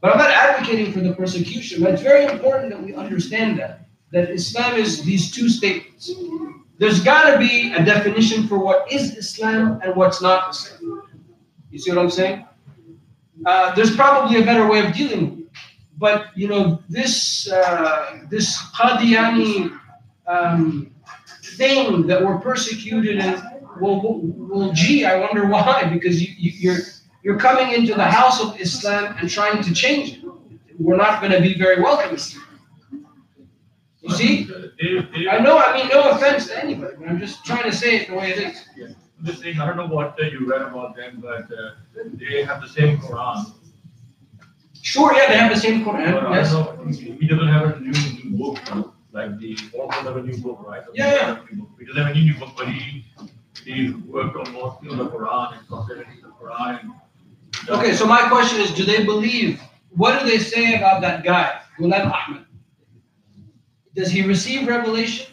But 0.00 0.12
I'm 0.12 0.18
not 0.18 0.30
advocating 0.30 0.90
for 0.90 1.00
the 1.00 1.12
persecution. 1.12 1.82
But 1.82 1.92
it's 1.92 2.02
very 2.02 2.24
important 2.24 2.70
that 2.72 2.82
we 2.82 2.94
understand 2.94 3.58
that 3.58 3.88
that 4.12 4.30
Islam 4.30 4.76
is 4.76 5.04
these 5.04 5.30
two 5.30 5.50
statements. 5.50 6.10
There's 6.82 6.98
got 6.98 7.30
to 7.30 7.38
be 7.38 7.72
a 7.74 7.84
definition 7.84 8.48
for 8.48 8.58
what 8.58 8.90
is 8.90 9.16
Islam 9.16 9.78
and 9.84 9.94
what's 9.94 10.20
not 10.20 10.50
Islam. 10.50 11.04
You 11.70 11.78
see 11.78 11.92
what 11.92 12.00
I'm 12.00 12.10
saying? 12.10 12.44
Uh, 13.46 13.72
there's 13.76 13.94
probably 13.94 14.42
a 14.42 14.44
better 14.44 14.68
way 14.68 14.84
of 14.84 14.92
dealing 14.92 15.30
with 15.30 15.38
it. 15.38 15.50
But 15.96 16.36
you 16.36 16.48
know, 16.48 16.82
this 16.88 17.48
uh, 17.52 18.26
this 18.28 18.60
Qadiani 18.72 19.78
um, 20.26 20.92
thing 21.56 22.04
that 22.08 22.20
we're 22.20 22.40
persecuted 22.40 23.18
and 23.18 23.40
well, 23.80 24.02
well, 24.02 24.20
well, 24.50 24.72
gee, 24.72 25.04
I 25.04 25.20
wonder 25.20 25.46
why? 25.46 25.84
Because 25.84 26.20
you, 26.20 26.34
you, 26.36 26.50
you're 26.62 26.80
you're 27.22 27.38
coming 27.38 27.74
into 27.74 27.94
the 27.94 28.08
house 28.18 28.42
of 28.42 28.60
Islam 28.60 29.14
and 29.20 29.30
trying 29.30 29.62
to 29.62 29.72
change 29.72 30.14
it. 30.14 30.24
We're 30.80 30.96
not 30.96 31.20
going 31.20 31.30
to 31.30 31.40
be 31.40 31.54
very 31.56 31.80
welcome. 31.80 32.18
You 34.02 34.10
see? 34.10 34.48
I 35.30 35.38
know, 35.38 35.58
I 35.58 35.76
mean, 35.76 35.88
no 35.88 36.10
offense 36.10 36.48
to 36.48 36.58
anybody, 36.62 36.96
but 36.98 37.08
I'm 37.08 37.20
just 37.20 37.44
trying 37.44 37.70
to 37.70 37.76
say 37.76 37.96
it 37.98 38.08
the 38.08 38.14
way 38.14 38.30
it 38.32 38.38
is. 38.38 38.64
I'm 39.18 39.24
just 39.24 39.40
saying, 39.42 39.60
I 39.60 39.66
don't 39.66 39.76
know 39.76 39.86
what 39.86 40.18
uh, 40.20 40.24
you 40.26 40.44
read 40.50 40.62
about 40.62 40.96
them, 40.96 41.20
but 41.22 41.44
uh, 41.52 41.70
they 42.14 42.42
have 42.42 42.60
the 42.60 42.68
same 42.68 42.98
Quran. 42.98 43.52
Sure, 44.80 45.12
yeah, 45.14 45.28
they 45.28 45.36
have 45.38 45.54
the 45.54 45.60
same 45.60 45.84
Quran. 45.84 46.34
Yes. 46.34 46.52
don't 46.52 46.84
know, 46.84 46.92
he 46.92 47.12
he 47.12 47.26
doesn't 47.28 47.46
have 47.46 47.76
a 47.76 47.80
new, 47.80 47.92
new 47.92 48.36
book, 48.36 48.58
like 49.12 49.38
the 49.38 49.56
Mormons 49.72 50.02
have 50.08 50.16
a 50.16 50.22
new 50.22 50.36
book, 50.38 50.64
right? 50.66 50.82
Yeah, 50.94 51.14
yeah. 51.14 51.40
He 51.78 51.84
doesn't 51.86 52.02
have 52.02 52.10
any 52.16 52.24
new 52.24 52.34
book, 52.34 52.50
but 52.56 52.66
he, 52.68 53.04
he 53.64 53.90
worked 54.08 54.36
on 54.36 54.52
mostly 54.52 54.88
on 54.90 54.98
the 54.98 55.06
Quran 55.06 55.58
and 55.58 55.68
translated 55.68 56.06
the 56.22 56.28
Quran. 56.30 56.80
and- 56.80 56.92
Okay, 57.68 57.92
so 57.94 58.04
my 58.06 58.28
question 58.28 58.60
is, 58.60 58.72
do 58.72 58.84
they 58.84 59.04
believe? 59.04 59.60
What 59.90 60.18
do 60.18 60.26
they 60.26 60.38
say 60.38 60.74
about 60.74 61.00
that 61.02 61.22
guy, 61.22 61.60
Ghulam 61.78 62.10
Ahmed? 62.10 62.46
Does 63.94 64.10
he 64.10 64.22
receive 64.22 64.66
revelation? 64.66 65.26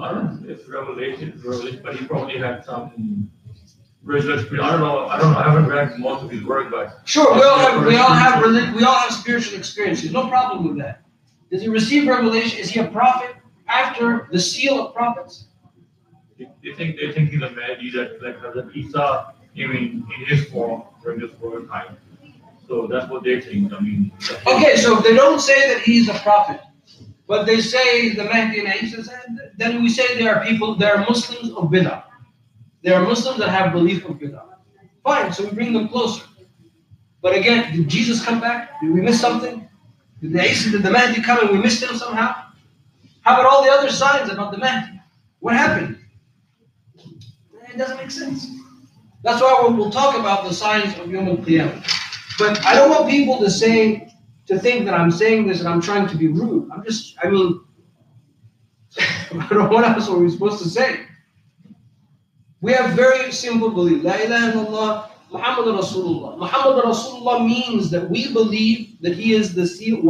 I 0.00 0.12
don't 0.12 0.42
know, 0.42 0.52
it's 0.52 0.68
revelation, 0.68 1.40
revelation, 1.44 1.80
but 1.82 1.96
he 1.96 2.04
probably 2.06 2.38
had 2.38 2.64
some 2.64 3.30
religious, 4.02 4.42
experience. 4.42 4.68
I 4.68 4.72
don't 4.72 4.80
know, 4.80 5.06
I 5.06 5.18
don't 5.18 5.32
know, 5.32 5.38
I 5.38 5.50
haven't 5.50 5.68
read 5.68 5.98
most 5.98 6.22
of 6.22 6.30
his 6.30 6.44
work, 6.44 6.70
but. 6.70 7.00
Sure, 7.04 7.34
we 7.34 7.42
all 7.42 7.58
have 7.58 7.86
we 7.86 7.96
all 7.96 8.12
have 8.12 8.74
we 8.74 8.84
all 8.84 8.94
have 8.94 9.12
spiritual 9.12 9.58
experiences. 9.58 10.12
No 10.12 10.28
problem 10.28 10.68
with 10.68 10.78
that. 10.78 11.02
Does 11.50 11.62
he 11.62 11.68
receive 11.68 12.06
revelation? 12.06 12.58
Is 12.58 12.70
he 12.70 12.80
a 12.80 12.88
prophet 12.88 13.36
after 13.68 14.28
the 14.32 14.40
seal 14.40 14.86
of 14.86 14.94
prophets? 14.94 15.46
They 16.38 16.48
they 16.62 16.74
think, 16.74 16.98
they 17.00 17.12
think 17.12 17.30
he's 17.30 17.42
a 17.42 17.50
Mahdi 17.50 17.90
that, 17.92 18.22
like, 18.22 18.38
Hazrat 18.38 18.74
Isa 18.74 19.34
came 19.54 19.70
in, 19.70 20.06
in 20.18 20.26
his 20.26 20.46
form 20.46 20.82
during 21.02 21.20
this 21.20 21.32
world 21.40 21.68
time. 21.68 21.96
So 22.68 22.86
that's 22.86 23.08
what 23.10 23.22
they 23.22 23.40
think, 23.40 23.72
I 23.72 23.80
mean. 23.80 24.12
Okay, 24.46 24.76
so 24.76 24.98
if 24.98 25.04
they 25.04 25.14
don't 25.14 25.40
say 25.40 25.72
that 25.72 25.82
he's 25.82 26.08
a 26.08 26.14
prophet, 26.14 26.60
but 27.26 27.44
they 27.44 27.60
say 27.60 28.10
the 28.10 28.24
Mahdi 28.24 28.60
and 28.60 28.82
Isa, 28.82 29.02
then 29.56 29.82
we 29.82 29.88
say 29.88 30.16
there 30.18 30.36
are 30.36 30.44
people, 30.44 30.76
there 30.76 30.96
are 30.96 31.04
Muslims 31.08 31.50
of 31.52 31.64
Bid'ah. 31.70 32.04
There 32.82 32.94
are 32.94 33.02
Muslims 33.04 33.38
that 33.38 33.48
have 33.48 33.72
belief 33.72 34.04
of 34.04 34.16
Bid'ah. 34.16 34.44
Fine, 35.02 35.32
so 35.32 35.44
we 35.44 35.50
bring 35.50 35.72
them 35.72 35.88
closer. 35.88 36.24
But 37.22 37.34
again, 37.36 37.74
did 37.74 37.88
Jesus 37.88 38.24
come 38.24 38.40
back? 38.40 38.80
Did 38.80 38.92
we 38.92 39.00
miss 39.00 39.20
something? 39.20 39.68
Did 40.20 40.32
the 40.32 40.44
Isa, 40.44 40.70
did 40.70 40.82
the 40.82 40.90
Mahdi 40.90 41.20
come 41.22 41.40
and 41.40 41.50
we 41.50 41.58
missed 41.58 41.82
him 41.82 41.96
somehow? 41.96 42.34
How 43.22 43.40
about 43.40 43.46
all 43.46 43.64
the 43.64 43.70
other 43.70 43.90
signs 43.90 44.30
about 44.30 44.52
the 44.52 44.58
Mahdi? 44.58 45.00
What 45.40 45.54
happened? 45.54 45.98
It 46.96 47.76
doesn't 47.76 47.96
make 47.96 48.10
sense. 48.10 48.46
That's 49.22 49.40
why 49.42 49.58
we'll, 49.60 49.76
we'll 49.76 49.90
talk 49.90 50.16
about 50.16 50.44
the 50.44 50.54
signs 50.54 50.96
of 50.98 51.10
Yom 51.10 51.28
Al-Qiyamah. 51.28 51.82
But 52.38 52.64
I 52.64 52.74
don't 52.74 52.90
want 52.90 53.10
people 53.10 53.38
to 53.40 53.50
say, 53.50 54.12
to 54.46 54.58
think 54.58 54.84
that 54.84 54.94
I'm 54.94 55.10
saying 55.10 55.46
this 55.46 55.60
and 55.60 55.68
I'm 55.68 55.80
trying 55.80 56.06
to 56.08 56.16
be 56.16 56.28
rude. 56.28 56.70
I'm 56.72 56.84
just, 56.84 57.16
I 57.22 57.28
mean, 57.28 57.60
I 58.98 59.46
don't 59.48 59.58
know 59.58 59.68
what 59.68 59.84
else 59.84 60.08
are 60.08 60.18
we 60.18 60.30
supposed 60.30 60.62
to 60.62 60.68
say? 60.68 61.06
We 62.60 62.72
have 62.72 62.96
very 62.96 63.30
simple 63.32 63.70
belief. 63.70 64.02
La 64.02 64.14
ilaha 64.14 64.52
illallah, 64.52 65.10
Muhammad 65.30 65.66
Rasulullah. 65.74 66.38
Muhammad 66.38 66.84
Rasulullah 66.84 67.44
means 67.46 67.90
that 67.90 68.08
we 68.08 68.32
believe 68.32 69.00
that 69.02 69.14
he 69.14 69.34
is 69.34 69.54
the 69.54 69.66
seal. 69.66 70.00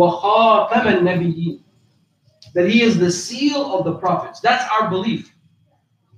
That 2.55 2.71
he 2.71 2.83
is 2.83 2.99
the 2.99 3.11
seal 3.11 3.75
of 3.75 3.85
the 3.85 3.95
prophets. 3.95 4.41
That's 4.41 4.65
our 4.73 4.89
belief. 4.89 5.33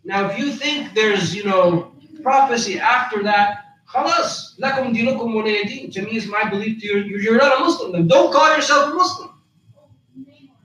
Now, 0.05 0.31
if 0.31 0.39
you 0.39 0.53
think 0.53 0.95
there's, 0.95 1.35
you 1.35 1.45
know, 1.45 1.93
prophecy 2.23 2.79
after 2.79 3.23
that, 3.23 3.68
Khalas, 3.93 4.59
lakum 4.59 4.95
dinukum 4.95 5.33
walayadeen. 5.33 5.93
To 5.93 6.03
me, 6.03 6.13
it's 6.13 6.27
my 6.27 6.49
belief. 6.49 6.83
You're, 6.83 6.99
you're 6.99 7.39
not 7.39 7.59
a 7.59 7.61
Muslim. 7.61 7.93
Then 7.93 8.07
don't 8.07 8.33
call 8.33 8.55
yourself 8.55 8.93
a 8.93 8.95
Muslim. 8.95 9.31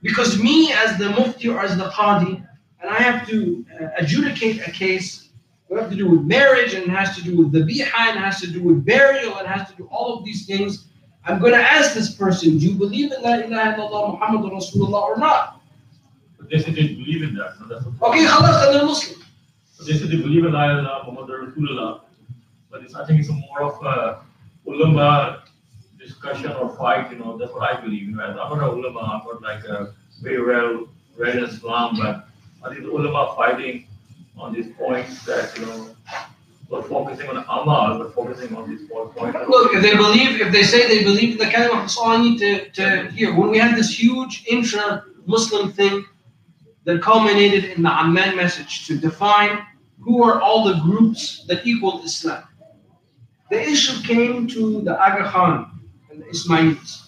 Because 0.02 0.38
me, 0.38 0.72
as 0.72 0.98
the 0.98 1.08
mufti 1.10 1.48
or 1.48 1.60
as 1.60 1.76
the 1.78 1.84
qadi, 1.84 2.46
and 2.82 2.90
I 2.90 2.98
have 2.98 3.26
to 3.28 3.64
uh, 3.80 3.88
adjudicate 3.96 4.60
a 4.68 4.70
case, 4.70 5.30
it 5.70 5.80
has 5.80 5.88
to 5.90 5.96
do 5.96 6.10
with 6.10 6.20
marriage, 6.20 6.74
and 6.74 6.84
it 6.84 6.90
has 6.90 7.16
to 7.16 7.22
do 7.22 7.38
with 7.38 7.50
the 7.52 7.60
biha, 7.60 8.08
and 8.10 8.18
it 8.18 8.20
has 8.20 8.40
to 8.42 8.46
do 8.46 8.62
with 8.62 8.84
burial, 8.84 9.38
and 9.38 9.46
it 9.46 9.50
has 9.50 9.70
to 9.70 9.76
do 9.76 9.88
all 9.90 10.18
of 10.18 10.24
these 10.24 10.44
things. 10.46 10.88
I'm 11.24 11.40
going 11.40 11.54
to 11.54 11.58
ask 11.58 11.94
this 11.94 12.14
person, 12.14 12.58
do 12.58 12.66
you 12.68 12.74
believe 12.74 13.10
in 13.10 13.22
La 13.22 13.36
ilaha 13.36 13.80
illallah 13.80 14.20
Muhammad 14.20 14.52
Rasulullah 14.52 15.02
or 15.02 15.16
not? 15.16 15.62
But 16.38 16.50
they 16.50 16.58
said 16.58 16.74
they 16.74 16.88
believe 16.88 17.22
in 17.22 17.34
that. 17.36 17.54
So 17.58 17.64
that's 17.64 17.86
okay, 17.86 18.26
khalas, 18.26 18.60
then 18.60 18.72
they're 18.74 18.84
Muslim. 18.84 19.22
But 19.78 19.86
they 19.86 19.94
said 19.94 20.10
they 20.10 20.18
believe 20.18 20.44
in 20.44 20.52
La 20.52 20.78
ilaha 20.78 21.10
Muhammad 21.10 21.30
Rasulullah 21.48 22.03
but 22.74 22.82
it's, 22.82 22.96
I 22.96 23.06
think 23.06 23.20
it's 23.20 23.28
more 23.28 23.62
of 23.62 23.76
a 23.86 24.24
ulama 24.66 25.44
discussion 25.96 26.50
or 26.50 26.76
fight, 26.76 27.08
you 27.12 27.18
know, 27.18 27.38
that's 27.38 27.52
what 27.52 27.62
I 27.70 27.80
believe. 27.80 28.08
You 28.08 28.16
know, 28.16 28.24
I'm 28.24 28.58
not 28.58 28.68
a 28.68 28.72
ulama, 28.72 28.98
I'm 28.98 29.24
not 29.24 29.42
like 29.42 29.64
a 29.64 29.94
very 30.20 30.44
well 30.44 30.88
read 31.16 31.36
Islam, 31.40 31.96
but 32.02 32.26
I 32.64 32.70
think 32.70 32.82
the 32.82 32.90
ulama 32.90 33.32
fighting 33.36 33.86
on 34.36 34.52
these 34.52 34.74
points 34.76 35.24
that, 35.24 35.56
you 35.56 35.66
know, 35.66 35.94
not 36.68 36.88
focusing 36.88 37.28
on 37.30 37.36
Amal, 37.36 37.98
but 37.98 38.12
focusing 38.12 38.56
on 38.56 38.68
these 38.68 38.88
four 38.88 39.08
points. 39.10 39.38
Look, 39.48 39.72
if 39.72 39.80
they 39.80 39.96
believe, 39.96 40.40
if 40.40 40.50
they 40.52 40.64
say 40.64 40.88
they 40.88 41.04
believe 41.04 41.40
in 41.40 41.48
the 41.48 41.96
all 42.00 42.08
I 42.08 42.20
need 42.20 42.38
to, 42.40 42.70
to 42.70 43.08
hear. 43.12 43.38
When 43.38 43.50
we 43.50 43.58
had 43.58 43.76
this 43.76 43.96
huge 43.96 44.44
intra-Muslim 44.48 45.70
thing 45.72 46.04
that 46.86 47.00
culminated 47.02 47.66
in 47.66 47.84
the 47.84 47.92
Amman 47.92 48.34
message 48.34 48.88
to 48.88 48.98
define 48.98 49.64
who 50.00 50.24
are 50.24 50.40
all 50.40 50.64
the 50.64 50.80
groups 50.80 51.44
that 51.46 51.64
equal 51.64 52.02
Islam. 52.02 52.42
The 53.54 53.62
issue 53.70 54.02
came 54.02 54.48
to 54.48 54.80
the 54.82 55.00
Aga 55.00 55.30
Khan 55.30 55.70
and 56.10 56.20
the 56.20 56.26
Ismailis. 56.26 57.06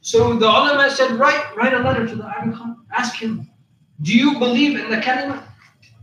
So 0.00 0.34
the 0.34 0.46
ulama 0.46 0.90
said, 0.90 1.12
write, 1.12 1.54
write 1.56 1.72
a 1.72 1.78
letter 1.78 2.04
to 2.04 2.16
the 2.16 2.24
Aga 2.24 2.50
Khan, 2.56 2.76
ask 2.92 3.14
him, 3.14 3.48
do 4.02 4.12
you 4.12 4.38
believe 4.40 4.76
in 4.76 4.90
the 4.90 4.96
kalima? 4.96 5.44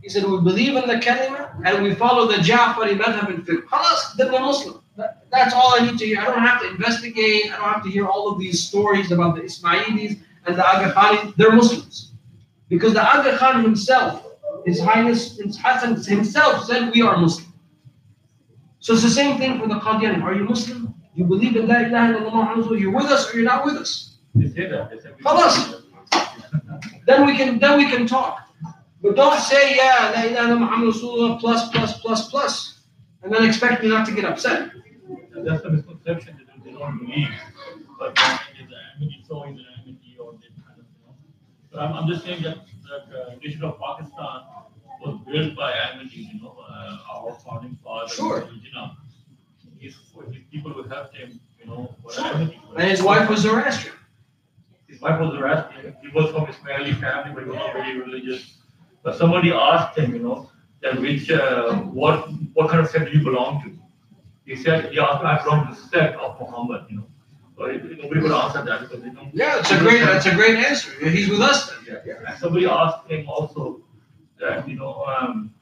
He 0.02 0.08
said, 0.08 0.24
we 0.24 0.40
believe 0.40 0.76
in 0.76 0.86
the 0.88 0.94
kalima 0.94 1.60
and 1.66 1.82
we 1.82 1.94
follow 1.94 2.26
the 2.26 2.36
Ja'fari 2.38 2.96
madhab 2.98 3.28
and 3.34 3.46
fiqh. 3.46 3.64
Khalas, 3.64 4.16
then 4.16 4.32
we're 4.32 4.40
Muslim. 4.40 4.80
That- 4.96 5.26
that's 5.30 5.52
all 5.52 5.74
I 5.78 5.80
need 5.84 5.98
to 5.98 6.06
hear. 6.06 6.20
I 6.22 6.24
don't 6.24 6.40
have 6.50 6.62
to 6.62 6.70
investigate. 6.70 7.52
I 7.52 7.56
don't 7.58 7.72
have 7.74 7.84
to 7.84 7.90
hear 7.90 8.06
all 8.06 8.32
of 8.32 8.38
these 8.38 8.58
stories 8.66 9.12
about 9.12 9.36
the 9.36 9.42
Ismailis 9.42 10.18
and 10.46 10.56
the 10.56 10.66
Aga 10.66 10.94
Khanis. 10.94 11.36
They're 11.36 11.52
Muslims. 11.52 12.12
Because 12.70 12.94
the 12.94 13.02
Aga 13.02 13.36
Khan 13.36 13.62
himself, 13.62 14.24
His 14.64 14.80
Highness 14.80 15.34
Prince 15.36 15.58
Hassan 15.62 16.02
himself 16.02 16.64
said, 16.64 16.92
we 16.94 17.02
are 17.02 17.18
Muslim. 17.18 17.47
So 18.88 18.94
it's 18.94 19.02
the 19.02 19.10
same 19.10 19.36
thing 19.36 19.60
for 19.60 19.68
the 19.68 19.74
Qadiani. 19.74 20.22
Are 20.22 20.34
you 20.34 20.44
Muslim? 20.44 20.94
You 21.14 21.24
believe 21.24 21.56
in 21.56 21.68
La 21.68 21.80
ilaha 21.80 22.14
illallah 22.14 22.56
Muhammad? 22.56 22.80
You're 22.80 22.90
with 22.90 23.04
us 23.04 23.28
or 23.28 23.36
you're 23.36 23.44
not 23.44 23.66
with 23.66 23.74
us? 23.74 24.16
They 24.34 24.48
say 24.48 24.66
that, 24.70 24.88
they 24.88 24.96
Khalas. 25.22 25.82
Then 27.04 27.26
we 27.26 27.36
can 27.36 27.58
then 27.58 27.76
we 27.76 27.84
can 27.84 28.06
talk. 28.06 28.48
But 29.02 29.14
don't 29.14 29.38
say, 29.38 29.76
yeah, 29.76 30.12
La 30.14 30.22
ilaha 30.22 30.28
illallah 30.30 30.60
Muhammad 30.60 30.94
Rasulullah 30.94 31.38
plus 31.38 31.68
plus 31.68 32.00
plus 32.00 32.30
plus, 32.30 32.80
and 33.22 33.30
then 33.30 33.44
expect 33.44 33.82
me 33.82 33.90
not 33.90 34.06
to 34.06 34.12
get 34.14 34.24
upset. 34.24 34.70
That's 35.44 35.62
the 35.62 35.68
misconception, 35.68 36.38
they 36.38 36.44
don't, 36.48 36.64
they 36.64 36.72
don't 36.72 36.98
believe, 36.98 37.28
but 37.98 38.16
then 38.16 38.38
it 38.48 38.64
is 38.64 38.72
enmity, 38.72 39.22
so 39.28 39.44
is 39.44 39.60
enmity 39.76 40.16
or 40.18 40.32
this 40.40 40.56
kind 40.64 40.80
of, 40.80 40.88
know. 41.04 41.12
But 41.70 41.80
I'm, 41.82 41.92
I'm 41.92 42.08
just 42.08 42.24
saying 42.24 42.40
that, 42.44 42.64
the 42.88 43.20
uh, 43.20 43.34
nation 43.44 43.64
of 43.64 43.78
Pakistan 43.78 44.48
was 45.04 45.20
built 45.30 45.54
by 45.56 45.74
enmity, 45.92 46.32
you 46.32 46.40
know, 46.40 46.56
uh, 46.88 47.12
our 47.12 47.32
founding 47.44 47.76
father. 47.84 48.08
Sure. 48.12 48.48
You 48.66 48.72
know, 48.74 48.90
his, 49.78 49.94
his 50.32 50.42
people 50.52 50.72
who 50.72 50.82
helped 50.84 51.16
him, 51.16 51.40
you 51.60 51.66
know, 51.66 51.94
Sure. 52.12 52.32
And 52.76 52.88
his 52.90 53.02
wife 53.02 53.28
was 53.28 53.40
Zoroastrian. 53.40 53.96
His 54.86 55.00
wife 55.02 55.20
was 55.20 55.34
arrested, 55.38 55.94
he 56.02 56.08
was 56.08 56.30
from 56.32 56.46
Ismaili 56.46 56.98
family, 56.98 57.34
but 57.34 57.42
he 57.44 57.48
was 57.50 57.58
not 57.58 57.72
very 57.74 58.00
religious. 58.00 58.54
But 59.02 59.16
somebody 59.16 59.52
asked 59.52 59.98
him, 59.98 60.14
you 60.14 60.20
know, 60.20 60.50
that 60.82 60.98
which, 61.00 61.30
uh, 61.30 61.74
what, 62.00 62.28
what 62.54 62.70
kind 62.70 62.80
of 62.80 62.88
sect 62.90 63.12
do 63.12 63.18
you 63.18 63.22
belong 63.22 63.62
to? 63.64 63.78
He 64.46 64.56
said, 64.56 64.86
asked, 64.96 65.24
I 65.24 65.42
belong 65.44 65.68
to 65.68 65.74
the 65.74 65.88
sect 65.88 66.18
of 66.18 66.40
Muhammad, 66.40 66.86
you 66.88 66.96
know. 66.96 67.06
But 67.56 67.70
it- 67.74 67.98
nobody 68.02 68.20
could 68.22 68.32
answer 68.32 68.64
that 68.64 68.80
because 68.80 69.02
they 69.02 69.10
don't. 69.10 69.34
Yeah, 69.34 69.58
it's 69.58 69.70
a 69.70 69.78
great 69.78 70.00
that's 70.00 70.26
a 70.26 70.34
great 70.34 70.56
answer. 70.56 70.90
He's 71.10 71.28
with 71.28 71.40
us 71.40 71.68
then. 71.68 71.78
Yeah, 71.86 72.00
yeah. 72.06 72.28
And 72.30 72.38
somebody 72.38 72.66
asked 72.66 73.06
him 73.10 73.28
also 73.28 73.82
that, 74.40 74.66
you 74.68 74.76
know, 74.76 75.04
um, 75.04 75.52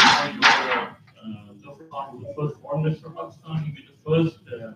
he 0.00 0.38
was, 0.38 0.44
uh, 0.44 1.52
the 2.20 2.34
first 2.36 2.60
foreign 2.60 2.82
minister 2.84 3.06
of 3.08 3.16
Pakistan, 3.16 3.64
he 3.64 3.72
the 3.72 3.98
first, 4.04 4.38
uh, 4.48 4.72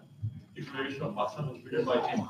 declaration 0.54 1.02
of 1.02 1.14
Pakistan 1.14 1.48
was 1.48 1.64
written 1.64 1.84
by 1.84 2.06
him. 2.08 2.28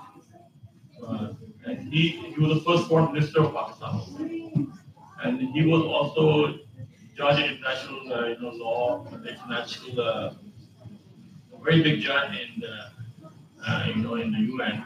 Uh, 1.06 1.32
and 1.66 1.92
he, 1.92 2.08
he 2.08 2.40
was 2.40 2.58
the 2.58 2.64
first 2.64 2.88
foreign 2.88 3.12
minister 3.12 3.42
of 3.42 3.54
Pakistan. 3.54 4.72
And 5.24 5.40
he 5.54 5.64
was 5.66 5.82
also 5.82 6.58
judge 7.16 7.38
in 7.42 7.56
international, 7.56 8.12
uh, 8.12 8.26
you 8.26 8.40
know, 8.40 8.50
law, 8.50 9.06
international, 9.12 10.00
uh, 10.00 10.34
a 11.54 11.64
very 11.64 11.82
big 11.82 12.00
judge 12.00 12.38
in, 12.38 12.62
uh, 13.66 13.84
you 13.86 13.96
know, 13.96 14.14
in 14.16 14.30
the 14.32 14.38
UN. 14.38 14.84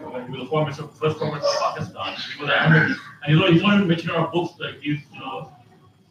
When 0.00 0.32
he 0.32 0.38
was 0.38 0.76
the 0.78 0.88
first 0.88 1.18
foreign 1.18 1.34
minister 1.34 1.56
of 1.56 1.74
Pakistan, 1.74 2.16
he 2.36 2.42
was 2.42 2.50
an 2.50 2.96
And 3.22 3.34
you 3.34 3.38
know, 3.38 3.52
he's 3.52 3.62
not 3.62 3.74
even 3.74 3.88
mentioned 3.88 4.10
in 4.10 4.16
our 4.16 4.30
books, 4.30 4.54
like 4.58 4.80
he's, 4.80 5.00
you 5.12 5.20
know, 5.20 5.52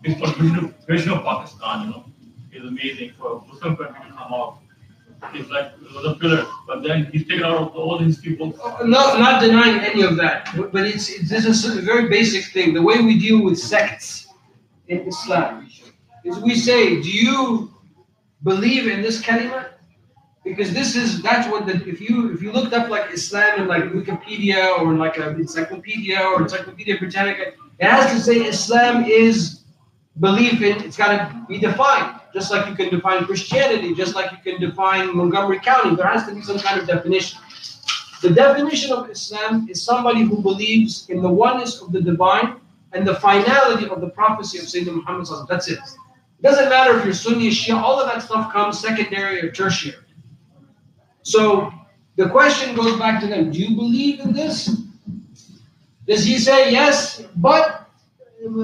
contribution 0.04 0.68
to 0.68 0.86
creation 0.86 1.12
of 1.12 1.24
Pakistan, 1.24 1.88
you 1.88 1.92
know, 1.92 2.06
is 2.52 2.64
amazing 2.66 3.14
for 3.20 3.38
a 3.38 3.48
Muslim 3.48 3.76
country 3.76 4.10
to 4.10 4.16
come 4.16 4.34
out. 4.34 4.60
He's 5.34 5.50
like, 5.50 5.72
a 6.06 6.14
pillar, 6.16 6.46
but 6.68 6.84
then 6.84 7.10
he's 7.12 7.28
taken 7.28 7.44
out 7.44 7.58
of 7.58 7.76
all 7.76 7.98
the 7.98 8.06
history 8.06 8.36
books. 8.36 8.60
Uh, 8.64 8.84
no, 8.84 9.18
not 9.18 9.42
denying 9.42 9.80
any 9.80 10.04
of 10.04 10.16
that, 10.18 10.50
but 10.72 10.86
it's, 10.86 11.10
it's 11.10 11.30
this 11.30 11.46
is 11.46 11.78
a 11.78 11.82
very 11.82 12.08
basic 12.08 12.46
thing. 12.54 12.74
The 12.74 12.82
way 12.82 13.02
we 13.02 13.18
deal 13.18 13.44
with 13.44 13.58
sects 13.58 14.28
in 14.88 15.00
Islam 15.08 15.68
is 16.24 16.38
we 16.40 16.56
say, 16.56 17.02
do 17.02 17.10
you 17.10 17.74
believe 18.44 18.88
in 18.88 19.02
this 19.02 19.22
kalima? 19.22 19.70
Because 20.44 20.72
this 20.72 20.96
is 20.96 21.22
that's 21.22 21.50
what 21.50 21.66
the 21.66 21.74
if 21.88 22.00
you 22.00 22.32
if 22.34 22.42
you 22.42 22.52
looked 22.52 22.74
up 22.74 22.90
like 22.90 23.12
Islam 23.12 23.62
in 23.62 23.68
like 23.68 23.84
Wikipedia 23.86 24.78
or 24.78 24.92
in 24.94 24.98
like 24.98 25.18
a 25.18 25.30
encyclopedia 25.32 26.22
or 26.22 26.44
Encyclopedia 26.44 26.98
Britannica, 27.00 27.54
it 27.80 27.86
has 27.86 28.12
to 28.14 28.20
say 28.22 28.46
Islam 28.46 29.04
is 29.04 29.64
belief 30.20 30.62
in 30.62 30.84
it's 30.84 30.98
gotta 30.98 31.46
be 31.48 31.60
defined. 31.60 32.20
Just 32.34 32.52
like 32.52 32.68
you 32.68 32.76
can 32.76 32.90
define 32.90 33.26
Christianity, 33.26 33.94
just 33.96 34.16
like 34.16 34.32
you 34.32 34.38
can 34.38 34.60
define 34.60 35.16
Montgomery 35.16 35.60
County, 35.60 35.96
there 35.96 36.08
has 36.08 36.28
to 36.28 36.36
be 36.36 36.42
some 36.42 36.60
kind 36.60 36.80
of 36.80 36.88
definition. 36.88 37.40
The 38.22 38.32
definition 38.32 38.92
of 38.92 39.10
Islam 39.10 39.68
is 39.70 39.82
somebody 39.82 40.24
who 40.24 40.42
believes 40.42 41.10
in 41.10 41.22
the 41.22 41.30
oneness 41.30 41.82
of 41.82 41.92
the 41.92 42.02
divine 42.02 42.60
and 42.94 43.08
the 43.08 43.16
finality 43.16 43.88
of 43.90 44.02
the 44.02 44.10
prophecy 44.10 44.58
of 44.58 44.66
Sayyidina 44.66 44.96
Muhammad. 44.96 45.28
That's 45.48 45.68
it. 45.68 45.80
It 45.80 46.44
doesn't 46.44 46.70
matter 46.70 46.98
if 46.98 47.06
you're 47.06 47.14
Sunni, 47.14 47.50
Shia, 47.50 47.76
all 47.76 48.00
of 48.00 48.08
that 48.08 48.22
stuff 48.22 48.52
comes 48.52 48.80
secondary 48.80 49.42
or 49.42 49.52
tertiary. 49.52 49.96
So 51.24 51.72
the 52.16 52.30
question 52.30 52.76
goes 52.76 52.98
back 52.98 53.22
to 53.22 53.28
them 53.28 53.52
Do 53.52 53.60
you 53.60 53.76
believe 53.76 54.20
in 54.20 54.34
this? 54.34 54.82
Does 56.08 56.24
he 56.24 56.40
say 56.40 56.72
yes, 56.72 57.24
but 57.36 57.77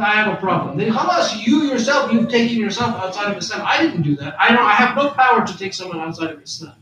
I 0.02 0.12
have 0.16 0.34
a 0.34 0.38
problem? 0.38 0.78
Then 0.78 0.92
Hamas, 0.92 1.46
you 1.46 1.64
yourself, 1.64 2.12
you've 2.12 2.30
taken 2.30 2.58
yourself 2.58 2.96
outside 2.96 3.32
of 3.32 3.38
Islam. 3.38 3.62
I 3.66 3.82
didn't 3.82 4.02
do 4.02 4.16
that. 4.18 4.36
I 4.40 4.50
don't 4.50 4.66
I 4.66 4.74
have 4.74 4.96
no 4.96 5.10
power 5.12 5.46
to 5.46 5.58
take 5.58 5.74
someone 5.74 6.00
outside 6.00 6.32
of 6.32 6.42
Islam. 6.42 6.76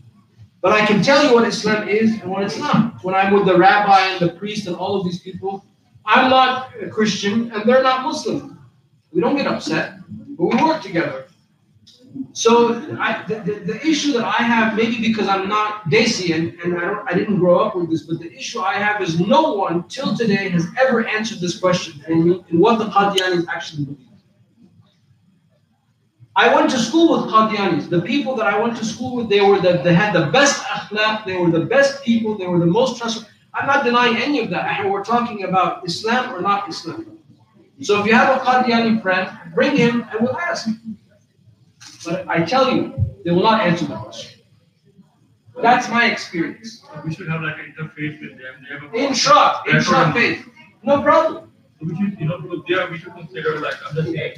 But 0.62 0.74
I 0.74 0.86
can 0.86 1.02
tell 1.02 1.26
you 1.26 1.34
what 1.34 1.48
Islam 1.48 1.88
is 1.88 2.22
and 2.22 2.30
what 2.30 2.44
it's 2.44 2.58
not. 2.58 3.04
When 3.04 3.16
I'm 3.16 3.34
with 3.34 3.46
the 3.46 3.58
rabbi 3.58 4.00
and 4.12 4.20
the 4.20 4.34
priest 4.34 4.68
and 4.68 4.76
all 4.76 4.96
of 4.96 5.04
these 5.04 5.20
people, 5.20 5.66
I'm 6.06 6.30
not 6.30 6.72
a 6.82 6.88
Christian 6.88 7.52
and 7.52 7.68
they're 7.68 7.84
not 7.84 8.04
Muslim. 8.04 8.60
We 9.12 9.22
don't 9.22 9.36
get 9.36 9.48
upset, 9.48 10.00
but 10.38 10.46
we 10.46 10.64
work 10.64 10.82
together. 10.82 11.26
So 12.34 12.76
I, 12.98 13.24
the, 13.28 13.36
the, 13.36 13.54
the 13.74 13.88
issue 13.88 14.14
that 14.14 14.24
I 14.24 14.44
have, 14.44 14.76
maybe 14.76 15.02
because 15.02 15.28
I'm 15.28 15.50
not 15.50 15.86
Desi 15.90 16.34
and, 16.34 16.58
and 16.62 16.78
I, 16.78 16.82
don't, 16.82 17.12
I 17.12 17.14
didn't 17.14 17.40
grow 17.40 17.60
up 17.60 17.76
with 17.76 17.90
this, 17.90 18.04
but 18.04 18.20
the 18.20 18.32
issue 18.34 18.60
I 18.62 18.76
have 18.76 19.02
is 19.02 19.20
no 19.20 19.54
one 19.54 19.88
till 19.90 20.16
today 20.16 20.48
has 20.50 20.66
ever 20.80 21.06
answered 21.06 21.40
this 21.40 21.60
question 21.60 22.02
me 22.08 22.44
and 22.50 22.60
what 22.60 22.80
the 22.80 22.86
Qadianis 22.86 23.48
actually 23.48 23.86
believe. 23.86 24.08
I 26.36 26.54
went 26.56 26.70
to 26.72 26.80
school 26.80 27.22
with 27.22 27.32
Qadianis. 27.32 27.90
The 27.90 28.02
people 28.02 28.36
that 28.38 28.48
I 28.48 28.58
went 28.58 28.78
to 28.78 28.86
school 28.86 29.18
with, 29.18 29.30
they 29.30 29.42
were 29.42 29.60
the, 29.60 29.82
they 29.84 29.94
had 29.94 30.14
the 30.14 30.28
best 30.28 30.64
akhlaq, 30.64 31.26
they 31.26 31.36
were 31.36 31.52
the 31.52 31.66
best 31.66 32.04
people, 32.04 32.38
they 32.38 32.48
were 32.48 32.60
the 32.60 32.66
most 32.66 32.98
trustworthy. 32.98 33.28
I'm 33.54 33.68
not 33.68 33.84
denying 33.84 34.16
any 34.16 34.40
of 34.40 34.50
that. 34.52 34.80
And 34.80 34.90
we're 34.90 35.04
talking 35.04 35.44
about 35.44 35.86
Islam 35.86 36.34
or 36.34 36.42
not 36.42 36.70
Islam. 36.70 37.18
So 37.82 38.00
if 38.00 38.06
you 38.06 38.14
have 38.14 38.38
a 38.38 38.40
Qadiani 38.40 39.02
friend, 39.02 39.30
bring 39.54 39.76
him 39.76 40.06
and 40.10 40.22
we'll 40.22 40.38
ask. 40.38 40.70
But 42.06 42.28
I 42.28 42.44
tell 42.44 42.72
you, 42.74 42.94
they 43.24 43.32
will 43.32 43.44
not 43.44 43.62
answer 43.62 43.86
the 43.86 43.96
question. 43.96 44.42
That's 45.62 45.90
my 45.90 46.06
experience. 46.12 46.84
We 47.06 47.14
should 47.14 47.28
have 47.28 47.42
like 47.42 47.58
an 47.60 47.74
interface 47.78 48.20
with 48.22 48.32
them. 48.40 48.54
They 48.68 48.74
have 48.76 48.94
a- 48.94 48.98
Intra, 48.98 49.62
intra 49.68 50.12
faith. 50.14 50.48
No 50.84 51.02
problem. 51.02 51.52
So 51.80 51.88
we 51.88 51.96
should, 51.98 52.20
you 52.20 52.28
know, 52.28 52.40
because 52.42 52.64
there 52.68 52.90
we 52.90 52.98
should 52.98 53.14
consider 53.14 53.60
like, 53.60 53.76
I'm 53.88 53.96
just 53.96 54.12
saying, 54.12 54.36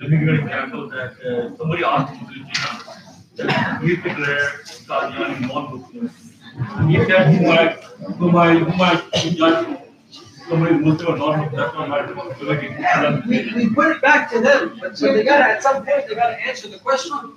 let 0.00 0.10
me 0.10 0.18
give 0.18 0.28
an 0.28 0.40
example 0.40 0.88
that 0.90 1.12
uh, 1.24 1.56
somebody 1.56 1.84
asked 1.84 2.12
me 2.12 2.44
to 3.38 3.80
we 3.82 3.96
declare 3.96 4.50
Qadiani 4.88 5.40
non-Muslim. 5.48 6.10
And 6.76 6.90
he 6.90 7.04
said, 7.06 7.34
who 7.34 7.46
might, 7.46 7.84
who 8.18 8.32
might, 8.32 8.58
who 8.58 8.76
might 8.76 9.12
judge 9.12 9.78
somebody 10.48 10.74
Muslim 10.74 11.14
or 11.14 11.18
non-Muslim, 11.18 11.56
that's 11.56 11.74
not 11.74 11.88
my 11.88 12.00
responsibility. 12.00 12.68
We, 13.28 13.52
we 13.54 13.74
put 13.74 13.96
it 13.96 14.02
back 14.02 14.30
to 14.32 14.40
them. 14.40 14.78
But 14.80 14.96
so 14.96 15.12
they 15.12 15.24
gotta, 15.24 15.44
at 15.44 15.62
some 15.62 15.84
point, 15.84 16.08
they 16.08 16.14
gotta 16.14 16.40
answer 16.46 16.68
the 16.68 16.78
question. 16.78 17.34